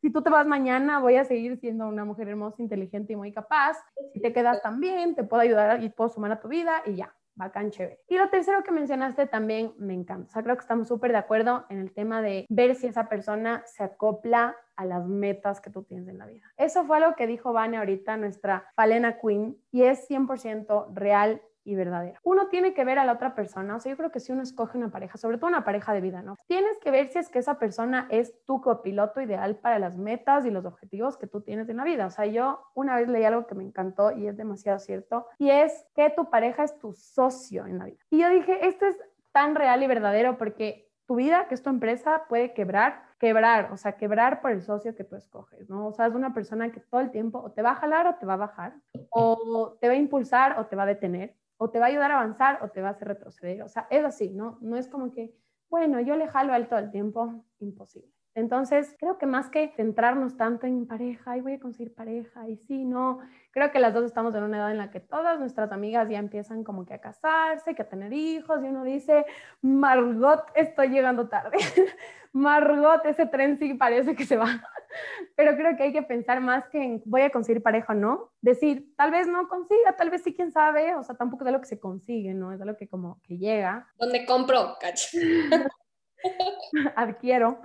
si 0.00 0.10
tú 0.10 0.22
te 0.22 0.30
vas 0.30 0.46
mañana, 0.46 1.00
voy 1.00 1.16
a 1.16 1.24
seguir 1.24 1.58
siendo 1.58 1.88
una 1.88 2.04
mujer 2.04 2.28
hermosa, 2.28 2.62
inteligente 2.62 3.12
y 3.12 3.16
muy 3.16 3.32
capaz. 3.32 3.76
Si 4.12 4.20
te 4.20 4.32
quedas 4.32 4.62
también, 4.62 5.14
te 5.14 5.24
puedo 5.24 5.42
ayudar 5.42 5.82
y 5.82 5.88
puedo 5.88 6.10
sumar 6.10 6.32
a 6.32 6.40
tu 6.40 6.48
vida 6.48 6.82
y 6.86 6.96
ya, 6.96 7.14
bacán, 7.34 7.70
chévere. 7.70 8.00
Y 8.08 8.16
lo 8.16 8.28
tercero 8.28 8.62
que 8.62 8.70
mencionaste 8.70 9.26
también 9.26 9.72
me 9.78 9.94
encanta. 9.94 10.28
O 10.28 10.32
sea, 10.32 10.42
creo 10.42 10.56
que 10.56 10.62
estamos 10.62 10.88
súper 10.88 11.12
de 11.12 11.18
acuerdo 11.18 11.66
en 11.70 11.78
el 11.80 11.92
tema 11.92 12.22
de 12.22 12.46
ver 12.48 12.74
si 12.74 12.86
esa 12.86 13.08
persona 13.08 13.62
se 13.66 13.84
acopla 13.84 14.56
a 14.76 14.84
las 14.84 15.04
metas 15.06 15.60
que 15.60 15.70
tú 15.70 15.82
tienes 15.82 16.06
en 16.08 16.18
la 16.18 16.26
vida. 16.26 16.46
Eso 16.56 16.84
fue 16.84 16.98
algo 16.98 17.16
que 17.16 17.26
dijo 17.26 17.52
Vane 17.52 17.78
ahorita, 17.78 18.16
nuestra 18.16 18.70
Falena 18.76 19.18
Queen, 19.18 19.56
y 19.72 19.82
es 19.82 20.08
100% 20.08 20.94
real 20.94 21.42
y 21.68 21.74
verdadera. 21.74 22.18
Uno 22.22 22.48
tiene 22.48 22.72
que 22.72 22.84
ver 22.84 22.98
a 22.98 23.04
la 23.04 23.12
otra 23.12 23.34
persona, 23.34 23.76
o 23.76 23.80
sea, 23.80 23.90
yo 23.90 23.96
creo 23.96 24.10
que 24.10 24.20
si 24.20 24.32
uno 24.32 24.42
escoge 24.42 24.78
una 24.78 24.90
pareja, 24.90 25.18
sobre 25.18 25.36
todo 25.36 25.48
una 25.48 25.64
pareja 25.64 25.92
de 25.92 26.00
vida, 26.00 26.22
¿no? 26.22 26.36
Tienes 26.46 26.78
que 26.78 26.90
ver 26.90 27.08
si 27.08 27.18
es 27.18 27.28
que 27.28 27.38
esa 27.38 27.58
persona 27.58 28.06
es 28.10 28.42
tu 28.46 28.60
copiloto 28.62 29.20
ideal 29.20 29.56
para 29.56 29.78
las 29.78 29.98
metas 29.98 30.46
y 30.46 30.50
los 30.50 30.64
objetivos 30.64 31.18
que 31.18 31.26
tú 31.26 31.42
tienes 31.42 31.68
en 31.68 31.76
la 31.76 31.84
vida. 31.84 32.06
O 32.06 32.10
sea, 32.10 32.24
yo 32.24 32.60
una 32.74 32.96
vez 32.96 33.08
leí 33.08 33.24
algo 33.24 33.46
que 33.46 33.54
me 33.54 33.64
encantó 33.64 34.12
y 34.12 34.26
es 34.26 34.36
demasiado 34.36 34.78
cierto, 34.78 35.26
y 35.38 35.50
es 35.50 35.86
que 35.94 36.08
tu 36.10 36.30
pareja 36.30 36.64
es 36.64 36.78
tu 36.78 36.92
socio 36.94 37.66
en 37.66 37.78
la 37.78 37.84
vida. 37.84 37.98
Y 38.10 38.20
yo 38.20 38.30
dije, 38.30 38.66
esto 38.66 38.86
es 38.86 38.96
tan 39.32 39.54
real 39.54 39.82
y 39.82 39.86
verdadero 39.86 40.38
porque 40.38 40.88
tu 41.08 41.16
vida, 41.16 41.48
que 41.48 41.54
es 41.54 41.62
tu 41.62 41.70
empresa, 41.70 42.24
puede 42.28 42.52
quebrar, 42.52 43.02
quebrar, 43.18 43.72
o 43.72 43.78
sea, 43.78 43.92
quebrar 43.92 44.42
por 44.42 44.50
el 44.50 44.60
socio 44.62 44.94
que 44.94 45.04
tú 45.04 45.16
escoges, 45.16 45.68
¿no? 45.70 45.86
O 45.86 45.92
sea, 45.92 46.06
es 46.06 46.14
una 46.14 46.34
persona 46.34 46.70
que 46.70 46.80
todo 46.80 47.00
el 47.00 47.10
tiempo 47.10 47.38
o 47.38 47.50
te 47.50 47.62
va 47.62 47.70
a 47.70 47.76
jalar 47.76 48.06
o 48.06 48.14
te 48.16 48.26
va 48.26 48.34
a 48.34 48.36
bajar, 48.36 48.74
o 49.08 49.76
te 49.80 49.88
va 49.88 49.94
a 49.94 49.96
impulsar 49.96 50.58
o 50.58 50.66
te 50.66 50.76
va 50.76 50.82
a 50.82 50.86
detener, 50.86 51.34
o 51.58 51.70
te 51.70 51.78
va 51.78 51.86
a 51.86 51.88
ayudar 51.88 52.10
a 52.12 52.20
avanzar 52.20 52.60
o 52.62 52.70
te 52.70 52.80
va 52.80 52.88
a 52.88 52.90
hacer 52.92 53.08
retroceder. 53.08 53.62
O 53.62 53.68
sea, 53.68 53.86
es 53.90 54.04
así, 54.04 54.30
¿no? 54.30 54.58
No 54.60 54.76
es 54.76 54.88
como 54.88 55.12
que, 55.12 55.34
bueno, 55.68 56.00
yo 56.00 56.16
le 56.16 56.28
jalo 56.28 56.52
a 56.52 56.56
él 56.56 56.68
todo 56.68 56.78
el 56.78 56.90
tiempo, 56.90 57.44
imposible. 57.60 58.17
Entonces, 58.34 58.94
creo 58.98 59.18
que 59.18 59.26
más 59.26 59.50
que 59.50 59.72
centrarnos 59.76 60.36
tanto 60.36 60.66
en 60.66 60.86
pareja, 60.86 61.36
y 61.36 61.40
voy 61.40 61.54
a 61.54 61.60
conseguir 61.60 61.94
pareja, 61.94 62.48
y 62.48 62.56
sí, 62.56 62.84
no, 62.84 63.18
creo 63.50 63.72
que 63.72 63.80
las 63.80 63.94
dos 63.94 64.04
estamos 64.04 64.34
en 64.34 64.44
una 64.44 64.58
edad 64.58 64.70
en 64.70 64.78
la 64.78 64.90
que 64.90 65.00
todas 65.00 65.40
nuestras 65.40 65.72
amigas 65.72 66.08
ya 66.08 66.18
empiezan 66.18 66.62
como 66.62 66.86
que 66.86 66.94
a 66.94 67.00
casarse, 67.00 67.74
que 67.74 67.82
a 67.82 67.88
tener 67.88 68.12
hijos, 68.12 68.62
y 68.62 68.68
uno 68.68 68.84
dice, 68.84 69.26
Margot, 69.60 70.44
estoy 70.54 70.88
llegando 70.88 71.28
tarde. 71.28 71.58
Margot, 72.32 73.04
ese 73.06 73.26
tren 73.26 73.58
sí 73.58 73.74
parece 73.74 74.14
que 74.14 74.24
se 74.24 74.36
va. 74.36 74.46
Pero 75.36 75.56
creo 75.56 75.76
que 75.76 75.84
hay 75.84 75.92
que 75.92 76.02
pensar 76.02 76.40
más 76.40 76.68
que 76.68 76.82
en 76.82 77.02
voy 77.04 77.22
a 77.22 77.30
conseguir 77.30 77.62
pareja 77.62 77.92
o 77.92 77.96
no. 77.96 78.32
Decir, 78.40 78.94
tal 78.96 79.10
vez 79.10 79.26
no 79.26 79.48
consiga, 79.48 79.96
tal 79.96 80.10
vez 80.10 80.22
sí, 80.22 80.34
quién 80.34 80.52
sabe. 80.52 80.94
O 80.94 81.02
sea, 81.02 81.16
tampoco 81.16 81.44
es 81.44 81.48
algo 81.48 81.60
que 81.60 81.66
se 81.66 81.80
consigue, 81.80 82.34
¿no? 82.34 82.52
Es 82.52 82.60
algo 82.60 82.76
que 82.76 82.88
como 82.88 83.20
que 83.22 83.38
llega. 83.38 83.88
¿Dónde 83.98 84.24
compro? 84.26 84.76
Cacho. 84.80 85.18
Adquiero. 86.96 87.60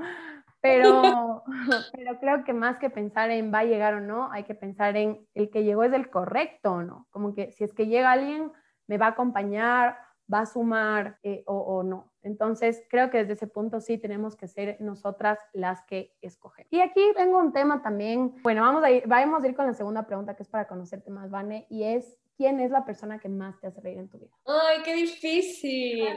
Pero, 0.63 1.43
pero 1.93 2.19
creo 2.19 2.43
que 2.45 2.53
más 2.53 2.79
que 2.79 2.89
pensar 2.89 3.29
en 3.29 3.53
va 3.53 3.59
a 3.59 3.65
llegar 3.65 3.93
o 3.95 3.99
no, 3.99 4.31
hay 4.31 4.45
que 4.45 4.55
pensar 4.55 4.95
en 4.97 5.27
el 5.35 5.51
que 5.51 5.63
llegó 5.63 5.83
es 5.83 5.93
el 5.93 6.09
correcto 6.09 6.71
o 6.71 6.81
no. 6.81 7.05
Como 7.11 7.35
que 7.35 7.51
si 7.51 7.65
es 7.65 7.73
que 7.73 7.87
llega 7.87 8.11
alguien, 8.11 8.51
me 8.87 8.97
va 8.97 9.07
a 9.07 9.09
acompañar, 9.09 9.97
va 10.33 10.39
a 10.39 10.45
sumar 10.45 11.19
eh, 11.21 11.43
o, 11.45 11.57
o, 11.57 11.83
no. 11.83 12.11
Entonces, 12.21 12.81
creo 12.89 13.09
que 13.09 13.19
desde 13.19 13.33
ese 13.33 13.47
punto 13.47 13.81
sí 13.81 13.97
tenemos 13.97 14.37
que 14.37 14.47
ser 14.47 14.77
nosotras 14.79 15.37
las 15.51 15.83
que 15.83 16.15
escogen. 16.21 16.65
Y 16.71 16.79
aquí 16.79 17.01
tengo 17.15 17.37
un 17.39 17.51
tema 17.51 17.81
también. 17.81 18.33
Bueno, 18.41 18.61
vamos 18.61 18.83
a 18.83 18.91
ir, 18.91 19.03
vamos 19.05 19.43
a 19.43 19.47
ir 19.47 19.55
con 19.55 19.67
la 19.67 19.73
segunda 19.73 20.07
pregunta 20.07 20.35
que 20.35 20.43
es 20.43 20.49
para 20.49 20.67
conocerte 20.67 21.11
más, 21.11 21.29
Vane, 21.29 21.67
y 21.69 21.83
es 21.83 22.22
¿quién 22.37 22.59
es 22.59 22.71
la 22.71 22.85
persona 22.85 23.19
que 23.19 23.29
más 23.29 23.59
te 23.59 23.67
hace 23.67 23.81
reír 23.81 23.99
en 23.99 24.09
tu 24.09 24.19
vida? 24.19 24.31
Ay, 24.45 24.81
qué 24.83 24.93
difícil. 24.93 26.07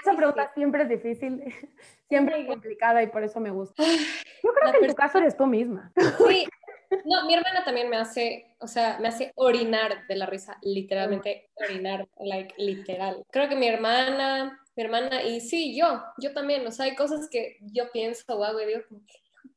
Esa 0.00 0.16
pregunta 0.16 0.52
siempre 0.54 0.82
es 0.82 0.88
difícil, 0.88 1.42
siempre 2.08 2.40
es 2.40 2.46
complicada 2.46 3.02
y 3.02 3.08
por 3.08 3.22
eso 3.22 3.40
me 3.40 3.50
gusta. 3.50 3.82
Yo 3.82 4.52
creo 4.52 4.72
que 4.72 4.78
en 4.78 4.86
tu 4.88 4.94
caso 4.94 5.18
eres 5.18 5.36
tú 5.36 5.46
misma. 5.46 5.92
Sí, 6.28 6.46
no, 7.04 7.26
mi 7.26 7.34
hermana 7.34 7.64
también 7.64 7.88
me 7.88 7.96
hace, 7.96 8.56
o 8.60 8.66
sea, 8.66 8.98
me 9.00 9.08
hace 9.08 9.32
orinar 9.36 10.06
de 10.06 10.16
la 10.16 10.26
risa, 10.26 10.58
literalmente 10.62 11.50
orinar, 11.56 12.08
like, 12.18 12.54
literal. 12.58 13.24
Creo 13.30 13.48
que 13.48 13.56
mi 13.56 13.66
hermana, 13.66 14.60
mi 14.76 14.82
hermana, 14.82 15.22
y 15.22 15.40
sí, 15.40 15.76
yo, 15.76 16.02
yo 16.18 16.32
también, 16.32 16.66
o 16.66 16.70
sea, 16.70 16.86
hay 16.86 16.94
cosas 16.94 17.28
que 17.30 17.58
yo 17.60 17.90
pienso 17.92 18.24
o 18.28 18.44
hago 18.44 18.60
y 18.60 18.66
digo, 18.66 18.80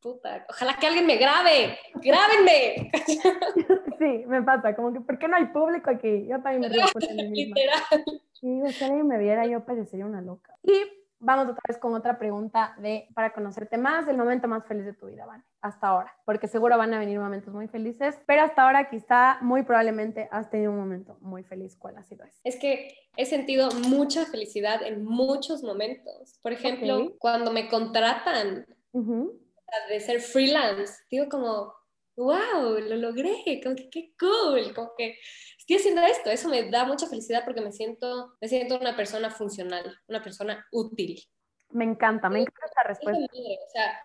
puta, 0.02 0.46
ojalá 0.50 0.78
que 0.78 0.88
alguien 0.88 1.06
me 1.06 1.18
grabe, 1.18 1.78
grábenme. 1.96 2.92
Sí, 4.00 4.26
me 4.28 4.44
pasa, 4.44 4.76
como 4.76 4.94
que, 4.94 5.02
¿por 5.02 5.18
qué 5.18 5.28
no 5.28 5.38
hay 5.38 5.46
público 5.46 5.90
aquí? 5.90 6.28
Yo 6.28 6.40
también 6.40 6.62
me 6.62 6.70
río 6.70 6.86
por 6.94 7.02
mí 7.02 7.30
misma. 7.30 7.56
Literal. 7.56 8.22
Digo, 8.44 8.68
si 8.68 8.84
alguien 8.84 9.08
me 9.08 9.18
viera, 9.18 9.48
yo 9.48 9.66
parecería 9.66 10.06
una 10.06 10.22
loca. 10.22 10.56
Y 10.62 10.72
vamos 11.20 11.48
otra 11.48 11.64
vez 11.68 11.78
con 11.78 11.94
otra 11.94 12.18
pregunta 12.20 12.76
de 12.78 13.08
para 13.14 13.34
conocerte 13.34 13.78
más, 13.78 14.08
el 14.08 14.18
momento 14.18 14.48
más 14.48 14.66
feliz 14.66 14.86
de 14.86 14.94
tu 14.94 15.08
vida, 15.08 15.26
Vane, 15.26 15.44
hasta 15.62 15.88
ahora, 15.88 16.16
porque 16.26 16.48
seguro 16.48 16.78
van 16.78 16.94
a 16.94 17.00
venir 17.00 17.20
momentos 17.20 17.54
muy 17.54 17.68
felices, 17.68 18.20
pero 18.26 18.44
hasta 18.44 18.64
ahora 18.64 18.90
quizá 18.90 19.40
muy 19.42 19.64
probablemente 19.64 20.28
has 20.32 20.50
tenido 20.50 20.72
un 20.72 20.78
momento 20.78 21.18
muy 21.22 21.44
feliz. 21.44 21.76
¿Cuál 21.76 21.98
ha 21.98 22.04
sido 22.04 22.26
ese? 22.26 22.40
Es 22.44 22.58
que 22.58 22.96
he 23.16 23.26
sentido 23.26 23.70
mucha 23.88 24.26
felicidad 24.26 24.84
en 24.84 25.04
muchos 25.04 25.64
momentos. 25.64 26.40
Por 26.42 26.54
ejemplo, 26.54 27.14
cuando 27.18 27.52
me 27.52 27.68
contratan 27.68 28.66
de 29.90 30.00
ser 30.00 30.22
freelance, 30.22 30.94
digo 31.10 31.28
como, 31.30 31.74
wow, 32.16 32.80
lo 32.80 32.96
logré, 32.96 33.62
como 33.64 33.76
que 33.76 33.90
qué 33.90 34.14
cool, 34.20 34.74
como 34.74 34.92
que 34.98 35.18
estoy 35.58 35.78
haciendo 35.78 36.02
esto, 36.02 36.30
eso 36.30 36.50
me 36.50 36.70
da 36.70 36.86
mucha 36.86 37.08
felicidad 37.08 37.44
porque 37.46 37.62
me 37.62 37.72
siento, 37.72 38.34
me 38.42 38.48
siento 38.48 38.78
una 38.78 38.96
persona 38.96 39.30
funcional, 39.30 39.96
una 40.08 40.22
persona 40.22 40.66
útil. 40.72 41.22
Me 41.70 41.84
encanta, 41.84 42.30
me 42.30 42.40
encanta 42.40 42.66
esta 42.66 42.84
respuesta. 42.84 43.24
O 43.24 43.70
sea, 43.72 44.02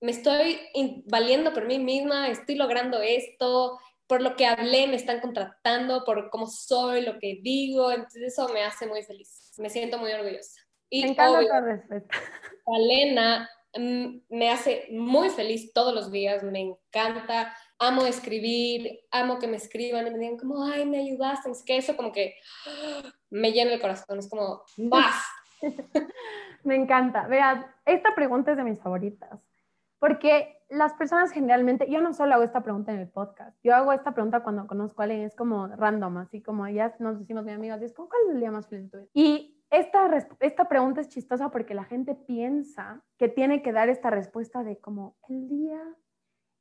me 0.00 0.10
estoy 0.10 0.60
valiendo 1.06 1.52
por 1.52 1.66
mí 1.66 1.78
misma, 1.78 2.28
estoy 2.28 2.56
logrando 2.56 3.00
esto, 3.00 3.78
por 4.06 4.22
lo 4.22 4.36
que 4.36 4.46
hablé 4.46 4.86
me 4.86 4.96
están 4.96 5.20
contratando, 5.20 6.04
por 6.04 6.30
cómo 6.30 6.46
soy, 6.46 7.02
lo 7.02 7.18
que 7.18 7.38
digo, 7.42 7.90
entonces 7.92 8.22
eso 8.22 8.48
me 8.48 8.62
hace 8.62 8.86
muy 8.86 9.02
feliz, 9.02 9.52
me 9.58 9.70
siento 9.70 9.98
muy 9.98 10.12
orgullosa. 10.12 10.60
Y 10.88 11.02
me 11.02 11.10
encanta 11.10 11.42
esta 11.42 11.60
respuesta. 11.60 12.16
Valena 12.64 13.48
me 13.78 14.50
hace 14.50 14.88
muy 14.90 15.30
feliz 15.30 15.72
todos 15.72 15.94
los 15.94 16.10
días, 16.10 16.42
me 16.42 16.60
encanta, 16.60 17.54
amo 17.78 18.06
escribir, 18.06 19.00
amo 19.10 19.38
que 19.38 19.48
me 19.48 19.56
escriban 19.56 20.06
y 20.06 20.10
me 20.10 20.18
digan 20.18 20.38
como, 20.38 20.64
ay, 20.64 20.86
me 20.86 20.98
ayudaste, 20.98 21.50
es 21.50 21.62
que 21.62 21.76
eso 21.76 21.96
como 21.96 22.12
que 22.12 22.34
me 23.30 23.52
llena 23.52 23.72
el 23.72 23.80
corazón, 23.80 24.18
es 24.18 24.28
como, 24.28 24.62
más. 24.76 25.14
me 26.64 26.76
encanta. 26.76 27.26
Vea, 27.26 27.74
esta 27.84 28.14
pregunta 28.14 28.52
es 28.52 28.56
de 28.56 28.64
mis 28.64 28.80
favoritas, 28.80 29.40
porque 29.98 30.56
las 30.68 30.94
personas 30.94 31.30
generalmente, 31.30 31.86
yo 31.88 32.00
no 32.00 32.12
solo 32.12 32.34
hago 32.34 32.44
esta 32.44 32.62
pregunta 32.62 32.92
en 32.92 33.00
el 33.00 33.08
podcast, 33.08 33.56
yo 33.62 33.74
hago 33.74 33.92
esta 33.92 34.12
pregunta 34.12 34.42
cuando 34.42 34.66
conozco 34.66 35.02
a 35.02 35.04
alguien, 35.04 35.22
es 35.22 35.36
como 35.36 35.68
random, 35.68 36.18
así 36.18 36.42
como 36.42 36.66
ya 36.68 36.94
nos 36.98 37.18
decimos 37.18 37.44
mi 37.44 37.52
amigas, 37.52 37.80
es 37.82 37.92
como, 37.92 38.08
¿cuál 38.08 38.22
es 38.28 38.34
el 38.34 38.40
día 38.40 38.50
más 38.50 38.66
feliz 38.68 38.90
de 38.90 38.90
tu 38.90 38.98
vida? 38.98 39.45
Esta, 39.80 40.28
esta 40.40 40.68
pregunta 40.68 41.00
es 41.00 41.08
chistosa 41.08 41.50
porque 41.50 41.74
la 41.74 41.84
gente 41.84 42.14
piensa 42.14 43.02
que 43.18 43.28
tiene 43.28 43.62
que 43.62 43.72
dar 43.72 43.88
esta 43.88 44.10
respuesta 44.10 44.64
de 44.64 44.78
como 44.78 45.16
el 45.28 45.48
día 45.48 45.80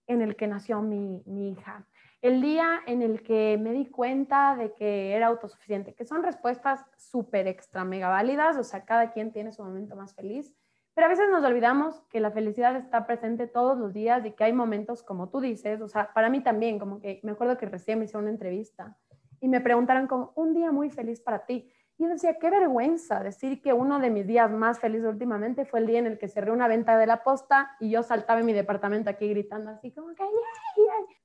en 0.08 0.22
el 0.22 0.36
que 0.36 0.48
nació 0.48 0.82
mi, 0.82 1.24
mi 1.26 1.52
hija, 1.52 1.88
el 2.22 2.42
día 2.42 2.82
en 2.86 3.02
el 3.02 3.24
que 3.24 3.58
me 3.60 3.72
di 3.72 3.86
cuenta 3.86 4.56
de 4.56 4.74
que 4.74 5.14
era 5.14 5.28
autosuficiente, 5.28 5.94
que 5.94 6.06
son 6.06 6.24
respuestas 6.24 6.84
súper 6.98 7.48
extra 7.48 7.84
mega 7.84 8.10
válidas, 8.10 8.58
o 8.58 8.64
sea, 8.64 8.86
cada 8.86 9.12
quien 9.12 9.32
tiene 9.32 9.52
su 9.52 9.64
momento 9.64 9.96
más 9.96 10.14
feliz, 10.14 10.54
pero 10.96 11.08
a 11.08 11.10
veces 11.10 11.30
nos 11.30 11.44
olvidamos 11.44 12.02
que 12.10 12.20
la 12.20 12.32
felicidad 12.32 12.76
está 12.76 13.06
presente 13.06 13.48
todos 13.48 13.78
los 13.78 13.94
días 13.94 14.26
y 14.26 14.32
que 14.32 14.46
hay 14.46 14.54
momentos 14.54 15.04
como 15.04 15.30
tú 15.30 15.42
dices, 15.42 15.82
o 15.82 15.88
sea, 15.88 16.14
para 16.14 16.30
mí 16.30 16.42
también, 16.42 16.80
como 16.80 17.00
que 17.00 17.20
me 17.24 17.34
acuerdo 17.34 17.58
que 17.58 17.66
recién 17.66 18.00
me 18.00 18.06
hicieron 18.06 18.24
una 18.24 18.32
entrevista 18.32 18.98
y 19.42 19.50
me 19.50 19.62
preguntaron 19.62 20.08
como 20.08 20.32
un 20.36 20.54
día 20.54 20.72
muy 20.72 20.90
feliz 20.90 21.20
para 21.20 21.46
ti. 21.46 21.70
Y 21.98 22.06
decía, 22.08 22.38
qué 22.40 22.50
vergüenza 22.50 23.22
decir 23.24 23.62
que 23.62 23.72
uno 23.72 24.00
de 24.00 24.10
mis 24.10 24.28
días 24.28 24.52
más 24.52 24.80
felices 24.80 25.08
últimamente 25.08 25.66
fue 25.66 25.80
el 25.80 25.88
día 25.88 26.00
en 26.00 26.08
el 26.08 26.18
que 26.18 26.28
cerré 26.28 26.52
una 26.52 26.68
venta 26.68 26.98
de 26.98 27.08
la 27.08 27.24
posta 27.24 27.72
y 27.80 27.90
yo 27.90 28.04
saltaba 28.04 28.42
en 28.42 28.46
mi 28.46 28.54
departamento 28.54 29.10
aquí 29.10 29.30
gritando 29.30 29.72
así 29.72 29.92
como 29.92 30.14
que, 30.14 30.24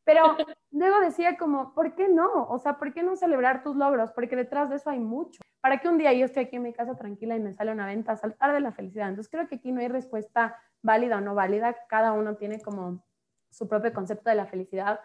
pero 0.05 0.23
luego 0.71 1.01
decía 1.01 1.37
como, 1.37 1.75
¿por 1.75 1.95
qué 1.97 2.09
no? 2.09 2.47
O 2.49 2.59
sea, 2.59 2.79
¿por 2.79 2.93
qué 2.93 3.03
no 3.03 3.17
celebrar 3.17 3.65
tus 3.65 3.75
logros? 3.75 4.13
Porque 4.13 4.37
detrás 4.37 4.71
de 4.71 4.77
eso 4.77 4.91
hay 4.91 5.01
mucho. 5.01 5.41
Para 5.61 5.79
que 5.79 5.89
un 5.89 5.99
día 5.99 6.13
yo 6.13 6.25
esté 6.25 6.41
aquí 6.41 6.57
en 6.57 6.63
mi 6.63 6.73
casa 6.73 6.95
tranquila 6.95 7.37
y 7.37 7.41
me 7.41 7.53
sale 7.53 7.73
una 7.73 7.87
venta, 7.87 8.17
saltar 8.17 8.53
de 8.53 8.61
la 8.61 8.71
felicidad. 8.71 9.09
Entonces 9.09 9.31
creo 9.31 9.49
que 9.49 9.57
aquí 9.57 9.73
no 9.73 9.81
hay 9.81 9.89
respuesta 9.89 10.57
válida 10.83 11.19
o 11.19 11.21
no 11.21 11.35
válida, 11.35 11.77
cada 11.89 12.13
uno 12.13 12.37
tiene 12.37 12.61
como 12.61 13.05
su 13.51 13.69
propio 13.69 13.93
concepto 13.93 14.31
de 14.31 14.37
la 14.37 14.47
felicidad 14.47 15.01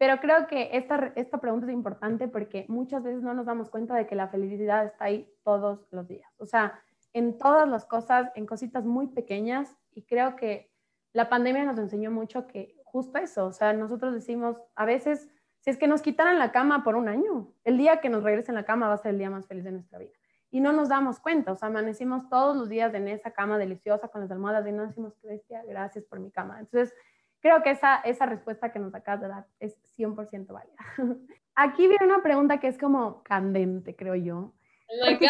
pero 0.00 0.18
creo 0.18 0.46
que 0.46 0.70
esta, 0.72 1.12
esta 1.14 1.42
pregunta 1.42 1.66
es 1.66 1.74
importante 1.74 2.26
porque 2.26 2.64
muchas 2.68 3.02
veces 3.02 3.22
no 3.22 3.34
nos 3.34 3.44
damos 3.44 3.68
cuenta 3.68 3.94
de 3.94 4.06
que 4.06 4.14
la 4.14 4.28
felicidad 4.28 4.86
está 4.86 5.04
ahí 5.04 5.30
todos 5.44 5.86
los 5.90 6.08
días. 6.08 6.32
O 6.38 6.46
sea, 6.46 6.80
en 7.12 7.36
todas 7.36 7.68
las 7.68 7.84
cosas, 7.84 8.30
en 8.34 8.46
cositas 8.46 8.86
muy 8.86 9.08
pequeñas. 9.08 9.76
Y 9.92 10.04
creo 10.06 10.36
que 10.36 10.72
la 11.12 11.28
pandemia 11.28 11.66
nos 11.66 11.78
enseñó 11.78 12.10
mucho 12.10 12.46
que 12.46 12.80
justo 12.82 13.18
eso, 13.18 13.44
o 13.44 13.52
sea, 13.52 13.74
nosotros 13.74 14.14
decimos 14.14 14.56
a 14.74 14.86
veces, 14.86 15.28
si 15.58 15.68
es 15.68 15.76
que 15.76 15.86
nos 15.86 16.00
quitaran 16.00 16.38
la 16.38 16.50
cama 16.50 16.82
por 16.82 16.96
un 16.96 17.06
año, 17.06 17.52
el 17.64 17.76
día 17.76 18.00
que 18.00 18.08
nos 18.08 18.22
regresen 18.22 18.54
la 18.54 18.64
cama 18.64 18.88
va 18.88 18.94
a 18.94 18.98
ser 18.98 19.10
el 19.10 19.18
día 19.18 19.28
más 19.28 19.46
feliz 19.46 19.64
de 19.64 19.72
nuestra 19.72 19.98
vida. 19.98 20.12
Y 20.50 20.60
no 20.60 20.72
nos 20.72 20.88
damos 20.88 21.20
cuenta, 21.20 21.52
o 21.52 21.56
sea, 21.56 21.68
amanecimos 21.68 22.26
todos 22.30 22.56
los 22.56 22.70
días 22.70 22.94
en 22.94 23.06
esa 23.06 23.32
cama 23.32 23.58
deliciosa 23.58 24.08
con 24.08 24.22
las 24.22 24.30
almohadas 24.30 24.66
y 24.66 24.72
no 24.72 24.86
decimos, 24.86 25.12
bestia, 25.22 25.62
gracias 25.68 26.06
por 26.06 26.20
mi 26.20 26.30
cama. 26.30 26.58
Entonces, 26.58 26.94
Creo 27.40 27.62
que 27.62 27.70
esa, 27.70 27.96
esa 28.00 28.26
respuesta 28.26 28.72
que 28.72 28.78
nos 28.78 28.94
acabas 28.94 29.20
de 29.22 29.28
dar 29.28 29.46
es 29.58 29.76
100% 29.96 30.52
válida. 30.52 30.76
Aquí 31.54 31.88
viene 31.88 32.06
una 32.06 32.22
pregunta 32.22 32.58
que 32.60 32.68
es 32.68 32.78
como 32.78 33.22
candente, 33.22 33.96
creo 33.96 34.14
yo. 34.14 34.52
yo, 35.20 35.28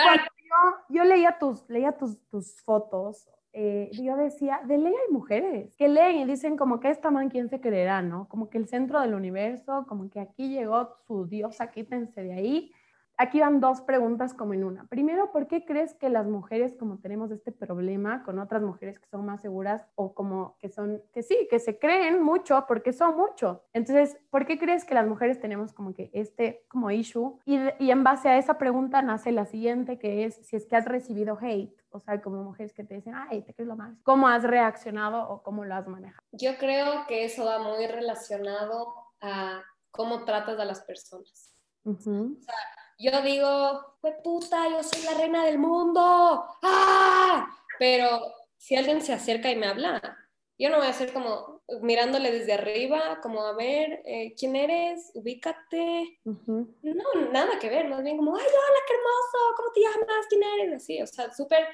yo, 0.88 1.04
leía 1.04 1.38
tus, 1.38 1.68
leía 1.68 1.92
tus, 1.92 2.20
tus 2.28 2.60
fotos, 2.62 3.28
eh, 3.52 3.90
yo 3.92 4.16
decía, 4.16 4.60
de 4.64 4.78
ley 4.78 4.92
hay 4.92 5.12
mujeres 5.12 5.74
que 5.74 5.88
leen 5.88 6.18
y 6.18 6.24
dicen 6.24 6.56
como 6.56 6.78
que 6.78 6.88
esta 6.88 7.10
man, 7.10 7.30
¿quién 7.30 7.48
se 7.48 7.60
creerá, 7.60 8.00
no? 8.00 8.28
Como 8.28 8.48
que 8.48 8.58
el 8.58 8.68
centro 8.68 9.00
del 9.00 9.14
universo, 9.14 9.86
como 9.88 10.08
que 10.08 10.20
aquí 10.20 10.50
llegó 10.50 10.94
su 11.06 11.26
diosa, 11.26 11.70
quítense 11.70 12.22
de 12.22 12.32
ahí 12.32 12.72
aquí 13.20 13.38
van 13.40 13.60
dos 13.60 13.82
preguntas 13.82 14.32
como 14.32 14.54
en 14.54 14.64
una. 14.64 14.86
Primero, 14.86 15.30
¿por 15.30 15.46
qué 15.46 15.66
crees 15.66 15.92
que 15.94 16.08
las 16.08 16.26
mujeres 16.26 16.74
como 16.74 16.98
tenemos 16.98 17.30
este 17.30 17.52
problema 17.52 18.22
con 18.24 18.38
otras 18.38 18.62
mujeres 18.62 18.98
que 18.98 19.06
son 19.08 19.26
más 19.26 19.42
seguras 19.42 19.86
o 19.94 20.14
como 20.14 20.56
que 20.58 20.70
son, 20.70 21.02
que 21.12 21.22
sí, 21.22 21.46
que 21.50 21.58
se 21.58 21.78
creen 21.78 22.22
mucho 22.22 22.64
porque 22.66 22.94
son 22.94 23.16
mucho? 23.16 23.62
Entonces, 23.74 24.16
¿por 24.30 24.46
qué 24.46 24.58
crees 24.58 24.86
que 24.86 24.94
las 24.94 25.06
mujeres 25.06 25.38
tenemos 25.38 25.74
como 25.74 25.92
que 25.92 26.10
este 26.14 26.64
como 26.68 26.90
issue? 26.90 27.38
Y, 27.44 27.58
y 27.78 27.90
en 27.90 28.02
base 28.02 28.30
a 28.30 28.38
esa 28.38 28.56
pregunta 28.56 29.02
nace 29.02 29.32
la 29.32 29.44
siguiente, 29.44 29.98
que 29.98 30.24
es 30.24 30.36
si 30.46 30.56
es 30.56 30.64
que 30.64 30.76
has 30.76 30.86
recibido 30.86 31.36
hate, 31.38 31.76
o 31.90 32.00
sea, 32.00 32.22
como 32.22 32.42
mujeres 32.42 32.72
que 32.72 32.84
te 32.84 32.94
dicen, 32.94 33.14
ay, 33.14 33.42
te 33.42 33.52
crees 33.52 33.68
lo 33.68 33.76
más. 33.76 33.98
¿Cómo 34.02 34.28
has 34.28 34.44
reaccionado 34.44 35.28
o 35.28 35.42
cómo 35.42 35.66
lo 35.66 35.74
has 35.74 35.86
manejado? 35.86 36.26
Yo 36.32 36.56
creo 36.56 37.06
que 37.06 37.26
eso 37.26 37.44
va 37.44 37.58
muy 37.58 37.86
relacionado 37.86 38.94
a 39.20 39.62
cómo 39.90 40.24
tratas 40.24 40.58
a 40.58 40.64
las 40.64 40.80
personas. 40.80 41.54
O 41.84 41.94
sea, 41.94 42.54
yo 43.00 43.22
digo, 43.22 43.96
pues 44.02 44.14
puta, 44.22 44.68
yo 44.68 44.82
soy 44.82 45.02
la 45.04 45.14
reina 45.14 45.44
del 45.46 45.58
mundo, 45.58 46.44
¡ah! 46.62 47.48
Pero 47.78 48.34
si 48.58 48.76
alguien 48.76 49.00
se 49.00 49.14
acerca 49.14 49.50
y 49.50 49.56
me 49.56 49.66
habla, 49.66 50.18
yo 50.58 50.68
no 50.68 50.76
voy 50.76 50.86
a 50.86 50.90
hacer 50.90 51.14
como 51.14 51.62
mirándole 51.80 52.30
desde 52.30 52.52
arriba, 52.52 53.20
como 53.22 53.42
a 53.42 53.54
ver, 53.54 54.02
eh, 54.04 54.34
¿quién 54.38 54.54
eres? 54.54 55.12
Ubícate. 55.14 56.20
No, 56.24 57.30
nada 57.32 57.58
que 57.58 57.70
ver, 57.70 57.88
más 57.88 58.02
bien 58.02 58.18
como, 58.18 58.36
ay, 58.36 58.44
hola, 58.44 58.80
qué 58.86 58.92
hermoso, 58.92 59.54
¿cómo 59.56 59.72
te 59.72 59.80
llamas? 59.80 60.26
¿Quién 60.28 60.42
eres? 60.42 60.82
Así, 60.82 61.00
o 61.00 61.06
sea, 61.06 61.32
súper, 61.32 61.68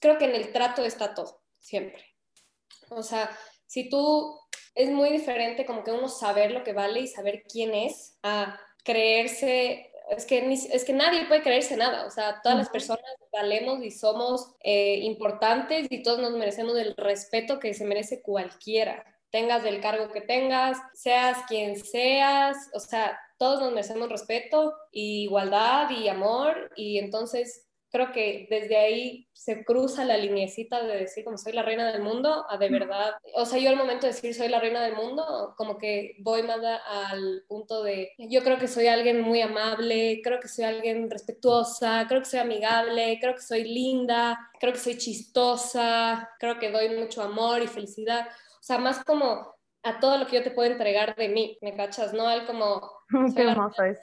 creo 0.00 0.16
que 0.16 0.24
en 0.24 0.34
el 0.34 0.50
trato 0.50 0.82
está 0.82 1.12
todo, 1.12 1.42
siempre. 1.58 2.16
O 2.88 3.02
sea, 3.02 3.36
si 3.66 3.90
tú, 3.90 4.40
es 4.74 4.88
muy 4.88 5.10
diferente 5.10 5.66
como 5.66 5.84
que 5.84 5.92
uno 5.92 6.08
saber 6.08 6.52
lo 6.52 6.64
que 6.64 6.72
vale 6.72 7.00
y 7.00 7.06
saber 7.06 7.42
quién 7.42 7.74
es, 7.74 8.18
a 8.22 8.58
creerse 8.82 9.90
es 10.10 10.26
que, 10.26 10.52
es 10.52 10.84
que 10.84 10.92
nadie 10.92 11.26
puede 11.26 11.42
creerse 11.42 11.76
nada, 11.76 12.06
o 12.06 12.10
sea, 12.10 12.40
todas 12.42 12.58
las 12.58 12.68
personas 12.68 13.02
valemos 13.32 13.82
y 13.82 13.90
somos 13.90 14.54
eh, 14.60 14.98
importantes 15.02 15.86
y 15.90 16.02
todos 16.02 16.20
nos 16.20 16.32
merecemos 16.32 16.76
el 16.76 16.94
respeto 16.96 17.58
que 17.58 17.74
se 17.74 17.84
merece 17.84 18.22
cualquiera, 18.22 19.04
tengas 19.30 19.64
el 19.64 19.80
cargo 19.80 20.12
que 20.12 20.20
tengas, 20.20 20.78
seas 20.92 21.38
quien 21.48 21.76
seas, 21.76 22.56
o 22.72 22.80
sea, 22.80 23.18
todos 23.38 23.60
nos 23.60 23.72
merecemos 23.72 24.08
respeto, 24.08 24.74
y 24.92 25.24
igualdad 25.24 25.90
y 25.90 26.08
amor, 26.08 26.70
y 26.76 26.98
entonces 26.98 27.66
creo 27.94 28.10
que 28.10 28.48
desde 28.50 28.76
ahí 28.76 29.28
se 29.32 29.64
cruza 29.64 30.04
la 30.04 30.16
lineecita 30.16 30.82
de 30.82 30.96
decir 30.96 31.22
como 31.22 31.38
soy 31.38 31.52
la 31.52 31.62
reina 31.62 31.92
del 31.92 32.02
mundo 32.02 32.44
a 32.48 32.58
de 32.58 32.68
verdad, 32.68 33.14
o 33.36 33.46
sea, 33.46 33.60
yo 33.60 33.70
al 33.70 33.76
momento 33.76 34.08
de 34.08 34.12
decir 34.12 34.34
soy 34.34 34.48
la 34.48 34.58
reina 34.58 34.82
del 34.82 34.96
mundo, 34.96 35.54
como 35.56 35.78
que 35.78 36.16
voy 36.18 36.42
más 36.42 36.58
al 36.88 37.44
punto 37.46 37.84
de, 37.84 38.10
yo 38.18 38.42
creo 38.42 38.58
que 38.58 38.66
soy 38.66 38.88
alguien 38.88 39.20
muy 39.20 39.42
amable, 39.42 40.20
creo 40.24 40.40
que 40.40 40.48
soy 40.48 40.64
alguien 40.64 41.08
respetuosa, 41.08 42.06
creo 42.08 42.20
que 42.20 42.26
soy 42.26 42.40
amigable, 42.40 43.16
creo 43.20 43.36
que 43.36 43.42
soy 43.42 43.62
linda, 43.62 44.50
creo 44.58 44.72
que 44.72 44.80
soy 44.80 44.98
chistosa, 44.98 46.28
creo 46.40 46.58
que 46.58 46.72
doy 46.72 46.98
mucho 46.98 47.22
amor 47.22 47.62
y 47.62 47.68
felicidad, 47.68 48.26
o 48.26 48.62
sea, 48.62 48.78
más 48.78 49.04
como 49.04 49.54
a 49.84 50.00
todo 50.00 50.18
lo 50.18 50.26
que 50.26 50.34
yo 50.34 50.42
te 50.42 50.50
puedo 50.50 50.68
entregar 50.68 51.14
de 51.14 51.28
mí, 51.28 51.58
¿me 51.62 51.76
cachas? 51.76 52.12
No 52.12 52.26
al 52.26 52.44
como... 52.44 52.90
Qué 53.36 53.42
hermoso 53.42 53.84
es. 53.84 54.00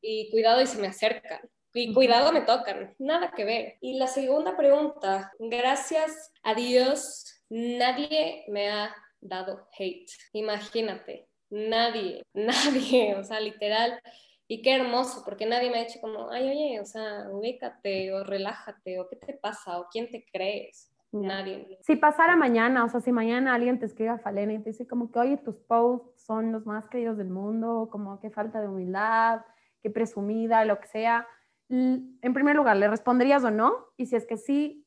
Y 0.00 0.30
cuidado 0.30 0.62
y 0.62 0.66
se 0.66 0.78
me 0.78 0.86
acercan. 0.86 1.40
Y 1.80 1.94
cuidado 1.94 2.32
me 2.32 2.40
tocan, 2.40 2.92
nada 2.98 3.30
que 3.30 3.44
ver. 3.44 3.76
Y 3.80 3.98
la 3.98 4.08
segunda 4.08 4.56
pregunta, 4.56 5.30
gracias 5.38 6.32
a 6.42 6.54
Dios, 6.54 7.40
nadie 7.48 8.44
me 8.48 8.68
ha 8.68 8.92
dado 9.20 9.68
hate. 9.78 10.10
Imagínate, 10.32 11.28
nadie, 11.50 12.24
nadie, 12.34 13.14
o 13.14 13.22
sea, 13.22 13.38
literal, 13.38 14.00
Y 14.48 14.60
qué 14.60 14.74
hermoso, 14.74 15.22
porque 15.24 15.46
nadie 15.46 15.70
me 15.70 15.78
ha 15.78 15.84
dicho 15.84 16.00
como, 16.00 16.30
ay, 16.30 16.48
oye, 16.48 16.80
o 16.80 16.84
sea, 16.84 17.28
ubícate 17.30 18.12
o 18.12 18.24
relájate 18.24 18.98
o 18.98 19.08
qué 19.08 19.14
te 19.14 19.34
pasa 19.34 19.78
o 19.78 19.86
quién 19.88 20.10
te 20.10 20.24
crees. 20.32 20.92
Nadie. 21.12 21.78
Si 21.82 21.94
pasara 21.94 22.34
mañana, 22.34 22.84
o 22.84 22.88
sea, 22.88 23.00
si 23.00 23.12
mañana 23.12 23.54
alguien 23.54 23.78
te 23.78 23.86
escribe 23.86 24.10
a 24.10 24.18
Falena 24.18 24.52
y 24.52 24.58
te 24.58 24.70
dice 24.70 24.88
como 24.88 25.12
que, 25.12 25.20
oye, 25.20 25.36
tus 25.36 25.54
posts 25.54 26.24
son 26.24 26.50
los 26.50 26.66
más 26.66 26.88
queridos 26.88 27.16
del 27.18 27.28
mundo, 27.28 27.88
como 27.92 28.18
que 28.20 28.30
falta 28.30 28.60
de 28.60 28.66
humildad, 28.66 29.42
qué 29.80 29.90
presumida, 29.90 30.64
lo 30.64 30.80
que 30.80 30.88
sea, 30.88 31.26
en 31.68 32.34
primer 32.34 32.56
lugar, 32.56 32.76
¿le 32.76 32.88
responderías 32.88 33.44
o 33.44 33.50
no? 33.50 33.92
Y 33.96 34.06
si 34.06 34.16
es 34.16 34.26
que 34.26 34.36
sí 34.36 34.86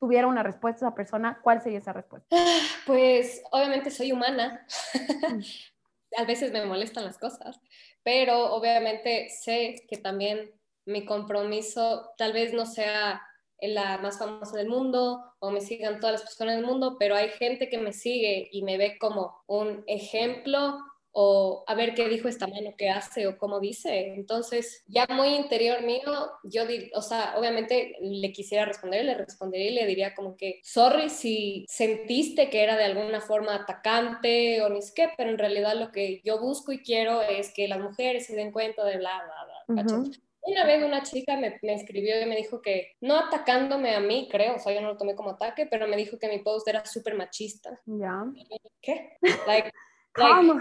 tuviera 0.00 0.26
una 0.26 0.42
respuesta 0.42 0.84
a 0.84 0.88
esa 0.88 0.94
persona, 0.94 1.40
¿cuál 1.42 1.60
sería 1.60 1.78
esa 1.78 1.92
respuesta? 1.92 2.28
Pues 2.86 3.42
obviamente 3.52 3.90
soy 3.90 4.12
humana. 4.12 4.66
Mm. 4.94 5.40
a 6.16 6.24
veces 6.24 6.52
me 6.52 6.64
molestan 6.64 7.04
las 7.04 7.18
cosas, 7.18 7.60
pero 8.02 8.52
obviamente 8.54 9.28
sé 9.28 9.84
que 9.88 9.96
también 9.96 10.50
mi 10.86 11.04
compromiso 11.04 12.10
tal 12.16 12.32
vez 12.32 12.52
no 12.52 12.66
sea 12.66 13.22
la 13.60 13.98
más 13.98 14.18
famosa 14.18 14.56
del 14.56 14.68
mundo 14.68 15.22
o 15.38 15.50
me 15.50 15.60
sigan 15.60 16.00
todas 16.00 16.14
las 16.14 16.22
personas 16.22 16.56
del 16.56 16.66
mundo, 16.66 16.96
pero 16.98 17.14
hay 17.14 17.28
gente 17.28 17.68
que 17.68 17.78
me 17.78 17.92
sigue 17.92 18.48
y 18.50 18.62
me 18.62 18.78
ve 18.78 18.98
como 18.98 19.42
un 19.46 19.84
ejemplo 19.86 20.78
o 21.12 21.64
a 21.66 21.74
ver 21.74 21.94
qué 21.94 22.08
dijo 22.08 22.28
esta 22.28 22.46
mano, 22.46 22.74
qué 22.76 22.88
hace 22.88 23.26
o 23.26 23.36
cómo 23.36 23.60
dice. 23.60 24.14
Entonces, 24.14 24.84
ya 24.86 25.06
muy 25.10 25.28
interior 25.28 25.82
mío, 25.82 26.02
yo, 26.44 26.62
o 26.94 27.02
sea, 27.02 27.34
obviamente 27.36 27.96
le 28.00 28.32
quisiera 28.32 28.64
responder, 28.64 29.04
le 29.04 29.14
respondería 29.14 29.70
y 29.70 29.74
le 29.74 29.86
diría 29.86 30.14
como 30.14 30.36
que, 30.36 30.60
sorry 30.62 31.08
si 31.08 31.64
sentiste 31.68 32.50
que 32.50 32.62
era 32.62 32.76
de 32.76 32.84
alguna 32.84 33.20
forma 33.20 33.54
atacante 33.54 34.62
o 34.62 34.68
ni 34.68 34.82
sé 34.82 34.92
qué, 34.94 35.08
pero 35.16 35.30
en 35.30 35.38
realidad 35.38 35.74
lo 35.74 35.90
que 35.90 36.20
yo 36.24 36.40
busco 36.40 36.72
y 36.72 36.82
quiero 36.82 37.22
es 37.22 37.52
que 37.52 37.68
las 37.68 37.80
mujeres 37.80 38.26
se 38.26 38.36
den 38.36 38.52
cuenta 38.52 38.84
de 38.84 38.98
bla, 38.98 39.22
bla, 39.24 39.82
bla. 39.84 40.04
Una 40.42 40.64
vez 40.64 40.82
una 40.82 41.02
chica 41.02 41.36
me, 41.36 41.58
me, 41.62 41.74
escribió 41.74 42.20
y 42.20 42.24
me 42.24 42.34
dijo 42.34 42.62
que, 42.62 42.92
no 43.00 43.16
atacándome 43.16 43.94
a 43.94 44.00
mí, 44.00 44.26
creo, 44.30 44.56
o 44.56 44.58
sea, 44.58 44.72
yo 44.72 44.80
no 44.80 44.88
lo 44.88 44.96
tomé 44.96 45.14
como 45.14 45.30
ataque, 45.30 45.66
pero 45.66 45.86
me 45.86 45.96
dijo 45.96 46.18
que 46.18 46.28
mi 46.28 46.38
post 46.38 46.66
era 46.66 46.84
súper 46.86 47.14
machista. 47.14 47.78
Ya. 47.84 48.24
¿Qué? 48.80 49.18
Like, 49.46 49.70
¿Cómo? 50.14 50.54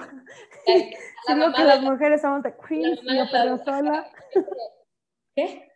Like, 0.68 0.98
que 1.56 1.64
las 1.64 1.82
mujeres 1.82 2.22
somos 2.22 2.44
de 2.44 2.54
Queens, 2.56 3.00
pero 3.32 3.58
sola. 3.64 4.10
¿Qué? 5.36 5.70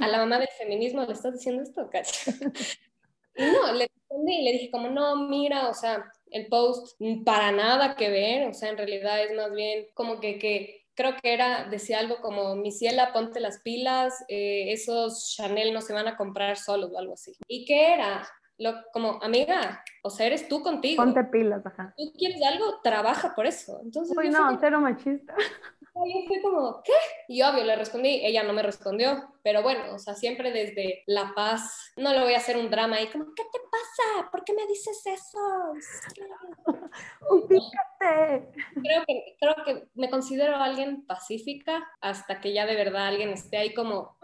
¿A 0.00 0.08
la 0.08 0.18
mamá 0.18 0.38
del 0.38 0.48
feminismo 0.58 1.04
le 1.04 1.12
estás 1.12 1.34
diciendo 1.34 1.62
esto? 1.62 1.88
Y 3.36 3.42
no, 3.42 3.72
le 3.72 3.88
respondí 3.92 4.32
y 4.32 4.44
le 4.44 4.52
dije 4.52 4.70
como, 4.70 4.88
no, 4.90 5.16
mira, 5.16 5.68
o 5.68 5.74
sea, 5.74 6.04
el 6.30 6.46
post 6.46 6.96
para 7.24 7.50
nada 7.50 7.96
que 7.96 8.08
ver, 8.08 8.48
o 8.48 8.54
sea, 8.54 8.68
en 8.68 8.76
realidad 8.76 9.24
es 9.24 9.34
más 9.36 9.52
bien 9.52 9.86
como 9.92 10.20
que, 10.20 10.38
que 10.38 10.84
creo 10.94 11.16
que 11.20 11.34
era, 11.34 11.64
decía 11.64 11.98
algo 11.98 12.20
como, 12.20 12.54
mi 12.54 12.70
ciela, 12.70 13.12
ponte 13.12 13.40
las 13.40 13.60
pilas, 13.60 14.24
eh, 14.28 14.72
esos 14.72 15.34
Chanel 15.34 15.72
no 15.72 15.80
se 15.80 15.92
van 15.92 16.06
a 16.06 16.16
comprar 16.16 16.56
solos 16.56 16.92
o 16.92 16.98
algo 16.98 17.14
así. 17.14 17.32
¿Y 17.48 17.64
qué 17.64 17.94
era? 17.94 18.24
Lo, 18.58 18.72
como, 18.92 19.18
amiga, 19.22 19.82
o 20.02 20.10
sea, 20.10 20.26
eres 20.26 20.48
tú 20.48 20.62
contigo. 20.62 21.02
Ponte 21.02 21.24
pilas, 21.24 21.64
ajá. 21.66 21.94
Tú 21.96 22.12
quieres 22.16 22.40
algo, 22.42 22.80
trabaja 22.82 23.34
por 23.34 23.46
eso. 23.46 23.80
Entonces, 23.82 24.16
Uy, 24.16 24.30
no, 24.30 24.56
cero 24.60 24.80
machista. 24.80 25.34
Yo 25.96 26.26
fui 26.26 26.42
como, 26.42 26.82
¿qué? 26.82 26.92
Y 27.28 27.42
obvio, 27.42 27.62
le 27.62 27.76
respondí, 27.76 28.20
ella 28.24 28.42
no 28.42 28.52
me 28.52 28.64
respondió, 28.64 29.32
pero 29.44 29.62
bueno, 29.62 29.94
o 29.94 29.98
sea, 29.98 30.14
siempre 30.14 30.50
desde 30.50 31.04
la 31.06 31.32
paz, 31.36 31.92
no 31.96 32.12
le 32.12 32.20
voy 32.20 32.34
a 32.34 32.38
hacer 32.38 32.56
un 32.56 32.68
drama 32.68 32.96
ahí 32.96 33.06
como, 33.06 33.26
¿qué 33.26 33.44
te 33.44 33.60
pasa? 33.70 34.30
¿Por 34.30 34.42
qué 34.42 34.54
me 34.54 34.66
dices 34.66 35.00
eso? 35.06 35.38
Ubícate. 37.30 38.50
Creo 38.82 39.04
que, 39.06 39.36
creo 39.38 39.54
que 39.64 39.88
me 39.94 40.10
considero 40.10 40.56
alguien 40.56 41.06
pacífica 41.06 41.88
hasta 42.00 42.40
que 42.40 42.52
ya 42.52 42.66
de 42.66 42.74
verdad 42.74 43.06
alguien 43.06 43.30
esté 43.30 43.58
ahí 43.58 43.72
como 43.72 44.16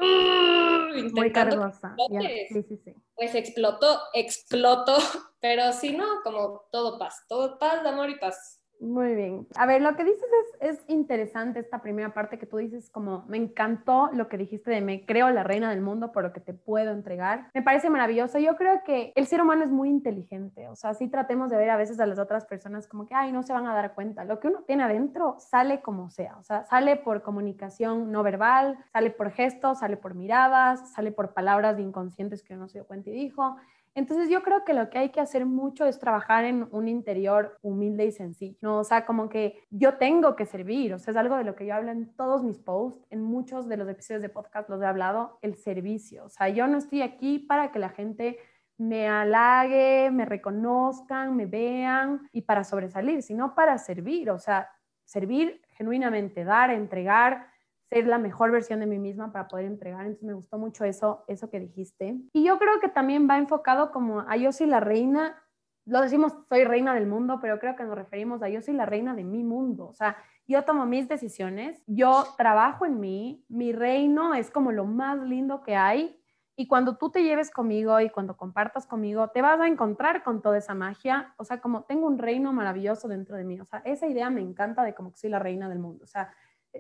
Muy 1.13 1.33
cargosa. 1.33 1.95
Sí, 2.09 2.63
sí, 2.63 2.81
sí. 2.85 2.95
Pues 3.15 3.35
explotó, 3.35 4.01
explotó, 4.15 4.97
pero 5.41 5.73
si 5.73 5.97
no, 5.97 6.07
como 6.23 6.63
todo 6.73 6.99
paz, 6.99 7.25
todo 7.29 7.59
paz, 7.59 7.85
amor 7.85 8.11
y 8.11 8.19
paz. 8.19 8.60
Muy 8.81 9.15
bien. 9.15 9.47
A 9.57 9.67
ver, 9.67 9.83
lo 9.83 9.95
que 9.95 10.05
dices 10.05 10.25
es, 10.61 10.79
es, 10.79 10.85
interesante 10.89 11.61
esta 11.61 11.83
primera 11.83 12.15
parte 12.15 12.39
que 12.39 12.47
tú 12.47 12.57
dices, 12.57 12.89
como 12.89 13.27
me 13.29 13.37
encantó 13.37 14.09
lo 14.15 14.27
que 14.29 14.39
dijiste 14.39 14.71
de 14.71 14.81
me 14.81 15.05
creo 15.05 15.29
la 15.29 15.43
reina 15.43 15.69
del 15.69 15.83
mundo 15.83 16.13
por 16.13 16.23
lo 16.23 16.33
que 16.33 16.41
te 16.41 16.55
puedo 16.55 16.91
entregar. 16.91 17.51
Me 17.53 17.61
parece 17.61 17.91
maravilloso. 17.91 18.39
Yo 18.39 18.57
creo 18.57 18.83
que 18.83 19.13
el 19.17 19.27
ser 19.27 19.43
humano 19.43 19.65
es 19.65 19.71
muy 19.71 19.91
inteligente. 19.91 20.67
O 20.69 20.77
sea, 20.77 20.95
sí 20.95 21.09
tratemos 21.09 21.51
de 21.51 21.59
ver 21.59 21.69
a 21.69 21.77
veces 21.77 22.01
a 22.01 22.07
las 22.07 22.19
otras 22.19 22.47
personas 22.47 22.89
como 22.89 23.07
que, 23.07 23.15
ay, 23.15 23.33
no 23.33 23.43
se 23.43 23.53
van 23.53 23.67
a 23.67 23.75
dar 23.75 23.95
cuenta. 23.95 24.25
Lo 24.25 24.41
que 24.41 24.49
uno 24.49 24.63
tiene 24.67 24.85
adentro 24.85 25.37
sale 25.39 25.83
como 25.83 26.09
sea. 26.09 26.39
O 26.39 26.43
sea, 26.43 26.65
sale 26.65 26.97
por 26.97 27.21
comunicación 27.21 28.11
no 28.11 28.23
verbal, 28.23 28.79
sale 28.95 29.11
por 29.11 29.31
gestos, 29.31 29.81
sale 29.81 29.99
por 29.99 30.15
miradas, 30.15 30.91
sale 30.95 31.13
por 31.13 31.35
palabras 31.35 31.77
de 31.77 31.83
inconscientes 31.83 32.43
que 32.43 32.55
uno 32.55 32.67
se 32.67 32.79
dio 32.79 32.87
cuenta 32.87 33.11
y 33.11 33.13
dijo. 33.13 33.57
Entonces 33.95 34.29
yo 34.31 34.43
creo 34.43 34.65
que 34.65 34.73
lo 34.73 34.89
que 34.89 34.99
hay 34.99 35.11
que 35.11 35.21
hacer 35.21 35.47
mucho 35.47 35.85
es 35.85 35.99
trabajar 35.99 36.45
en 36.45 36.69
un 36.71 36.89
interior 36.89 37.59
humilde 37.61 38.07
y 38.07 38.13
sencillo, 38.13 38.57
¿no? 38.61 38.79
O 38.79 38.85
sea, 38.85 39.05
como 39.05 39.29
que 39.29 39.65
yo 39.71 39.95
tengo 39.95 40.37
que 40.37 40.47
servir, 40.47 40.95
o 40.95 40.99
sea, 40.99 41.13
es 41.13 41.17
algo 41.17 41.37
de 41.37 41.45
lo 41.45 41.57
que 41.57 41.67
yo 41.67 41.75
hablo 41.75 41.91
en 41.91 42.15
todos 42.15 42.45
mis 42.45 42.59
posts, 42.59 43.05
en 43.11 43.23
muchos 43.23 43.69
de 43.69 43.77
los 43.77 43.89
episodios 43.89 44.23
de 44.23 44.29
podcast 44.29 44.69
los 44.71 44.81
he 44.81 44.87
hablado, 44.87 45.39
el 45.43 45.57
servicio, 45.57 46.25
o 46.25 46.29
sea, 46.29 46.49
yo 46.49 46.67
no 46.67 46.79
estoy 46.79 47.03
aquí 47.03 47.41
para 47.41 47.73
que 47.73 47.79
la 47.79 47.89
gente 47.89 48.39
me 48.79 49.09
halague, 49.09 50.11
me 50.11 50.25
reconozcan, 50.25 51.37
me 51.37 51.47
vean 51.47 52.29
y 52.33 52.43
para 52.43 52.65
sobresalir, 52.65 53.23
sino 53.23 53.55
para 53.55 53.77
servir, 53.77 54.31
o 54.31 54.39
sea, 54.39 54.71
servir 55.05 55.61
genuinamente, 55.73 56.45
dar, 56.45 56.71
entregar, 56.71 57.50
ser 57.91 58.07
la 58.07 58.19
mejor 58.19 58.53
versión 58.53 58.81
de 58.81 58.87
mí 58.87 58.99
misma 58.99 59.33
para 59.33 59.49
poder 59.49 59.67
entregar. 59.67 60.03
Entonces 60.03 60.25
me 60.25 60.33
gustó 60.33 60.59
mucho 60.59 60.85
eso, 60.85 61.25
eso 61.27 61.51
que 61.51 61.61
dijiste. 61.61 62.17
Y 62.33 62.45
yo 62.45 62.59
creo 62.59 62.81
que 62.81 62.89
también 62.89 63.29
va 63.29 63.37
enfocado 63.37 63.91
como 63.91 64.21
a 64.21 64.37
yo 64.37 64.53
soy 64.53 64.69
la 64.69 64.81
reina, 64.81 65.37
lo 65.85 66.01
decimos 66.01 66.33
soy 66.49 66.65
reina 66.65 66.95
del 66.95 67.07
mundo, 67.07 67.41
pero 67.43 67.59
creo 67.59 67.75
que 67.75 67.83
nos 67.83 67.97
referimos 67.97 68.43
a 68.43 68.49
yo 68.49 68.63
soy 68.63 68.75
la 68.75 68.87
reina 68.87 69.15
de 69.15 69.25
mi 69.25 69.43
mundo. 69.43 69.89
O 69.89 69.93
sea, 69.93 70.17
yo 70.47 70.65
tomo 70.65 70.87
mis 70.87 71.09
decisiones, 71.09 71.83
yo 71.87 72.25
trabajo 72.39 72.87
en 72.87 73.01
mí, 73.01 73.45
mi 73.49 73.73
reino 73.73 74.35
es 74.35 74.51
como 74.51 74.71
lo 74.71 74.85
más 74.85 75.19
lindo 75.19 75.63
que 75.63 75.75
hay. 75.75 76.17
Y 76.57 76.69
cuando 76.69 76.97
tú 76.97 77.11
te 77.11 77.23
lleves 77.23 77.51
conmigo 77.51 77.99
y 78.01 78.11
cuando 78.11 78.37
compartas 78.37 78.87
conmigo, 78.87 79.29
te 79.29 79.41
vas 79.43 79.59
a 79.61 79.67
encontrar 79.67 80.23
con 80.23 80.43
toda 80.43 80.59
esa 80.59 80.75
magia. 80.75 81.35
O 81.39 81.45
sea, 81.45 81.61
como 81.61 81.85
tengo 81.85 82.07
un 82.07 82.19
reino 82.19 82.53
maravilloso 82.53 83.09
dentro 83.09 83.37
de 83.37 83.45
mí. 83.45 83.59
O 83.61 83.65
sea, 83.65 83.81
esa 83.85 84.07
idea 84.07 84.29
me 84.29 84.43
encanta 84.43 84.85
de 84.85 84.95
como 84.95 85.11
que 85.11 85.19
soy 85.19 85.31
la 85.31 85.39
reina 85.39 85.69
del 85.69 85.79
mundo. 85.79 86.05
O 86.05 86.07
sea, 86.07 86.31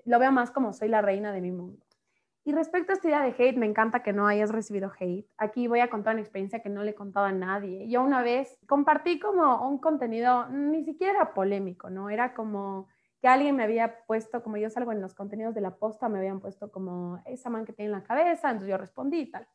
lo 0.05 0.19
veo 0.19 0.33
más 0.33 0.51
como 0.51 0.73
soy 0.73 0.89
la 0.89 1.03
reina 1.03 1.33
de 1.33 1.41
mi 1.41 1.53
mundo. 1.53 1.85
Y 2.43 2.53
respecto 2.53 2.93
a 2.93 2.95
esta 2.95 3.09
idea 3.09 3.23
de 3.23 3.35
hate, 3.39 3.59
me 3.59 3.67
encanta 3.67 4.03
que 4.03 4.15
no 4.15 4.27
hayas 4.27 4.51
recibido 4.51 4.91
hate. 4.99 5.29
Aquí 5.37 5.69
voy 5.69 5.81
a 5.81 5.91
contar 5.91 6.15
una 6.15 6.23
experiencia 6.23 6.61
que 6.61 6.71
no 6.71 6.83
le 6.83 6.93
he 6.93 6.95
contado 6.95 7.27
a 7.27 7.33
nadie. 7.33 7.87
Yo 7.89 8.03
una 8.03 8.23
vez 8.23 8.59
compartí 8.67 9.21
como 9.21 9.69
un 9.69 9.79
contenido 9.79 10.49
ni 10.49 10.83
siquiera 10.85 11.35
polémico, 11.35 11.91
¿no? 11.91 12.09
Era 12.09 12.33
como 12.33 12.89
que 13.21 13.29
alguien 13.29 13.57
me 13.57 13.65
había 13.65 14.05
puesto, 14.07 14.43
como 14.43 14.57
yo 14.57 14.71
salgo 14.71 14.93
en 14.93 15.03
los 15.03 15.15
contenidos 15.15 15.55
de 15.55 15.61
la 15.61 15.77
posta, 15.77 16.09
me 16.09 16.19
habían 16.19 16.41
puesto 16.41 16.73
como 16.73 17.23
esa 17.27 17.51
man 17.51 17.67
que 17.67 17.75
tiene 17.75 17.93
en 17.93 17.99
la 17.99 18.03
cabeza, 18.03 18.49
entonces 18.49 18.71
yo 18.71 18.79
respondí 18.79 19.21
y 19.21 19.31
tal. 19.31 19.47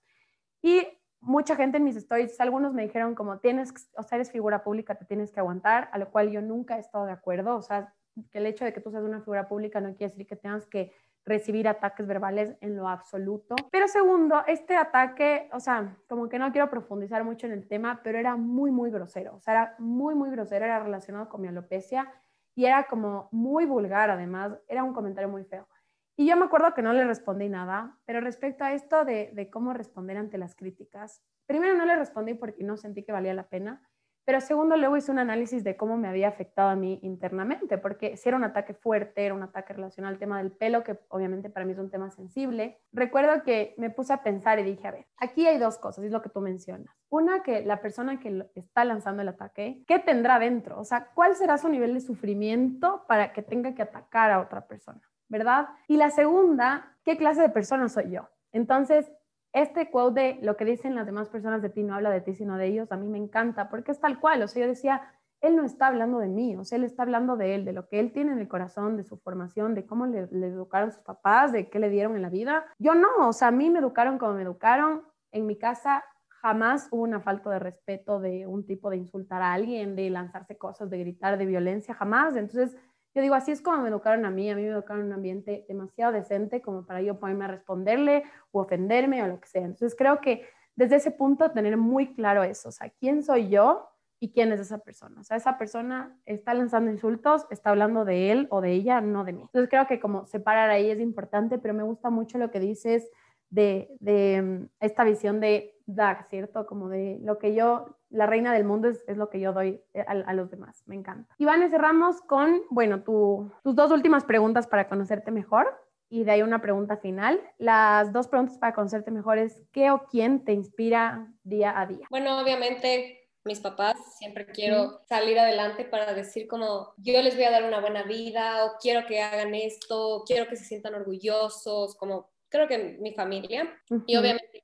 Y 0.61 0.88
mucha 1.19 1.55
gente 1.55 1.77
en 1.77 1.83
mis 1.83 1.95
stories, 1.95 2.39
algunos 2.39 2.73
me 2.75 2.83
dijeron 2.83 3.15
como 3.15 3.39
tienes, 3.39 3.73
o 3.97 4.03
sea, 4.03 4.17
eres 4.17 4.31
figura 4.31 4.63
pública, 4.63 4.93
te 4.95 5.05
tienes 5.05 5.31
que 5.31 5.39
aguantar, 5.39 5.89
a 5.91 5.97
lo 5.97 6.11
cual 6.11 6.29
yo 6.29 6.41
nunca 6.41 6.77
he 6.77 6.79
estado 6.79 7.05
de 7.05 7.13
acuerdo, 7.13 7.55
o 7.55 7.61
sea, 7.63 7.93
que 8.32 8.38
el 8.38 8.45
hecho 8.45 8.66
de 8.66 8.74
que 8.74 8.82
tú 8.82 8.91
seas 8.91 9.03
una 9.03 9.20
figura 9.20 9.47
pública 9.47 9.82
no 9.82 9.95
quiere 9.95 10.11
decir 10.11 10.28
que 10.28 10.36
tengas 10.36 10.66
que 10.68 10.91
recibir 11.26 11.68
ataques 11.68 12.05
verbales 12.05 12.55
en 12.61 12.76
lo 12.76 12.88
absoluto. 12.88 13.55
Pero 13.72 13.88
segundo, 13.88 14.43
este 14.47 14.76
ataque, 14.76 15.49
o 15.51 15.59
sea, 15.59 15.97
como 16.07 16.30
que 16.30 16.38
no 16.38 16.51
quiero 16.51 16.70
profundizar 16.70 17.24
mucho 17.24 17.47
en 17.47 17.53
el 17.53 17.68
tema, 17.68 18.01
pero 18.03 18.20
era 18.20 18.36
muy, 18.36 18.72
muy 18.72 18.91
grosero. 18.91 19.36
O 19.36 19.39
sea, 19.39 19.53
era 19.53 19.76
muy, 19.80 20.13
muy 20.13 20.30
grosero, 20.30 20.66
era 20.66 20.80
relacionado 20.80 21.28
con 21.28 21.41
mi 21.41 21.47
alopecia 21.47 22.11
y 22.53 22.66
era 22.66 22.86
como 22.88 23.28
muy 23.32 23.66
vulgar 23.66 24.09
además, 24.09 24.53
era 24.68 24.84
un 24.84 24.93
comentario 24.93 25.30
muy 25.30 25.43
feo. 25.43 25.68
Y 26.16 26.28
yo 26.28 26.38
me 26.38 26.45
acuerdo 26.45 26.74
que 26.74 26.82
no 26.82 26.93
le 26.93 27.03
respondí 27.03 27.49
nada, 27.49 27.97
pero 28.05 28.22
respecto 28.22 28.63
a 28.63 28.74
esto 28.74 29.03
de, 29.03 29.32
de 29.34 29.49
cómo 29.49 29.74
responder 29.74 30.18
ante 30.18 30.38
las 30.38 30.55
críticas, 30.55 31.22
primero 31.45 31.76
no 31.76 31.86
le 31.86 31.95
respondí 31.97 32.36
porque 32.36 32.63
no 32.63 32.78
sentí 32.78 33.03
que 33.03 33.11
valía 33.11 33.34
la 33.34 33.49
pena. 33.49 33.82
Pero 34.26 34.41
segundo, 34.41 34.76
luego 34.76 34.97
hice 34.97 35.11
un 35.11 35.19
análisis 35.19 35.63
de 35.63 35.78
cómo 35.78 35.97
me 35.97 36.07
había 36.07 36.28
afectado 36.28 36.69
a 36.69 36.76
mí 36.76 36.99
internamente, 37.03 37.78
porque 37.78 38.17
si 38.17 38.28
era 38.28 38.36
un 38.36 38.43
ataque 38.43 38.73
fuerte, 38.73 39.23
era 39.23 39.36
un 39.36 39.43
ataque 39.43 39.73
relacionado 39.73 40.11
al 40.13 40.19
tema 40.19 40.39
del 40.39 40.51
pelo, 40.51 40.84
que 40.84 40.99
obviamente 41.09 41.51
para 41.51 41.63
mí 41.63 41.73
es 41.73 41.78
un 41.78 41.91
tema 41.91 42.09
sensible. 42.09 42.80
Recuerdo 42.91 43.43
que 43.43 43.76
me 43.78 43.91
puse 43.91 44.13
a 44.13 44.23
pensar 44.23 44.57
y 44.57 44.63
dije, 44.63 44.88
a 44.88 44.91
ver, 44.91 45.05
aquí 45.17 45.45
hay 45.45 45.59
dos 45.59 45.78
cosas, 45.78 46.05
es 46.05 46.11
lo 46.11 46.23
que 46.23 46.30
tú 46.30 46.41
mencionas. 46.41 46.95
Una, 47.09 47.43
que 47.43 47.63
la 47.63 47.82
persona 47.82 48.19
que 48.19 48.49
está 48.55 48.84
lanzando 48.84 49.21
el 49.21 49.28
ataque, 49.28 49.84
¿qué 49.88 49.99
tendrá 49.99 50.39
dentro? 50.39 50.80
O 50.80 50.86
sea, 50.86 51.11
¿cuál 51.13 51.36
será 51.36 51.59
su 51.59 51.69
nivel 51.69 51.93
de 51.93 52.01
sufrimiento 52.01 53.05
para 53.07 53.32
que 53.32 53.43
tenga 53.43 53.76
que 53.76 53.84
atacar 53.84 54.32
a 54.32 54.41
otra 54.41 54.67
persona? 54.67 55.01
¿Verdad? 55.28 55.69
Y 55.88 55.97
la 55.97 56.09
segunda, 56.09 56.97
¿qué 57.03 57.15
clase 57.15 57.41
de 57.41 57.49
persona 57.49 57.89
soy 57.89 58.09
yo? 58.11 58.28
Entonces, 58.51 59.11
este 59.55 59.89
quote 59.89 60.19
de 60.19 60.39
lo 60.41 60.57
que 60.57 60.65
dicen 60.65 60.95
las 60.95 61.05
demás 61.05 61.29
personas 61.29 61.61
de 61.61 61.69
ti 61.69 61.81
no 61.81 61.95
habla 61.95 62.09
de 62.09 62.19
ti, 62.19 62.35
sino 62.35 62.57
de 62.57 62.67
ellos, 62.67 62.91
a 62.91 62.97
mí 62.97 63.07
me 63.07 63.17
encanta, 63.17 63.69
porque 63.69 63.93
es 63.93 63.99
tal 64.01 64.19
cual. 64.19 64.43
O 64.43 64.49
sea, 64.49 64.63
yo 64.63 64.67
decía, 64.67 65.01
él 65.39 65.55
no 65.55 65.63
está 65.63 65.87
hablando 65.87 66.19
de 66.19 66.27
mí, 66.27 66.57
o 66.57 66.65
sea, 66.65 66.77
él 66.77 66.83
está 66.83 67.03
hablando 67.03 67.37
de 67.37 67.55
él, 67.55 67.63
de 67.63 67.71
lo 67.71 67.87
que 67.87 68.01
él 68.01 68.11
tiene 68.11 68.33
en 68.33 68.39
el 68.39 68.49
corazón, 68.49 68.97
de 68.97 69.05
su 69.05 69.17
formación, 69.17 69.73
de 69.73 69.85
cómo 69.85 70.07
le, 70.07 70.19
educaron 70.19 70.91
sus 70.91 71.03
papás, 71.03 71.53
de 71.53 71.69
qué 71.69 71.79
le 71.79 71.89
dieron 71.89 72.17
en 72.17 72.21
la 72.21 72.29
vida. 72.29 72.65
Yo 72.79 72.95
no, 72.95 73.29
o 73.29 73.31
sea, 73.31 73.47
a 73.47 73.51
mí 73.51 73.69
me 73.69 73.79
educaron 73.79 74.17
como 74.17 74.33
me 74.33 74.41
educaron. 74.41 75.03
En 75.31 75.45
mi 75.45 75.57
casa 75.57 76.03
jamás 76.27 76.89
hubo 76.91 77.03
una 77.03 77.21
falta 77.21 77.49
de 77.49 77.59
respeto 77.59 78.19
de 78.19 78.45
un 78.47 78.65
tipo 78.65 78.89
de 78.89 78.97
insultar 78.97 79.41
a 79.41 79.53
alguien, 79.53 79.95
de 79.95 80.09
lanzarse 80.09 80.57
cosas, 80.57 80.89
de 80.89 80.99
gritar, 80.99 81.37
de 81.37 81.45
violencia, 81.45 81.93
jamás. 81.93 82.35
Entonces, 82.35 82.75
yo 83.16 83.22
digo, 83.22 83.34
así 83.34 83.51
es 83.51 83.61
como 83.61 83.82
me 83.82 83.89
educaron 83.89 84.26
a 84.26 84.30
mí, 84.30 84.49
a 84.49 84.55
mí 84.55 84.61
me 84.61 84.68
educaron 84.68 85.03
en 85.03 85.07
un 85.07 85.13
ambiente 85.13 85.66
demasiado 85.70 86.11
decente 86.11 86.61
como 86.61 86.86
para 86.86 87.01
yo 87.01 87.18
poderme 87.18 87.47
responderle 87.47 88.24
o 88.51 88.61
ofenderme 88.61 89.24
o 89.24 89.28
lo 89.28 89.39
que 89.39 89.47
sea. 89.47 89.61
Entonces 89.61 89.95
creo 89.97 90.20
que 90.20 90.45
desde 90.76 90.97
ese 90.97 91.11
punto 91.11 91.51
tener 91.51 91.78
muy 91.78 92.13
claro 92.13 92.43
eso, 92.43 92.70
o 92.70 92.72
sea, 92.74 92.91
quién 92.99 93.24
soy 93.24 93.47
yo 93.47 93.88
y 94.20 94.34
quién 94.34 94.51
es 94.51 94.59
esa 94.59 94.80
persona. 94.80 95.22
O 95.22 95.24
sea, 95.24 95.38
esa 95.38 95.57
persona 95.57 96.18
está 96.26 96.53
lanzando 96.53 96.91
insultos, 96.91 97.45
está 97.49 97.70
hablando 97.70 98.03
de 98.03 98.32
él 98.32 98.47
o 98.49 98.59
de 98.59 98.74
ella, 98.74 98.99
no 98.99 99.24
de 99.24 99.32
mí. 99.32 99.41
Entonces 99.43 99.70
creo 99.70 99.88
que 99.88 99.99
como 100.01 100.26
separar 100.26 100.70
ahí 100.70 100.89
es 100.89 100.99
importante, 100.99 101.57
pero 101.57 101.74
me 101.74 101.84
gusta 101.84 102.09
mucho 102.09 102.38
lo 102.38 102.51
que 102.51 102.59
dices 102.59 103.09
de, 103.55 103.89
de 103.99 104.41
mm, 104.41 104.69
esta 104.81 105.03
visión 105.03 105.39
de 105.39 105.75
dar, 105.85 106.25
¿cierto? 106.29 106.65
Como 106.65 106.89
de 106.89 107.19
lo 107.21 107.39
que 107.39 107.55
yo 107.55 107.97
la 108.09 108.25
reina 108.25 108.53
del 108.53 108.63
mundo 108.63 108.89
es, 108.89 109.17
lo 109.17 109.29
que 109.29 109.39
yo 109.39 109.53
doy 109.53 109.81
eh, 109.93 110.05
a, 110.07 110.33
los 110.33 110.49
demás. 110.49 110.83
Me 110.85 110.95
encanta. 110.95 111.33
Iván, 111.37 111.67
cerramos 111.69 112.21
con, 112.21 112.61
bueno, 112.69 113.03
tus 113.03 113.75
dos 113.75 113.91
últimas 113.91 114.23
preguntas 114.23 114.67
para 114.67 114.87
conocerte 114.87 115.31
mejor 115.31 115.67
y 116.09 116.23
de 116.23 116.31
ahí 116.31 116.41
una 116.41 116.61
pregunta 116.61 116.97
final. 116.97 117.41
Las 117.57 118.13
dos 118.13 118.27
preguntas 118.27 118.57
para 118.57 118.73
conocerte 118.73 119.11
mejor 119.11 119.37
es, 119.37 119.63
¿qué 119.71 119.91
o 119.91 120.05
quién 120.09 120.43
te 120.43 120.53
inspira 120.53 121.33
día 121.43 121.79
a 121.79 121.85
día? 121.85 122.07
Bueno, 122.09 122.39
obviamente 122.39 123.21
mis 123.43 123.59
papás, 123.59 123.95
siempre 124.17 124.47
quiero 124.47 125.01
salir 125.07 125.37
adelante 125.37 125.85
para 125.85 126.15
decir 126.15 126.47
como 126.47 126.93
yo 126.97 127.21
les 127.21 127.35
voy 127.35 127.43
a 127.43 127.51
dar 127.51 127.63
una 127.63 127.79
buena 127.79 128.01
vida 128.01 128.65
o 128.65 128.77
quiero 128.81 129.05
que 129.05 129.21
hagan 129.21 129.53
esto, 129.53 130.23
quiero 130.25 130.47
que 130.47 130.55
se 130.55 130.65
sientan 130.65 130.95
orgullosos, 130.95 131.95
como 131.95 132.31
creo 132.55 132.67
que 132.67 132.97
mi 132.99 133.13
familia 133.13 133.71
y 134.07 134.15
obviamente, 134.15 134.63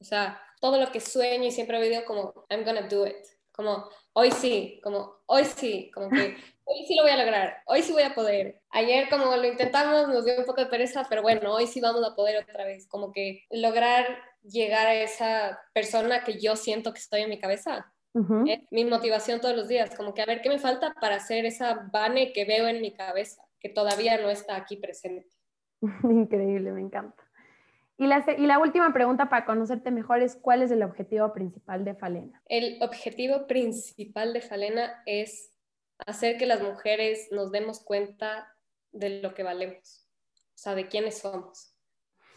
o 0.00 0.04
sea, 0.04 0.40
todo 0.60 0.80
lo 0.80 0.90
que 0.90 1.00
sueño 1.00 1.44
y 1.44 1.50
siempre 1.50 1.78
he 1.78 1.82
vivido 1.82 2.04
como, 2.04 2.46
I'm 2.48 2.64
gonna 2.64 2.88
do 2.88 3.06
it. 3.06 3.16
Como, 3.52 3.88
hoy 4.14 4.30
sí, 4.30 4.80
como, 4.82 5.20
hoy 5.26 5.44
sí, 5.44 5.90
como 5.94 6.08
que, 6.08 6.36
hoy 6.64 6.84
sí 6.86 6.96
lo 6.96 7.02
voy 7.02 7.12
a 7.12 7.18
lograr, 7.18 7.58
hoy 7.66 7.82
sí 7.82 7.92
voy 7.92 8.02
a 8.02 8.14
poder. 8.14 8.60
Ayer 8.70 9.08
como 9.08 9.36
lo 9.36 9.44
intentamos, 9.44 10.08
nos 10.08 10.24
dio 10.24 10.38
un 10.38 10.44
poco 10.44 10.60
de 10.60 10.66
pereza, 10.66 11.06
pero 11.08 11.22
bueno, 11.22 11.54
hoy 11.54 11.66
sí 11.66 11.80
vamos 11.80 12.04
a 12.04 12.16
poder 12.16 12.42
otra 12.42 12.64
vez. 12.64 12.88
Como 12.88 13.12
que 13.12 13.44
lograr 13.50 14.06
llegar 14.42 14.86
a 14.86 14.94
esa 14.94 15.60
persona 15.72 16.24
que 16.24 16.40
yo 16.40 16.56
siento 16.56 16.92
que 16.92 17.00
estoy 17.00 17.22
en 17.22 17.30
mi 17.30 17.38
cabeza. 17.38 17.92
Es 18.46 18.60
mi 18.70 18.84
motivación 18.84 19.40
todos 19.40 19.56
los 19.56 19.66
días, 19.66 19.96
como 19.96 20.14
que 20.14 20.22
a 20.22 20.26
ver 20.26 20.40
qué 20.40 20.48
me 20.48 20.60
falta 20.60 20.94
para 21.00 21.16
hacer 21.16 21.46
esa 21.46 21.88
Vane 21.92 22.32
que 22.32 22.44
veo 22.44 22.68
en 22.68 22.80
mi 22.80 22.94
cabeza, 22.94 23.42
que 23.58 23.68
todavía 23.68 24.18
no 24.18 24.30
está 24.30 24.54
aquí 24.54 24.76
presente. 24.76 25.26
Increíble, 26.04 26.70
me 26.70 26.80
encanta. 26.80 27.23
Y 27.96 28.06
la, 28.06 28.24
y 28.36 28.46
la 28.46 28.58
última 28.58 28.92
pregunta 28.92 29.28
para 29.28 29.46
conocerte 29.46 29.90
mejor 29.90 30.20
es, 30.20 30.36
¿cuál 30.36 30.62
es 30.62 30.70
el 30.70 30.82
objetivo 30.82 31.32
principal 31.32 31.84
de 31.84 31.94
Falena? 31.94 32.42
El 32.46 32.82
objetivo 32.82 33.46
principal 33.46 34.32
de 34.32 34.40
Falena 34.40 35.02
es 35.06 35.52
hacer 35.98 36.36
que 36.36 36.46
las 36.46 36.60
mujeres 36.60 37.28
nos 37.30 37.52
demos 37.52 37.80
cuenta 37.84 38.52
de 38.90 39.20
lo 39.20 39.34
que 39.34 39.42
valemos, 39.42 40.08
o 40.32 40.58
sea, 40.58 40.74
de 40.74 40.88
quiénes 40.88 41.18
somos. 41.18 41.74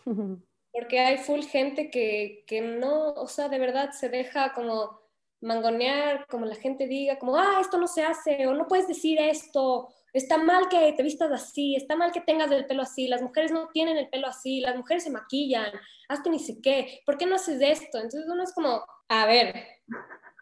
Porque 0.72 1.00
hay 1.00 1.18
full 1.18 1.42
gente 1.42 1.90
que, 1.90 2.44
que 2.46 2.62
no, 2.62 3.14
o 3.14 3.28
sea, 3.28 3.50
de 3.50 3.58
verdad 3.58 3.92
se 3.92 4.10
deja 4.10 4.54
como 4.54 5.00
mangonear, 5.42 6.26
como 6.28 6.46
la 6.46 6.56
gente 6.56 6.88
diga, 6.88 7.18
como, 7.18 7.36
ah, 7.36 7.58
esto 7.62 7.80
no 7.80 7.88
se 7.88 8.04
hace, 8.04 8.46
o 8.48 8.54
no 8.54 8.68
puedes 8.68 8.88
decir 8.88 9.20
esto, 9.20 9.90
está 10.18 10.38
mal 10.38 10.70
que 10.70 10.94
te 10.94 11.04
vistas 11.04 11.32
así, 11.32 11.76
está 11.76 11.96
mal 11.96 12.12
que 12.12 12.22
tengas 12.22 12.52
el 12.52 12.66
pelo 12.66 12.84
así, 12.84 13.08
las 13.08 13.22
mujeres 13.22 13.52
no 13.52 13.70
tienen 13.70 13.98
el 13.98 14.10
pelo 14.10 14.28
así, 14.28 14.62
las 14.62 14.76
mujeres 14.76 15.04
se 15.04 15.12
maquillan, 15.12 15.72
hazte 16.10 16.30
ni 16.30 16.40
sé 16.40 16.60
qué, 16.62 17.02
¿por 17.06 17.18
qué 17.18 17.26
no 17.26 17.36
haces 17.36 17.62
esto? 17.62 17.98
Entonces 17.98 18.26
uno 18.28 18.44
es 18.44 18.54
como, 18.54 18.86
a 19.10 19.26
ver, 19.26 19.68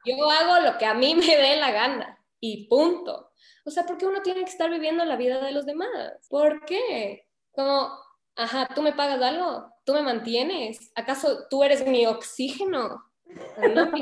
yo 0.05 0.29
hago 0.29 0.59
lo 0.65 0.77
que 0.77 0.85
a 0.85 0.93
mí 0.93 1.15
me 1.15 1.35
dé 1.35 1.57
la 1.57 1.71
gana 1.71 2.19
y 2.39 2.67
punto. 2.67 3.31
O 3.65 3.71
sea, 3.71 3.85
¿por 3.85 3.97
qué 3.97 4.05
uno 4.05 4.21
tiene 4.21 4.41
que 4.41 4.51
estar 4.51 4.69
viviendo 4.69 5.03
la 5.05 5.15
vida 5.15 5.43
de 5.43 5.51
los 5.51 5.65
demás? 5.65 6.27
¿Por 6.29 6.65
qué? 6.65 7.27
Como, 7.51 7.91
ajá, 8.35 8.69
tú 8.75 8.81
me 8.81 8.93
pagas 8.93 9.21
algo, 9.21 9.71
tú 9.85 9.93
me 9.93 10.03
mantienes, 10.03 10.91
¿acaso 10.95 11.47
tú 11.49 11.63
eres 11.63 11.85
mi 11.87 12.05
oxígeno? 12.05 13.03
No, 13.73 13.85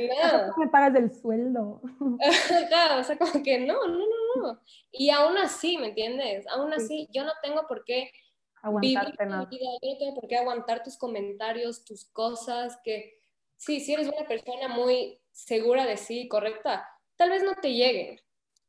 No. 0.00 0.56
me 0.56 0.68
pagas 0.68 0.92
del 0.94 1.12
sueldo. 1.12 1.80
o 2.00 3.04
sea, 3.04 3.18
como 3.18 3.42
que 3.42 3.58
no, 3.60 3.86
no, 3.86 3.98
no, 3.98 4.42
no. 4.42 4.60
Y 4.90 5.10
aún 5.10 5.36
así, 5.38 5.78
¿me 5.78 5.88
entiendes? 5.88 6.46
Aún 6.48 6.72
así, 6.72 7.08
yo 7.12 7.24
no 7.24 7.32
tengo 7.42 7.66
por 7.66 7.84
qué 7.84 8.10
Aguantarte 8.62 9.26
nada. 9.26 9.46
Vida, 9.46 9.66
yo 9.82 9.92
no 9.92 9.98
tengo 9.98 10.14
por 10.14 10.28
qué 10.28 10.36
aguantar 10.36 10.82
tus 10.82 10.98
comentarios, 10.98 11.84
tus 11.84 12.04
cosas, 12.06 12.78
que 12.84 13.18
sí, 13.56 13.80
si 13.80 13.94
eres 13.94 14.08
una 14.08 14.26
persona 14.26 14.68
muy 14.68 15.18
segura 15.30 15.86
de 15.86 15.96
sí, 15.96 16.28
correcta, 16.28 16.86
tal 17.16 17.30
vez 17.30 17.42
no 17.42 17.54
te 17.54 17.72
lleguen, 17.72 18.20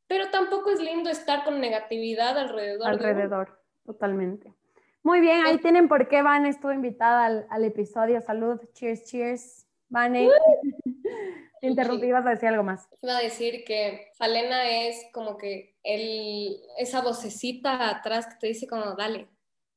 pero 0.06 0.30
tampoco 0.30 0.70
es 0.70 0.80
lindo 0.80 1.10
estar 1.10 1.44
con 1.44 1.60
negatividad 1.60 2.38
alrededor. 2.38 2.88
Alrededor, 2.88 3.62
totalmente. 3.84 4.54
Muy 5.02 5.20
bien, 5.20 5.44
ahí 5.44 5.58
tienen 5.58 5.88
por 5.88 6.08
qué 6.08 6.22
Van 6.22 6.46
estuvo 6.46 6.72
invitada 6.72 7.26
al, 7.26 7.46
al 7.50 7.64
episodio. 7.64 8.20
Salud, 8.20 8.60
cheers, 8.72 9.04
cheers. 9.04 9.66
Vane, 9.92 10.30
te 11.60 11.66
interrumpí, 11.66 12.06
ibas 12.06 12.24
a 12.24 12.30
decir 12.30 12.48
algo 12.48 12.62
más. 12.62 12.88
Iba 13.02 13.18
a 13.18 13.22
decir 13.22 13.62
que 13.64 14.08
Falena 14.16 14.86
es 14.86 14.96
como 15.12 15.36
que 15.36 15.76
el, 15.82 16.56
esa 16.78 17.02
vocecita 17.02 17.90
atrás 17.90 18.26
que 18.26 18.36
te 18.40 18.46
dice 18.46 18.66
como, 18.66 18.94
dale, 18.96 19.28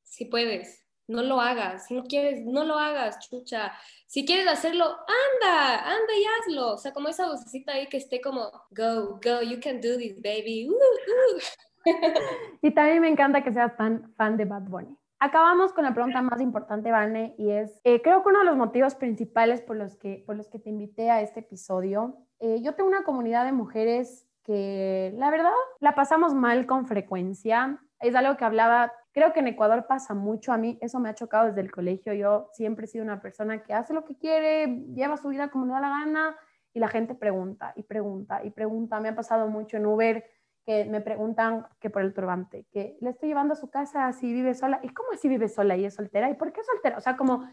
si 0.02 0.24
puedes, 0.24 0.86
no 1.06 1.22
lo 1.22 1.38
hagas, 1.38 1.86
si 1.86 1.94
no 1.94 2.04
quieres, 2.04 2.46
no 2.46 2.64
lo 2.64 2.78
hagas, 2.78 3.18
chucha. 3.28 3.72
Si 4.06 4.24
quieres 4.24 4.48
hacerlo, 4.48 4.86
anda, 4.86 5.80
anda 5.80 6.14
y 6.18 6.24
hazlo. 6.24 6.72
O 6.72 6.78
sea, 6.78 6.94
como 6.94 7.08
esa 7.08 7.28
vocecita 7.28 7.72
ahí 7.72 7.86
que 7.88 7.98
esté 7.98 8.22
como, 8.22 8.50
go, 8.70 9.20
go, 9.22 9.42
you 9.42 9.60
can 9.62 9.82
do 9.82 9.98
this, 9.98 10.16
baby. 10.22 10.66
Uh, 10.70 10.72
uh. 10.72 11.40
y 12.62 12.70
también 12.70 13.02
me 13.02 13.08
encanta 13.08 13.44
que 13.44 13.52
seas 13.52 13.76
tan 13.76 14.14
fan 14.14 14.38
de 14.38 14.46
Bad 14.46 14.62
Bunny. 14.62 14.96
Acabamos 15.18 15.72
con 15.72 15.84
la 15.84 15.94
pregunta 15.94 16.20
más 16.20 16.42
importante, 16.42 16.90
Vane, 16.90 17.34
y 17.38 17.50
es, 17.50 17.80
eh, 17.84 18.02
creo 18.02 18.22
que 18.22 18.28
uno 18.28 18.40
de 18.40 18.44
los 18.44 18.56
motivos 18.56 18.94
principales 18.94 19.62
por 19.62 19.76
los 19.76 19.96
que, 19.96 20.22
por 20.26 20.36
los 20.36 20.48
que 20.48 20.58
te 20.58 20.68
invité 20.68 21.10
a 21.10 21.22
este 21.22 21.40
episodio, 21.40 22.18
eh, 22.38 22.60
yo 22.62 22.74
tengo 22.74 22.90
una 22.90 23.02
comunidad 23.02 23.46
de 23.46 23.52
mujeres 23.52 24.28
que 24.44 25.14
la 25.16 25.30
verdad 25.30 25.54
la 25.80 25.94
pasamos 25.94 26.34
mal 26.34 26.66
con 26.66 26.86
frecuencia. 26.86 27.80
Es 27.98 28.14
algo 28.14 28.36
que 28.36 28.44
hablaba, 28.44 28.92
creo 29.12 29.32
que 29.32 29.40
en 29.40 29.48
Ecuador 29.48 29.86
pasa 29.86 30.12
mucho, 30.12 30.52
a 30.52 30.58
mí 30.58 30.78
eso 30.82 31.00
me 31.00 31.08
ha 31.08 31.14
chocado 31.14 31.46
desde 31.46 31.62
el 31.62 31.72
colegio, 31.72 32.12
yo 32.12 32.50
siempre 32.52 32.84
he 32.84 32.88
sido 32.88 33.02
una 33.02 33.22
persona 33.22 33.62
que 33.62 33.72
hace 33.72 33.94
lo 33.94 34.04
que 34.04 34.18
quiere, 34.18 34.84
lleva 34.94 35.16
su 35.16 35.28
vida 35.28 35.48
como 35.48 35.64
le 35.64 35.72
da 35.72 35.80
la 35.80 35.88
gana 35.88 36.36
y 36.74 36.78
la 36.78 36.88
gente 36.88 37.14
pregunta 37.14 37.72
y 37.74 37.84
pregunta 37.84 38.44
y 38.44 38.50
pregunta. 38.50 39.00
Me 39.00 39.08
ha 39.08 39.14
pasado 39.16 39.48
mucho 39.48 39.78
en 39.78 39.86
Uber 39.86 40.22
que 40.66 40.84
me 40.84 41.00
preguntan 41.00 41.66
que 41.80 41.90
por 41.90 42.02
el 42.02 42.12
turbante, 42.12 42.66
que 42.72 42.98
le 43.00 43.10
estoy 43.10 43.28
llevando 43.28 43.52
a 43.52 43.56
su 43.56 43.70
casa 43.70 44.12
si 44.12 44.32
vive 44.32 44.52
sola. 44.52 44.80
¿Y 44.82 44.88
cómo 44.88 45.10
así 45.12 45.28
vive 45.28 45.48
sola 45.48 45.76
y 45.76 45.84
es 45.84 45.94
soltera? 45.94 46.28
¿Y 46.28 46.34
por 46.34 46.52
qué 46.52 46.62
soltera? 46.64 46.98
O 46.98 47.00
sea, 47.00 47.16
como 47.16 47.48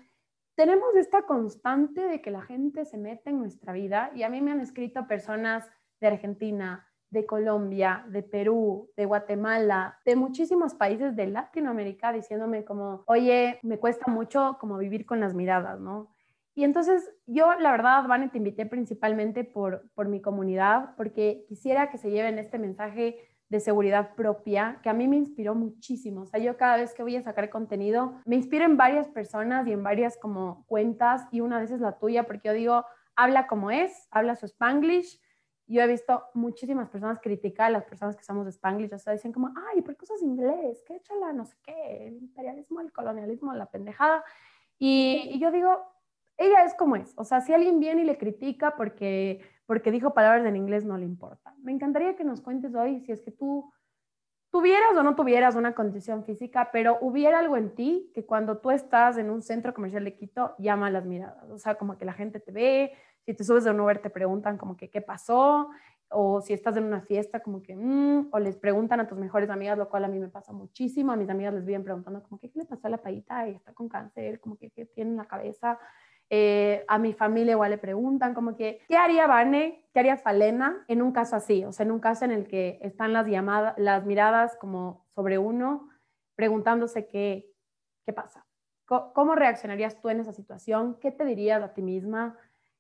tenemos 0.55 0.95
esta 0.95 1.22
constante 1.24 2.01
de 2.01 2.22
que 2.22 2.32
la 2.32 2.41
gente 2.41 2.86
se 2.86 2.97
mete 2.97 3.30
en 3.30 3.39
nuestra 3.39 3.72
vida 3.72 4.11
y 4.16 4.24
a 4.24 4.30
mí 4.30 4.41
me 4.41 4.51
han 4.51 4.59
escrito 4.59 5.07
personas 5.07 5.70
de 6.01 6.07
Argentina, 6.07 6.88
de 7.11 7.26
Colombia, 7.28 8.03
de 8.09 8.24
Perú, 8.24 8.89
de 8.97 9.05
Guatemala, 9.05 9.99
de 10.03 10.16
muchísimos 10.16 10.74
países 10.74 11.16
de 11.16 11.28
Latinoamérica 11.28 12.11
diciéndome 12.11 12.66
como, 12.66 13.03
oye, 13.05 13.59
me 13.61 13.78
cuesta 13.78 14.11
mucho 14.11 14.57
como 14.59 14.80
vivir 14.80 15.05
con 15.05 15.20
las 15.20 15.36
miradas, 15.36 15.80
¿no? 15.80 16.12
Y 16.56 16.64
entonces 16.64 17.12
yo, 17.26 17.54
la 17.60 17.72
verdad, 17.72 18.08
Vane, 18.08 18.30
te 18.30 18.38
invité 18.38 18.66
principalmente 18.66 19.43
por, 19.43 19.89
por 19.95 20.08
mi 20.08 20.22
comunidad, 20.22 20.95
porque 20.95 21.45
quisiera 21.47 21.89
que 21.89 21.97
se 21.97 22.12
lleven 22.12 22.38
este 22.38 22.60
mensaje 22.60 23.18
de 23.49 23.60
seguridad 23.60 24.16
propia, 24.16 24.80
que 24.82 24.89
a 24.89 24.93
mí 24.93 25.08
me 25.08 25.16
inspiró 25.16 25.54
muchísimo. 25.54 26.22
O 26.22 26.26
sea, 26.26 26.39
yo 26.39 26.58
cada 26.58 26.78
vez 26.78 26.93
que 26.93 27.04
voy 27.04 27.16
a 27.16 27.22
sacar 27.22 27.49
contenido, 27.49 28.16
me 28.26 28.36
inspiro 28.36 28.66
en 28.66 28.78
varias 28.78 29.08
personas 29.08 29.68
y 29.68 29.72
en 29.72 29.84
varias 29.84 30.18
como 30.18 30.66
cuentas, 30.66 31.28
y 31.32 31.41
una 31.41 31.60
vez 31.60 31.70
es 31.70 31.80
la 31.80 31.99
tuya, 31.99 32.24
porque 32.24 32.47
yo 32.47 32.54
digo, 32.54 32.86
habla 33.16 33.45
como 33.47 33.70
es, 33.70 34.08
habla 34.12 34.36
su 34.36 34.47
spanglish. 34.47 35.22
Yo 35.68 35.82
he 35.82 35.88
visto 35.88 36.24
muchísimas 36.34 36.89
personas 36.89 37.20
criticar 37.20 37.68
a 37.68 37.70
las 37.70 37.86
personas 37.86 38.16
que 38.16 38.24
somos 38.24 38.45
de 38.45 38.51
spanglish, 38.51 38.93
o 38.93 38.97
sea, 38.97 39.14
dicen 39.14 39.32
como, 39.32 39.54
ay, 39.72 39.82
¿por 39.82 39.95
qué 39.95 40.04
usas 40.04 40.22
inglés? 40.22 40.84
¿Qué 40.86 40.95
échala? 40.95 41.32
No 41.32 41.45
sé 41.45 41.56
qué, 41.64 42.08
el 42.08 42.18
imperialismo, 42.18 42.82
el 42.82 42.91
colonialismo, 42.91 43.54
la 43.54 43.68
pendejada. 43.68 44.24
Y, 44.80 45.30
y 45.32 45.39
yo 45.39 45.51
digo, 45.51 45.93
ella 46.38 46.63
es 46.65 46.73
como 46.75 46.95
es. 46.95 47.13
O 47.17 47.23
sea, 47.23 47.41
si 47.41 47.53
alguien 47.53 47.79
viene 47.79 48.01
y 48.01 48.05
le 48.05 48.17
critica 48.17 48.75
porque, 48.75 49.41
porque 49.65 49.91
dijo 49.91 50.13
palabras 50.13 50.45
en 50.45 50.55
inglés, 50.55 50.86
no 50.86 50.97
le 50.97 51.05
importa. 51.05 51.55
Me 51.61 51.71
encantaría 51.71 52.15
que 52.15 52.23
nos 52.23 52.41
cuentes 52.41 52.73
hoy 52.75 53.01
si 53.01 53.11
es 53.11 53.21
que 53.21 53.31
tú 53.31 53.71
tuvieras 54.51 54.95
o 54.95 55.01
no 55.01 55.15
tuvieras 55.15 55.55
una 55.55 55.73
condición 55.73 56.23
física, 56.25 56.69
pero 56.71 56.99
hubiera 57.01 57.39
algo 57.39 57.57
en 57.57 57.73
ti 57.73 58.11
que 58.13 58.25
cuando 58.25 58.59
tú 58.59 58.69
estás 58.69 59.17
en 59.17 59.31
un 59.31 59.41
centro 59.41 59.73
comercial 59.73 60.03
de 60.03 60.15
Quito 60.15 60.55
llama 60.59 60.91
las 60.91 61.05
miradas. 61.05 61.49
O 61.49 61.57
sea, 61.57 61.75
como 61.75 61.97
que 61.97 62.05
la 62.05 62.13
gente 62.13 62.39
te 62.39 62.51
ve, 62.51 62.93
si 63.25 63.34
te 63.34 63.43
subes 63.43 63.63
de 63.63 63.71
un 63.71 63.79
Uber 63.79 63.99
te 63.99 64.11
preguntan 64.11 64.57
como 64.57 64.77
que 64.77 64.91
qué 64.91 65.01
pasó, 65.01 65.69
o 66.13 66.41
si 66.41 66.53
estás 66.53 66.77
en 66.77 66.84
una 66.84 67.01
fiesta, 67.01 67.41
como 67.41 67.61
que, 67.61 67.75
mm, 67.75 68.29
o 68.31 68.39
les 68.39 68.55
preguntan 68.57 68.99
a 68.99 69.07
tus 69.07 69.17
mejores 69.17 69.49
amigas, 69.49 69.77
lo 69.77 69.89
cual 69.89 70.05
a 70.05 70.07
mí 70.07 70.19
me 70.19 70.29
pasa 70.29 70.53
muchísimo. 70.53 71.11
A 71.11 71.15
mis 71.15 71.29
amigas 71.29 71.53
les 71.53 71.65
vienen 71.65 71.84
preguntando, 71.84 72.21
como, 72.23 72.39
¿qué, 72.39 72.51
le 72.53 72.65
pasó 72.65 72.88
a 72.88 72.91
la 72.91 72.97
payita? 72.97 73.47
Y 73.49 73.55
está 73.55 73.73
con 73.73 73.89
cáncer, 73.89 74.39
como 74.39 74.57
que, 74.57 74.69
¿qué 74.69 74.86
tiene 74.86 75.11
en 75.11 75.17
la 75.17 75.25
cabeza? 75.25 75.79
Eh, 76.36 76.84
a 76.88 76.97
mi 76.97 77.13
familia 77.13 77.51
igual 77.51 77.69
le 77.69 77.77
preguntan, 77.77 78.34
como 78.34 78.55
que, 78.55 78.81
¿qué 78.88 78.97
haría 78.97 79.27
Vane? 79.27 79.86
¿Qué 79.93 79.99
haría 79.99 80.17
Falena 80.17 80.84
en 80.88 81.03
un 81.03 81.11
caso 81.11 81.36
así? 81.36 81.63
O 81.63 81.71
sea, 81.71 81.86
en 81.86 81.91
un 81.91 81.99
caso 81.99 82.25
en 82.25 82.31
el 82.31 82.47
que 82.47 82.79
están 82.81 83.13
las 83.13 83.27
llamadas, 83.27 83.75
las 83.77 84.03
miradas 84.03 84.57
como 84.57 85.05
sobre 85.13 85.38
uno, 85.38 85.89
preguntándose 86.34 87.05
qué, 87.05 87.53
qué 88.03 88.13
pasa. 88.13 88.47
¿Cómo 88.88 89.36
reaccionarías 89.36 90.01
tú 90.01 90.09
en 90.09 90.21
esa 90.21 90.34
situación? 90.34 90.97
¿Qué 90.99 91.11
te 91.11 91.23
dirías 91.23 91.61
a 91.61 91.75
ti 91.75 91.84
misma? 91.84 92.36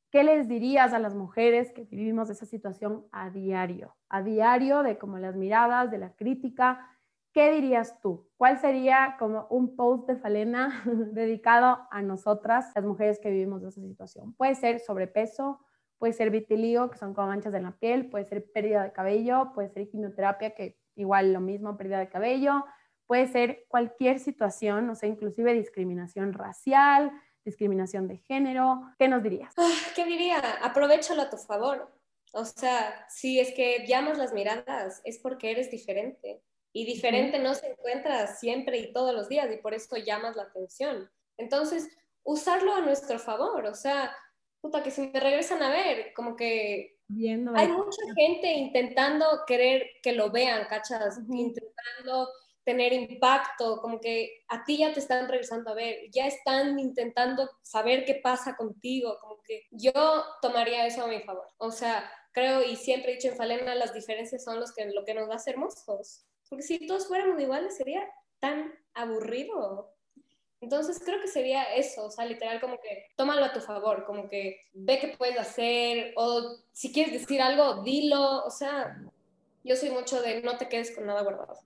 ¿Qué 0.09 0.23
les 0.23 0.47
dirías 0.47 0.91
a 0.91 0.97
las 0.97 1.13
mujeres 1.13 1.71
que 1.73 1.83
vivimos 1.83 2.31
esa 2.31 2.47
situación 2.47 3.05
a 3.11 3.29
diario? 3.29 3.95
A 4.09 4.23
diario 4.23 4.81
de 4.81 4.97
como 4.97 5.19
las 5.19 5.35
miradas, 5.35 5.91
de 5.91 5.99
la 5.99 6.15
crítica. 6.15 6.89
¿Qué 7.33 7.51
dirías 7.51 7.99
tú? 7.99 8.29
¿Cuál 8.37 8.59
sería 8.59 9.15
como 9.17 9.47
un 9.49 9.75
post 9.75 10.07
de 10.07 10.15
Falena 10.15 10.83
dedicado 11.13 11.87
a 11.89 12.01
nosotras, 12.03 12.71
las 12.75 12.85
mujeres 12.85 13.19
que 13.19 13.31
vivimos 13.31 13.63
esa 13.63 13.81
situación? 13.81 14.33
Puede 14.35 14.53
ser 14.53 14.79
sobrepeso, 14.79 15.59
puede 15.97 16.13
ser 16.13 16.29
vitiligo, 16.29 16.91
que 16.91 16.99
son 16.99 17.15
como 17.15 17.27
manchas 17.27 17.55
en 17.55 17.63
la 17.63 17.71
piel, 17.71 18.07
puede 18.11 18.25
ser 18.25 18.51
pérdida 18.51 18.83
de 18.83 18.91
cabello, 18.91 19.51
puede 19.55 19.69
ser 19.69 19.89
quimioterapia, 19.89 20.51
que 20.53 20.77
igual 20.95 21.33
lo 21.33 21.41
mismo, 21.41 21.75
pérdida 21.75 21.97
de 21.97 22.07
cabello, 22.07 22.65
puede 23.07 23.25
ser 23.27 23.65
cualquier 23.67 24.19
situación, 24.19 24.87
o 24.91 24.95
sea, 24.95 25.09
inclusive 25.09 25.53
discriminación 25.55 26.33
racial, 26.33 27.11
discriminación 27.43 28.07
de 28.07 28.17
género. 28.17 28.81
¿Qué 28.99 29.07
nos 29.07 29.23
dirías? 29.23 29.51
Ah, 29.57 29.71
¿Qué 29.95 30.05
diría? 30.05 30.39
Aprovechalo 30.61 31.23
a 31.23 31.29
tu 31.31 31.37
favor. 31.37 31.91
O 32.31 32.45
sea, 32.45 33.07
si 33.09 33.39
es 33.39 33.53
que 33.53 33.85
llamas 33.87 34.19
las 34.19 34.33
miradas, 34.33 35.01
es 35.03 35.17
porque 35.17 35.49
eres 35.49 35.71
diferente. 35.71 36.43
Y 36.73 36.85
diferente 36.85 37.39
no 37.39 37.53
se 37.53 37.67
encuentra 37.67 38.27
siempre 38.27 38.79
y 38.79 38.91
todos 38.91 39.13
los 39.13 39.29
días, 39.29 39.49
y 39.53 39.57
por 39.57 39.73
eso 39.73 39.95
llamas 39.95 40.35
la 40.35 40.43
atención. 40.43 41.09
Entonces, 41.37 41.87
usarlo 42.23 42.73
a 42.73 42.81
nuestro 42.81 43.19
favor. 43.19 43.65
O 43.65 43.75
sea, 43.75 44.15
puta, 44.59 44.81
que 44.81 44.91
si 44.91 45.01
me 45.01 45.19
regresan 45.19 45.61
a 45.61 45.69
ver, 45.69 46.13
como 46.13 46.35
que 46.35 46.97
Viendo 47.07 47.51
hay 47.55 47.67
mucha 47.67 48.01
gente 48.15 48.51
intentando 48.53 49.25
querer 49.45 49.87
que 50.01 50.13
lo 50.13 50.31
vean, 50.31 50.65
¿cachas? 50.67 51.19
Intentando 51.29 52.29
tener 52.63 52.93
impacto, 52.93 53.81
como 53.81 53.99
que 53.99 54.45
a 54.47 54.63
ti 54.63 54.77
ya 54.77 54.93
te 54.93 55.01
están 55.01 55.27
regresando 55.27 55.71
a 55.71 55.73
ver, 55.73 56.09
ya 56.11 56.27
están 56.27 56.79
intentando 56.79 57.49
saber 57.61 58.05
qué 58.05 58.15
pasa 58.15 58.55
contigo, 58.55 59.17
como 59.19 59.41
que 59.43 59.67
yo 59.71 59.91
tomaría 60.41 60.87
eso 60.87 61.03
a 61.03 61.07
mi 61.07 61.19
favor. 61.19 61.47
O 61.57 61.71
sea, 61.71 62.09
creo 62.31 62.63
y 62.63 62.77
siempre 62.77 63.11
he 63.11 63.15
dicho 63.15 63.27
en 63.27 63.35
Falena, 63.35 63.75
las 63.75 63.93
diferencias 63.93 64.43
son 64.43 64.59
los 64.59 64.73
que, 64.73 64.85
lo 64.85 65.03
que 65.03 65.13
nos 65.13 65.29
hacer 65.29 65.55
hermosos. 65.55 66.25
Porque 66.53 66.67
si 66.67 66.85
todos 66.85 67.07
fuéramos 67.07 67.41
iguales 67.41 67.75
sería 67.75 68.07
tan 68.39 68.71
aburrido. 68.93 69.91
Entonces 70.61 71.01
creo 71.03 71.19
que 71.19 71.27
sería 71.27 71.63
eso, 71.73 72.05
o 72.05 72.11
sea, 72.11 72.27
literal 72.27 72.61
como 72.61 72.79
que 72.79 73.07
tómalo 73.15 73.43
a 73.43 73.53
tu 73.53 73.59
favor, 73.59 74.05
como 74.05 74.29
que 74.29 74.61
ve 74.71 74.99
qué 74.99 75.15
puedes 75.17 75.39
hacer 75.39 76.13
o 76.15 76.57
si 76.71 76.93
quieres 76.93 77.11
decir 77.11 77.41
algo, 77.41 77.81
dilo, 77.81 78.45
o 78.45 78.51
sea, 78.51 79.01
yo 79.63 79.75
soy 79.75 79.89
mucho 79.89 80.21
de 80.21 80.43
no 80.43 80.55
te 80.57 80.69
quedes 80.69 80.95
con 80.95 81.07
nada 81.07 81.23
guardado. 81.23 81.57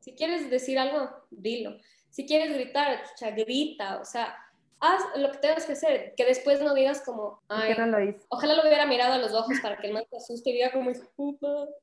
Si 0.00 0.14
quieres 0.14 0.48
decir 0.48 0.78
algo, 0.78 1.10
dilo. 1.30 1.76
Si 2.08 2.24
quieres 2.24 2.54
gritar, 2.54 3.02
grita, 3.36 4.00
o 4.00 4.06
sea, 4.06 4.34
haz 4.80 5.02
lo 5.14 5.30
que 5.30 5.38
tengas 5.38 5.66
que 5.66 5.72
hacer, 5.74 6.14
que 6.16 6.24
después 6.24 6.62
no 6.62 6.72
digas 6.72 7.02
como, 7.02 7.42
ay, 7.48 7.74
no 7.76 7.86
lo 7.86 7.98
ojalá 8.30 8.54
lo 8.54 8.62
hubiera 8.62 8.86
mirado 8.86 9.12
a 9.12 9.18
los 9.18 9.34
ojos 9.34 9.58
para 9.62 9.76
que 9.76 9.88
el 9.88 9.92
man 9.92 10.04
se 10.08 10.16
asuste 10.16 10.48
y 10.48 10.54
diga 10.54 10.72
como, 10.72 10.90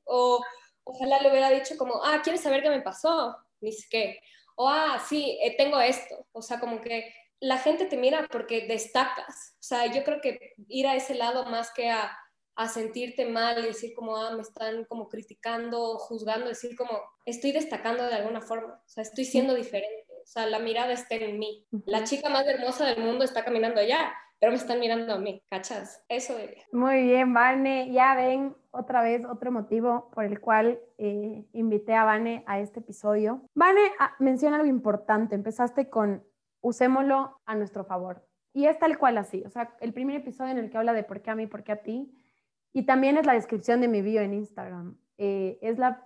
o 0.02 0.44
ojalá 0.90 1.20
le 1.20 1.30
hubiera 1.30 1.50
dicho 1.50 1.76
como, 1.76 2.04
ah, 2.04 2.20
¿quieres 2.22 2.42
saber 2.42 2.62
qué 2.62 2.70
me 2.70 2.82
pasó? 2.82 3.36
Ni 3.60 3.72
sé 3.72 3.86
qué. 3.90 4.20
O, 4.56 4.68
ah, 4.68 5.02
sí, 5.08 5.38
eh, 5.42 5.56
tengo 5.56 5.80
esto. 5.80 6.26
O 6.32 6.42
sea, 6.42 6.60
como 6.60 6.80
que 6.80 7.12
la 7.40 7.58
gente 7.58 7.86
te 7.86 7.96
mira 7.96 8.28
porque 8.30 8.66
destacas. 8.66 9.54
O 9.54 9.62
sea, 9.62 9.86
yo 9.86 10.04
creo 10.04 10.20
que 10.20 10.54
ir 10.68 10.86
a 10.86 10.96
ese 10.96 11.14
lado 11.14 11.46
más 11.46 11.72
que 11.72 11.90
a 11.90 12.16
a 12.60 12.68
sentirte 12.68 13.24
mal 13.24 13.58
y 13.58 13.68
decir 13.68 13.94
como, 13.94 14.18
ah, 14.18 14.32
me 14.34 14.42
están 14.42 14.84
como 14.84 15.08
criticando, 15.08 15.96
juzgando, 15.96 16.46
decir 16.46 16.76
como, 16.76 17.00
estoy 17.24 17.52
destacando 17.52 18.04
de 18.04 18.14
alguna 18.14 18.42
forma, 18.42 18.74
o 18.74 18.88
sea, 18.88 19.02
estoy 19.02 19.24
siendo 19.24 19.54
diferente, 19.54 20.06
o 20.22 20.26
sea, 20.26 20.44
la 20.44 20.58
mirada 20.58 20.92
está 20.92 21.14
en 21.14 21.38
mí. 21.38 21.66
La 21.86 22.04
chica 22.04 22.28
más 22.28 22.46
hermosa 22.46 22.84
del 22.84 23.02
mundo 23.02 23.24
está 23.24 23.46
caminando 23.46 23.80
allá, 23.80 24.12
pero 24.40 24.52
me 24.52 24.56
están 24.56 24.80
mirando 24.80 25.12
a 25.12 25.18
mí, 25.18 25.42
¿cachas? 25.50 26.02
Eso 26.08 26.36
diría. 26.36 26.64
Muy 26.72 27.02
bien, 27.02 27.34
Vane, 27.34 27.92
ya 27.92 28.14
ven 28.14 28.56
otra 28.70 29.02
vez 29.02 29.24
otro 29.26 29.52
motivo 29.52 30.10
por 30.14 30.24
el 30.24 30.40
cual 30.40 30.80
eh, 30.96 31.46
invité 31.52 31.94
a 31.94 32.04
Vane 32.04 32.42
a 32.46 32.58
este 32.58 32.80
episodio. 32.80 33.42
Vane 33.54 33.80
ah, 33.98 34.14
menciona 34.18 34.56
algo 34.56 34.68
importante, 34.68 35.34
empezaste 35.34 35.90
con 35.90 36.24
usémoslo 36.62 37.38
a 37.44 37.54
nuestro 37.54 37.84
favor. 37.84 38.26
Y 38.52 38.66
es 38.66 38.78
tal 38.78 38.98
cual 38.98 39.18
así, 39.18 39.44
o 39.44 39.50
sea, 39.50 39.76
el 39.80 39.92
primer 39.92 40.16
episodio 40.16 40.50
en 40.50 40.58
el 40.58 40.70
que 40.70 40.78
habla 40.78 40.94
de 40.94 41.04
por 41.04 41.20
qué 41.20 41.30
a 41.30 41.34
mí, 41.34 41.46
por 41.46 41.62
qué 41.62 41.72
a 41.72 41.82
ti, 41.82 42.12
y 42.72 42.84
también 42.86 43.16
es 43.16 43.26
la 43.26 43.34
descripción 43.34 43.80
de 43.80 43.88
mi 43.88 44.00
bio 44.00 44.22
en 44.22 44.32
Instagram. 44.32 44.96
Eh, 45.18 45.58
es, 45.60 45.78
la, 45.78 46.04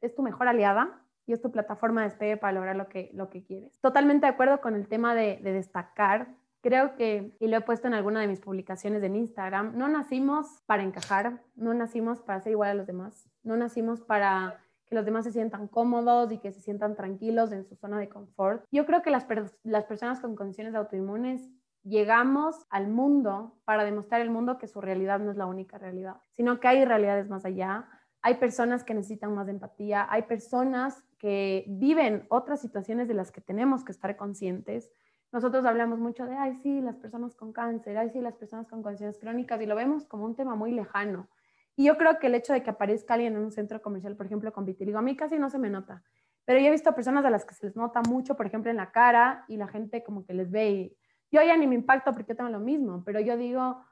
es 0.00 0.14
tu 0.14 0.22
mejor 0.22 0.46
aliada 0.46 1.02
y 1.26 1.32
es 1.32 1.40
tu 1.40 1.50
plataforma 1.50 2.02
de 2.02 2.08
despegue 2.08 2.36
para 2.36 2.52
lograr 2.52 2.76
lo 2.76 2.88
que, 2.88 3.10
lo 3.14 3.30
que 3.30 3.42
quieres. 3.42 3.80
Totalmente 3.80 4.26
de 4.26 4.32
acuerdo 4.32 4.60
con 4.60 4.74
el 4.74 4.88
tema 4.88 5.14
de, 5.14 5.38
de 5.42 5.52
destacar. 5.52 6.34
Creo 6.62 6.94
que, 6.94 7.36
y 7.40 7.48
lo 7.48 7.56
he 7.56 7.60
puesto 7.60 7.88
en 7.88 7.94
alguna 7.94 8.20
de 8.20 8.28
mis 8.28 8.40
publicaciones 8.40 9.02
en 9.02 9.16
Instagram, 9.16 9.76
no 9.76 9.88
nacimos 9.88 10.62
para 10.66 10.84
encajar, 10.84 11.42
no 11.56 11.74
nacimos 11.74 12.22
para 12.22 12.40
ser 12.40 12.52
igual 12.52 12.70
a 12.70 12.74
los 12.74 12.86
demás, 12.86 13.28
no 13.42 13.56
nacimos 13.56 14.00
para 14.00 14.60
que 14.86 14.94
los 14.94 15.04
demás 15.04 15.24
se 15.24 15.32
sientan 15.32 15.66
cómodos 15.66 16.30
y 16.30 16.38
que 16.38 16.52
se 16.52 16.60
sientan 16.60 16.94
tranquilos 16.94 17.50
en 17.50 17.64
su 17.64 17.74
zona 17.74 17.98
de 17.98 18.08
confort. 18.08 18.64
Yo 18.70 18.86
creo 18.86 19.02
que 19.02 19.10
las, 19.10 19.26
las 19.64 19.84
personas 19.86 20.20
con 20.20 20.36
condiciones 20.36 20.76
autoinmunes 20.76 21.50
llegamos 21.82 22.64
al 22.70 22.88
mundo 22.88 23.58
para 23.64 23.84
demostrar 23.84 24.20
al 24.20 24.30
mundo 24.30 24.58
que 24.58 24.68
su 24.68 24.80
realidad 24.80 25.18
no 25.18 25.32
es 25.32 25.36
la 25.36 25.46
única 25.46 25.78
realidad, 25.78 26.18
sino 26.30 26.60
que 26.60 26.68
hay 26.68 26.84
realidades 26.84 27.28
más 27.28 27.44
allá. 27.44 27.88
Hay 28.20 28.34
personas 28.34 28.84
que 28.84 28.94
necesitan 28.94 29.34
más 29.34 29.48
empatía, 29.48 30.06
hay 30.08 30.22
personas 30.22 31.02
que 31.18 31.64
viven 31.66 32.24
otras 32.28 32.60
situaciones 32.60 33.08
de 33.08 33.14
las 33.14 33.32
que 33.32 33.40
tenemos 33.40 33.84
que 33.84 33.90
estar 33.90 34.16
conscientes. 34.16 34.92
Nosotros 35.32 35.64
hablamos 35.64 35.98
mucho 35.98 36.26
de, 36.26 36.36
ay, 36.36 36.56
sí, 36.62 36.80
las 36.80 36.96
personas 36.96 37.34
con 37.34 37.52
cáncer, 37.52 37.96
ay, 37.96 38.10
sí, 38.10 38.20
las 38.20 38.36
personas 38.36 38.68
con 38.68 38.82
condiciones 38.82 39.18
crónicas, 39.18 39.60
y 39.62 39.66
lo 39.66 39.74
vemos 39.74 40.06
como 40.06 40.26
un 40.26 40.36
tema 40.36 40.54
muy 40.54 40.72
lejano. 40.72 41.28
Y 41.74 41.84
yo 41.84 41.96
creo 41.96 42.18
que 42.18 42.26
el 42.26 42.34
hecho 42.34 42.52
de 42.52 42.62
que 42.62 42.70
aparezca 42.70 43.14
alguien 43.14 43.34
en 43.34 43.42
un 43.42 43.50
centro 43.50 43.80
comercial, 43.80 44.14
por 44.14 44.26
ejemplo, 44.26 44.52
con 44.52 44.66
vitiligo, 44.66 44.98
a 44.98 45.02
mí 45.02 45.16
casi 45.16 45.38
no 45.38 45.48
se 45.48 45.58
me 45.58 45.70
nota. 45.70 46.02
Pero 46.44 46.60
yo 46.60 46.66
he 46.66 46.70
visto 46.70 46.94
personas 46.94 47.24
a 47.24 47.30
las 47.30 47.46
que 47.46 47.54
se 47.54 47.66
les 47.66 47.76
nota 47.76 48.02
mucho, 48.06 48.36
por 48.36 48.46
ejemplo, 48.46 48.70
en 48.70 48.76
la 48.76 48.92
cara, 48.92 49.44
y 49.48 49.56
la 49.56 49.68
gente 49.68 50.04
como 50.04 50.24
que 50.24 50.34
les 50.34 50.50
ve 50.50 50.70
y 50.70 50.96
yo 51.32 51.42
ya 51.42 51.56
ni 51.56 51.66
me 51.66 51.74
impacto 51.74 52.12
porque 52.12 52.34
tengo 52.34 52.50
lo 52.50 52.60
mismo, 52.60 53.02
pero 53.04 53.18
yo 53.18 53.38
digo, 53.38 53.82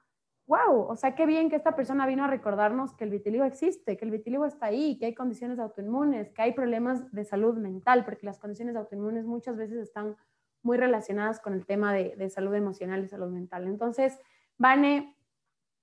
wow, 0.47 0.82
o 0.88 0.97
sea, 0.97 1.14
qué 1.14 1.24
bien 1.24 1.49
que 1.49 1.57
esta 1.57 1.74
persona 1.74 2.07
vino 2.07 2.24
a 2.24 2.26
recordarnos 2.26 2.93
que 2.95 3.05
el 3.05 3.11
vitiligo 3.11 3.45
existe, 3.45 3.97
que 3.97 4.05
el 4.05 4.11
vitiligo 4.11 4.45
está 4.45 4.66
ahí, 4.66 4.99
que 4.99 5.07
hay 5.07 5.14
condiciones 5.14 5.59
autoinmunes, 5.59 6.32
que 6.32 6.43
hay 6.43 6.53
problemas 6.53 7.11
de 7.12 7.24
salud 7.24 7.57
mental, 7.57 8.05
porque 8.05 8.26
las 8.26 8.38
condiciones 8.38 8.76
autoinmunes 8.76 9.24
muchas 9.24 9.57
veces 9.57 9.78
están 9.78 10.16
muy 10.63 10.77
relacionadas 10.77 11.41
con 11.41 11.55
el 11.55 11.67
tema 11.67 11.93
de, 11.93 12.31
salud 12.31 12.55
emocional 12.55 13.05
y 13.05 13.09
salud 13.09 13.31
mental. 13.31 13.67
Entonces, 13.67 14.19
Vane, 14.59 15.17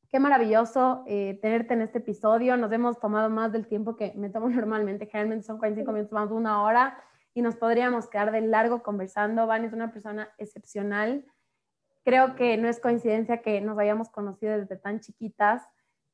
qué 0.09 0.19
maravilloso 0.19 1.03
eh, 1.07 1.39
tenerte 1.41 1.73
en 1.73 1.81
este 1.81 1.99
episodio. 1.99 2.57
Nos 2.57 2.71
hemos 2.71 2.99
tomado 2.99 3.29
más 3.29 3.51
del 3.51 3.67
tiempo 3.67 3.95
que 3.95 4.13
me 4.15 4.29
tomo 4.29 4.49
normalmente, 4.49 5.05
generalmente 5.05 5.45
son 5.45 5.57
45 5.57 5.91
minutos 5.91 6.13
más 6.13 6.29
de 6.29 6.35
una 6.35 6.63
hora 6.63 7.01
y 7.33 7.41
nos 7.41 7.55
podríamos 7.55 8.07
quedar 8.07 8.31
de 8.31 8.41
largo 8.41 8.83
conversando. 8.83 9.47
Vane 9.47 9.67
es 9.67 9.73
una 9.73 9.91
persona 9.91 10.29
excepcional 10.37 11.25
Creo 12.07 12.35
que 12.35 12.55
no 12.55 12.69
es 12.69 12.79
coincidencia 12.79 13.41
que 13.41 13.59
nos 13.59 13.77
hayamos 13.77 14.07
conocido 14.07 14.57
desde 14.57 14.77
tan 14.77 15.01
chiquitas, 15.01 15.61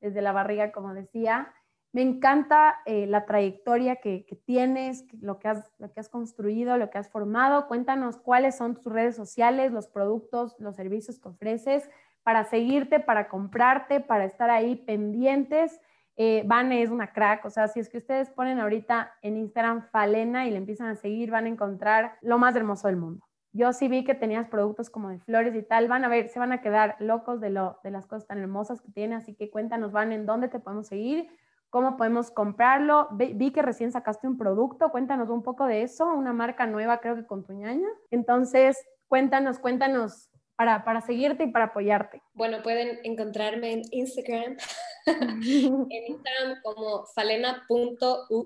desde 0.01 0.24
la 0.24 0.32
barriga, 0.32 0.72
como 0.72 0.91
decía. 0.95 1.53
Me 1.93 2.01
encanta 2.01 2.79
eh, 2.85 3.05
la 3.05 3.25
trayectoria 3.25 3.97
que, 3.97 4.25
tienes, 4.45 5.05
lo 5.21 5.37
que, 5.37 5.47
has, 5.47 6.09
construido, 6.09 6.75
lo 6.77 6.89
que 6.89 6.97
has 6.97 7.07
formado. 7.07 7.67
Cuéntanos 7.67 8.17
cuáles 8.17 8.57
son 8.57 8.73
tus 8.73 8.91
redes 8.91 9.15
sociales, 9.15 9.71
los 9.71 9.87
productos, 9.87 10.55
los 10.59 10.75
servicios 10.75 11.19
que 11.19 11.29
ofreces 11.29 11.87
para 12.23 12.45
seguirte, 12.45 12.99
para 12.99 13.27
comprarte, 13.27 13.99
para 13.99 14.25
estar 14.25 14.49
ahí 14.49 14.75
pendientes. 14.75 15.79
Eh, 16.15 16.43
Vane 16.47 16.81
es 16.81 16.89
una 16.89 17.13
crack, 17.13 17.45
o 17.45 17.51
sea, 17.51 17.67
si 17.67 17.79
es 17.79 17.89
que 17.89 17.99
ustedes 17.99 18.31
ponen 18.31 18.59
ahorita 18.59 19.13
en 19.21 19.37
Instagram 19.37 19.83
Falena 19.91 20.47
y 20.47 20.51
le 20.51 20.57
empiezan 20.57 20.87
a 20.87 20.95
seguir, 20.95 21.29
van 21.29 21.45
a 21.45 21.49
encontrar 21.49 22.17
lo 22.21 22.39
más 22.39 22.55
hermoso 22.55 22.87
del 22.87 22.97
mundo. 22.97 23.23
Yo 23.51 23.71
sí 23.71 23.87
vi 23.87 24.03
que 24.03 24.15
tenías 24.15 24.47
productos 24.47 24.89
como 24.89 25.09
de 25.09 25.19
flores 25.19 25.53
y 25.53 25.61
tal. 25.61 25.87
Van 25.87 26.03
a 26.03 26.07
ver, 26.07 26.29
se 26.29 26.39
van 26.39 26.53
a 26.53 26.61
quedar 26.61 26.95
locos 26.97 27.39
de, 27.39 27.51
lo, 27.51 27.77
de 27.83 27.91
las 27.91 28.07
cosas 28.07 28.25
tan 28.25 28.39
hermosas 28.39 28.81
que 28.81 28.91
tiene. 28.91 29.13
Así 29.13 29.35
que 29.35 29.51
cuéntanos, 29.51 29.91
Van, 29.91 30.11
en 30.11 30.25
dónde 30.25 30.47
te 30.47 30.59
podemos 30.59 30.87
seguir, 30.87 31.29
cómo 31.74 31.97
podemos 31.97 32.30
comprarlo. 32.30 33.07
Vi, 33.13 33.51
que 33.51 33.63
recién 33.63 33.91
sacaste 33.91 34.28
un 34.28 34.38
producto. 34.38 34.91
Cuéntanos 34.91 35.30
un 35.30 35.41
poco 35.41 35.65
de 35.65 35.82
eso. 35.82 36.05
Una 36.05 36.32
marca 36.32 36.67
nueva, 36.67 36.99
creo 36.99 37.15
que 37.15 37.26
con 37.26 37.43
tu 37.43 37.53
ñaña. 37.53 37.88
Entonces, 38.11 38.78
cuéntanos, 39.07 39.57
cuéntanos 39.57 40.30
para, 40.55 40.86
para 40.86 41.01
seguirte 41.01 41.45
y 41.45 41.47
para 41.47 41.65
apoyarte. 41.65 42.21
Bueno, 42.34 42.61
pueden 42.61 42.99
encontrarme 43.03 43.71
en 43.71 43.82
Instagram, 43.89 44.55
en 45.07 45.89
Instagram 45.89 46.61
como 46.61 47.07
falena.uio. 47.07 48.43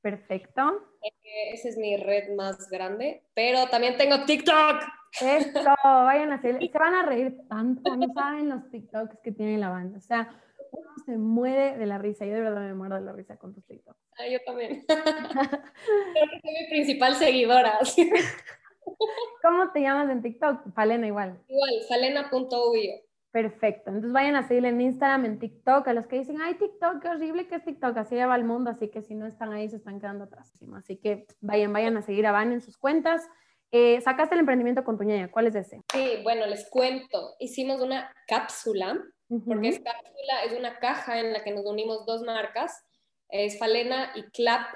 Perfecto. 0.00 0.86
Eh, 1.02 1.54
esa 1.54 1.68
es 1.68 1.78
mi 1.78 1.96
red 1.96 2.32
más 2.36 2.70
grande, 2.70 3.24
pero 3.34 3.66
también 3.70 3.96
tengo 3.96 4.24
TikTok. 4.24 4.84
Esto, 5.20 5.74
vayan 5.82 6.30
a 6.30 6.36
hacer, 6.36 6.60
se 6.72 6.78
van 6.78 6.94
a 6.94 7.02
reír 7.02 7.36
tanto, 7.48 7.96
no 7.96 8.06
saben 8.14 8.50
los 8.50 8.70
TikToks 8.70 9.18
que 9.20 9.32
tiene 9.32 9.58
la 9.58 9.70
banda. 9.70 9.98
O 9.98 10.02
sea, 10.02 10.30
uno 10.72 10.90
se 11.04 11.16
muere 11.16 11.76
de 11.76 11.86
la 11.86 11.98
risa. 11.98 12.24
Yo 12.26 12.34
de 12.34 12.40
verdad 12.40 12.62
me 12.62 12.74
muero 12.74 12.96
de 12.96 13.02
la 13.02 13.12
risa 13.12 13.36
con 13.36 13.52
tus 13.52 13.64
TikToks. 13.66 13.98
Ah, 14.18 14.28
yo 14.28 14.38
también. 14.44 14.84
Creo 14.86 16.26
que 16.30 16.40
soy 16.40 16.52
mi 16.52 16.68
principal 16.70 17.14
seguidora. 17.16 17.78
¿Cómo 19.42 19.72
te 19.72 19.80
llamas 19.80 20.10
en 20.10 20.22
TikTok? 20.22 20.72
Falena 20.74 21.06
igual. 21.06 21.40
Igual, 21.48 21.70
falena.uio. 21.88 22.92
Perfecto. 23.32 23.90
Entonces 23.90 24.12
vayan 24.12 24.34
a 24.34 24.46
seguirle 24.46 24.70
en 24.70 24.80
Instagram, 24.80 25.24
en 25.24 25.38
TikTok, 25.38 25.86
a 25.86 25.92
los 25.92 26.06
que 26.08 26.18
dicen, 26.18 26.40
ay, 26.40 26.54
TikTok, 26.54 27.00
qué 27.00 27.08
horrible 27.08 27.46
que 27.46 27.56
es 27.56 27.64
TikTok, 27.64 27.96
así 27.96 28.16
va 28.16 28.34
el 28.34 28.44
mundo, 28.44 28.70
así 28.70 28.88
que 28.88 29.02
si 29.02 29.14
no 29.14 29.26
están 29.26 29.52
ahí 29.52 29.68
se 29.68 29.76
están 29.76 30.00
quedando 30.00 30.24
atrás. 30.24 30.52
Así 30.74 30.96
que 30.96 31.26
vayan, 31.40 31.72
vayan 31.72 31.96
a 31.96 32.02
seguir 32.02 32.26
a 32.26 32.32
Van 32.32 32.52
en 32.52 32.60
sus 32.60 32.76
cuentas. 32.76 33.28
Eh, 33.70 34.00
sacaste 34.00 34.34
el 34.34 34.40
emprendimiento 34.40 34.82
con 34.82 34.98
tu 34.98 35.04
ñaña, 35.04 35.30
¿cuál 35.30 35.46
es 35.46 35.54
ese? 35.54 35.80
Sí, 35.92 36.18
bueno, 36.24 36.44
les 36.46 36.68
cuento. 36.68 37.36
Hicimos 37.38 37.80
una 37.80 38.12
cápsula, 38.26 39.00
porque 39.46 39.68
es 39.68 39.80
cápsula, 39.80 40.44
es 40.44 40.52
una 40.58 40.78
caja 40.78 41.20
en 41.20 41.32
la 41.32 41.44
que 41.44 41.52
nos 41.52 41.64
unimos 41.64 42.04
dos 42.06 42.22
marcas, 42.22 42.84
es 43.28 43.58
Falena 43.58 44.12
y 44.14 44.24
Clap. 44.30 44.74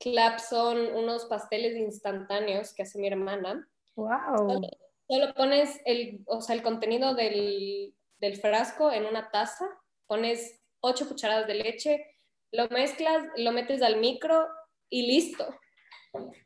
Clap 0.00 0.38
son 0.38 0.94
unos 0.94 1.26
pasteles 1.26 1.76
instantáneos 1.76 2.74
que 2.74 2.82
hace 2.82 2.98
mi 2.98 3.08
hermana. 3.08 3.68
¡Wow! 3.94 4.62
Solo, 5.08 5.34
pones 5.34 5.80
el, 5.84 6.22
o 6.26 6.40
sea, 6.40 6.54
el 6.54 6.62
contenido 6.62 7.14
del, 7.14 7.94
del 8.18 8.36
frasco 8.36 8.90
en 8.90 9.04
una 9.04 9.30
taza, 9.30 9.66
pones 10.06 10.60
ocho 10.80 11.06
cucharadas 11.06 11.46
de 11.46 11.54
leche, 11.54 12.06
lo 12.50 12.68
mezclas, 12.68 13.22
lo 13.36 13.52
metes 13.52 13.82
al 13.82 13.98
micro 13.98 14.46
y 14.88 15.06
listo. 15.06 15.46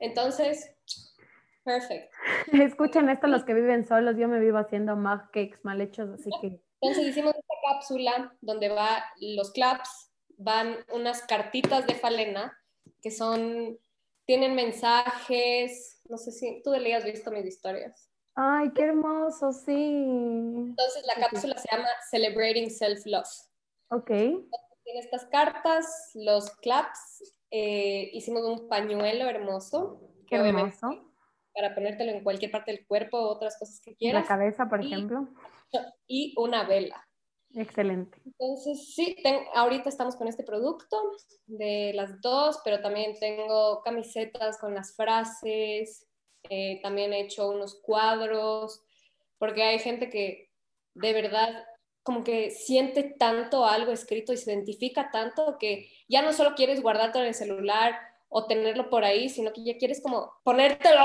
Entonces, 0.01 0.77
Perfecto. 1.67 2.17
Escuchen 2.53 3.09
esto 3.09 3.27
los 3.27 3.43
que 3.45 3.53
viven 3.53 3.85
solos, 3.85 4.17
yo 4.17 4.29
me 4.29 4.39
vivo 4.39 4.57
haciendo 4.57 4.95
mug 4.95 5.23
cakes 5.33 5.59
mal 5.65 5.81
hechos, 5.81 6.09
así 6.11 6.31
que... 6.41 6.61
Entonces 6.81 7.09
hicimos 7.09 7.35
esta 7.35 7.55
cápsula 7.71 8.37
donde 8.41 8.69
va 8.69 9.05
los 9.21 9.53
claps, 9.53 10.11
van 10.37 10.77
unas 10.93 11.23
cartitas 11.23 11.87
de 11.87 11.95
falena 11.95 12.57
que 13.03 13.11
son, 13.11 13.79
tienen 14.27 14.55
mensajes, 14.55 16.01
no 16.09 16.19
sé 16.19 16.33
si 16.33 16.63
tú 16.63 16.73
le 16.73 16.95
has 16.95 17.05
visto 17.05 17.31
mis 17.31 17.47
historias. 17.47 18.11
Ay, 18.35 18.71
qué 18.75 18.83
hermoso, 18.83 19.53
sí. 19.53 19.73
Entonces 19.73 21.05
la 21.07 21.27
cápsula 21.27 21.57
se 21.57 21.69
llama 21.75 21.89
Celebrating 22.11 22.71
Self-Love. 22.71 23.29
Ok. 23.91 24.09
Tiene 24.09 25.01
estas 25.01 25.25
cartas, 25.27 26.11
los 26.15 26.51
claps, 26.57 27.35
eh, 27.51 28.11
hicimos 28.13 28.43
un 28.43 28.69
pañuelo 28.69 29.29
hermoso. 29.29 30.01
Qué 30.29 30.37
hermoso 30.37 31.07
para 31.57 31.75
ponértelo 31.75 32.13
en 32.13 32.23
cualquier 32.23 32.51
parte 32.51 32.71
del 32.71 32.87
cuerpo 32.87 33.19
o 33.19 33.29
otras 33.31 33.59
cosas 33.59 33.81
que 33.81 33.97
quieras. 33.97 34.23
La 34.23 34.29
cabeza, 34.29 34.69
por 34.69 34.81
ejemplo. 34.81 35.27
Y 36.07 36.35
una 36.37 36.65
vela. 36.65 37.07
Excelente. 37.55 38.19
Entonces, 38.25 38.95
sí, 38.95 39.17
ahorita 39.55 39.89
estamos 39.89 40.17
con 40.17 40.29
este 40.29 40.45
producto 40.45 41.01
de 41.47 41.93
las 41.95 42.21
dos, 42.21 42.61
pero 42.65 42.81
también 42.81 43.19
tengo 43.19 43.81
camisetas 43.83 44.59
con 44.59 44.75
las 44.75 44.95
frases, 44.95 46.07
eh, 46.51 46.81
también 46.83 47.13
he 47.13 47.23
hecho 47.23 47.51
unos 47.51 47.81
cuadros, 47.81 48.83
porque 49.39 49.63
hay 49.63 49.79
gente 49.79 50.11
que 50.11 50.51
de 50.95 51.13
verdad 51.13 51.65
como 52.03 52.23
que 52.23 52.51
siente 52.51 53.03
tanto 53.19 53.65
algo 53.65 53.91
escrito 53.91 54.33
y 54.33 54.37
se 54.37 54.53
identifica 54.53 55.11
tanto 55.11 55.57
que 55.59 55.91
ya 56.09 56.23
no 56.23 56.33
solo 56.33 56.55
quieres 56.55 56.81
guardártelo 56.83 57.25
en 57.25 57.29
el 57.29 57.35
celular 57.35 57.99
o 58.29 58.47
tenerlo 58.47 58.91
por 58.91 59.05
ahí, 59.05 59.29
sino 59.29 59.53
que 59.53 59.65
ya 59.65 59.77
quieres 59.77 60.03
como 60.03 60.33
ponértelo 60.45 61.05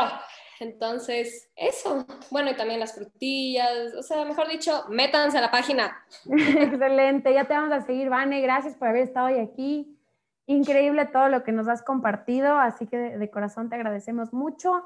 entonces, 0.63 1.49
eso. 1.55 2.05
Bueno, 2.29 2.51
y 2.51 2.55
también 2.55 2.79
las 2.79 2.93
frutillas, 2.93 3.93
o 3.97 4.03
sea, 4.03 4.25
mejor 4.25 4.47
dicho, 4.47 4.85
métanse 4.89 5.37
a 5.37 5.41
la 5.41 5.51
página. 5.51 6.03
Excelente, 6.25 7.33
ya 7.33 7.45
te 7.45 7.53
vamos 7.53 7.71
a 7.71 7.81
seguir, 7.81 8.09
Vane. 8.09 8.41
Gracias 8.41 8.75
por 8.75 8.87
haber 8.87 9.03
estado 9.03 9.27
hoy 9.27 9.39
aquí. 9.39 9.97
Increíble 10.45 11.05
todo 11.05 11.29
lo 11.29 11.43
que 11.43 11.51
nos 11.51 11.67
has 11.67 11.83
compartido, 11.83 12.57
así 12.57 12.87
que 12.87 12.97
de, 12.97 13.17
de 13.17 13.29
corazón 13.29 13.69
te 13.69 13.75
agradecemos 13.75 14.33
mucho. 14.33 14.85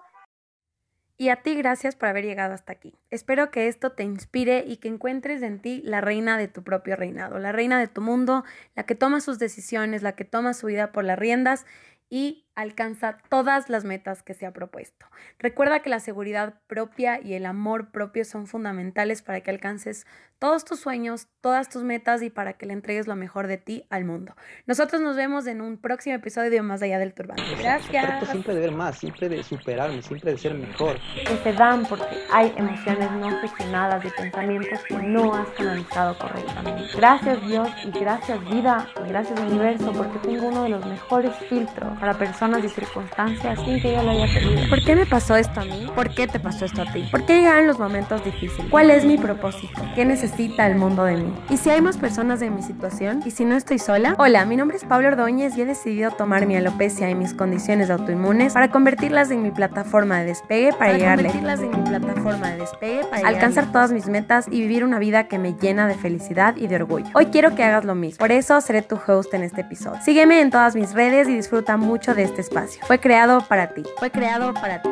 Y 1.18 1.30
a 1.30 1.42
ti 1.42 1.56
gracias 1.56 1.96
por 1.96 2.10
haber 2.10 2.26
llegado 2.26 2.54
hasta 2.54 2.74
aquí. 2.74 2.94
Espero 3.10 3.50
que 3.50 3.70
esto 3.70 3.92
te 3.94 4.04
inspire 4.04 4.66
y 4.68 4.78
que 4.78 4.90
encuentres 4.90 5.42
en 5.44 5.62
ti 5.62 5.82
la 5.84 6.02
reina 6.02 6.38
de 6.38 6.50
tu 6.50 6.62
propio 6.62 6.98
reinado, 6.98 7.40
la 7.40 7.54
reina 7.54 7.80
de 7.80 7.88
tu 7.88 8.02
mundo, 8.02 8.44
la 8.76 8.84
que 8.84 8.96
toma 8.96 9.22
sus 9.22 9.40
decisiones, 9.40 10.04
la 10.04 10.14
que 10.14 10.26
toma 10.26 10.54
su 10.54 10.68
vida 10.68 10.92
por 10.92 11.06
las 11.06 11.18
riendas 11.18 11.66
y 12.10 12.45
alcanza 12.56 13.18
todas 13.30 13.70
las 13.70 13.84
metas 13.84 14.24
que 14.24 14.34
se 14.34 14.46
ha 14.46 14.52
propuesto. 14.52 15.06
Recuerda 15.40 15.82
que 15.82 15.90
la 15.90 16.00
seguridad 16.00 16.56
propia 16.68 17.20
y 17.22 17.34
el 17.34 17.46
amor 17.46 17.92
propio 17.92 18.24
son 18.24 18.48
fundamentales 18.48 19.22
para 19.22 19.42
que 19.42 19.52
alcances 19.52 20.08
todos 20.40 20.66
tus 20.66 20.80
sueños, 20.80 21.28
todas 21.42 21.70
tus 21.70 21.84
metas 21.84 22.22
y 22.22 22.30
para 22.30 22.54
que 22.54 22.66
le 22.66 22.74
entregues 22.74 23.08
lo 23.08 23.16
mejor 23.16 23.48
de 23.48 23.58
ti 23.58 23.86
al 23.90 24.04
mundo. 24.04 24.36
Nosotros 24.66 25.02
nos 25.02 25.16
vemos 25.16 25.48
en 25.48 25.62
un 25.62 25.78
próximo 25.78 26.16
episodio 26.16 26.50
de 26.50 26.62
Más 26.62 26.82
allá 26.82 27.00
del 27.00 27.14
turbante. 27.14 27.44
Gracias. 27.60 28.30
siempre 28.30 28.54
de 28.54 28.60
ver 28.60 28.72
más, 28.72 28.98
siempre 28.98 29.30
de 29.30 29.44
superarme, 29.44 30.02
siempre 30.02 30.32
de 30.32 30.38
ser 30.38 30.54
mejor. 30.54 30.98
Que 31.28 31.36
te 31.36 31.54
dan 31.54 31.86
porque 31.86 32.06
hay 32.32 32.54
emociones 32.58 33.12
no 33.12 33.40
gestionadas 33.40 34.04
y 34.04 34.10
pensamientos 34.10 34.80
que 34.84 34.96
no 34.96 35.34
has 35.34 35.48
canalizado 35.50 36.18
correctamente. 36.18 36.84
Gracias 36.96 37.48
Dios 37.48 37.70
y 37.86 38.00
gracias 38.00 38.44
vida 38.50 38.88
y 39.06 39.10
gracias 39.10 39.40
universo 39.40 39.94
porque 39.94 40.20
tengo 40.20 40.48
uno 40.48 40.64
de 40.64 40.70
los 40.70 40.86
mejores 40.86 41.36
filtros 41.50 41.98
para 42.00 42.14
personas 42.14 42.45
y 42.64 42.70
circunstancias 42.70 43.60
sin 43.66 43.82
que 43.82 43.94
yo 43.94 44.04
lo 44.04 44.12
haya 44.12 44.28
pedido. 44.34 44.70
¿Por 44.70 44.84
qué 44.84 44.96
me 44.96 45.06
pasó 45.06 45.36
esto 45.36 45.62
a 45.62 45.66
mí? 45.66 45.90
¿Por 45.96 46.14
qué 46.14 46.28
te 46.28 46.40
pasó 46.40 46.66
esto 46.66 46.84
a 46.84 46.92
ti? 46.92 47.08
¿Por 47.12 47.26
qué 47.26 47.40
llegaron 47.40 47.68
los 47.68 47.80
momentos 47.80 48.24
difíciles? 48.24 48.70
¿Cuál 48.70 48.92
es 48.92 49.04
mi 49.04 49.18
propósito? 49.18 49.82
¿Qué 49.96 50.06
necesita 50.06 50.68
el 50.68 50.76
mundo 50.76 51.04
de 51.04 51.18
mí. 51.18 51.34
Y 51.50 51.58
si 51.58 51.70
hay 51.70 51.82
más 51.82 51.98
personas 51.98 52.42
en 52.42 52.56
mi 52.56 52.62
situación, 52.62 53.22
y 53.26 53.32
si 53.32 53.46
no 53.46 53.56
estoy 53.56 53.80
sola, 53.80 54.16
hola, 54.18 54.46
mi 54.46 54.56
nombre 54.56 54.78
es 54.78 54.84
Pablo 54.84 55.08
Ordóñez 55.08 55.58
y 55.58 55.62
he 55.62 55.66
decidido 55.66 56.12
tomar 56.12 56.46
mi 56.46 56.56
alopecia 56.56 57.10
y 57.10 57.16
mis 57.16 57.34
condiciones 57.34 57.90
autoinmunes 57.90 58.54
para 58.54 58.70
convertirlas 58.70 59.32
en 59.32 59.42
mi 59.42 59.52
plataforma 59.52 60.20
de 60.20 60.26
despegue 60.26 60.74
para, 60.74 60.94
llegar 60.94 61.18
convertirlas 61.18 61.60
en 61.62 61.72
mi 61.72 61.90
plataforma 61.90 62.50
de 62.50 62.58
despegue 62.58 63.04
para 63.10 63.28
alcanzar 63.28 63.72
todas 63.72 63.92
mis 63.92 64.08
metas 64.08 64.48
y 64.50 64.62
vivir 64.62 64.84
una 64.84 65.00
vida 65.00 65.28
que 65.28 65.40
me 65.40 65.54
llena 65.54 65.88
de 65.88 65.96
felicidad 65.96 66.56
y 66.58 66.68
de 66.68 66.76
orgullo. 66.76 67.08
Hoy 67.14 67.28
quiero 67.28 67.56
que 67.56 67.64
hagas 67.64 67.86
lo 67.86 67.96
mismo. 67.96 68.20
Por 68.20 68.32
eso 68.32 68.60
seré 68.62 68.82
tu 68.82 69.00
host 69.08 69.34
en 69.34 69.44
este 69.44 69.62
episodio. 69.62 70.02
Sígueme 70.02 70.42
en 70.42 70.52
todas 70.52 70.76
mis 70.76 70.94
redes 70.94 71.28
y 71.28 71.36
disfruta 71.36 71.78
mucho 71.78 72.14
de 72.14 72.24
este 72.36 72.42
espacio. 72.42 72.86
Fue 72.86 73.00
creado 73.00 73.40
para 73.48 73.74
ti. 73.74 73.84
Fue 73.98 74.12
creado 74.12 74.54
para 74.54 74.82
ti. 74.82 74.90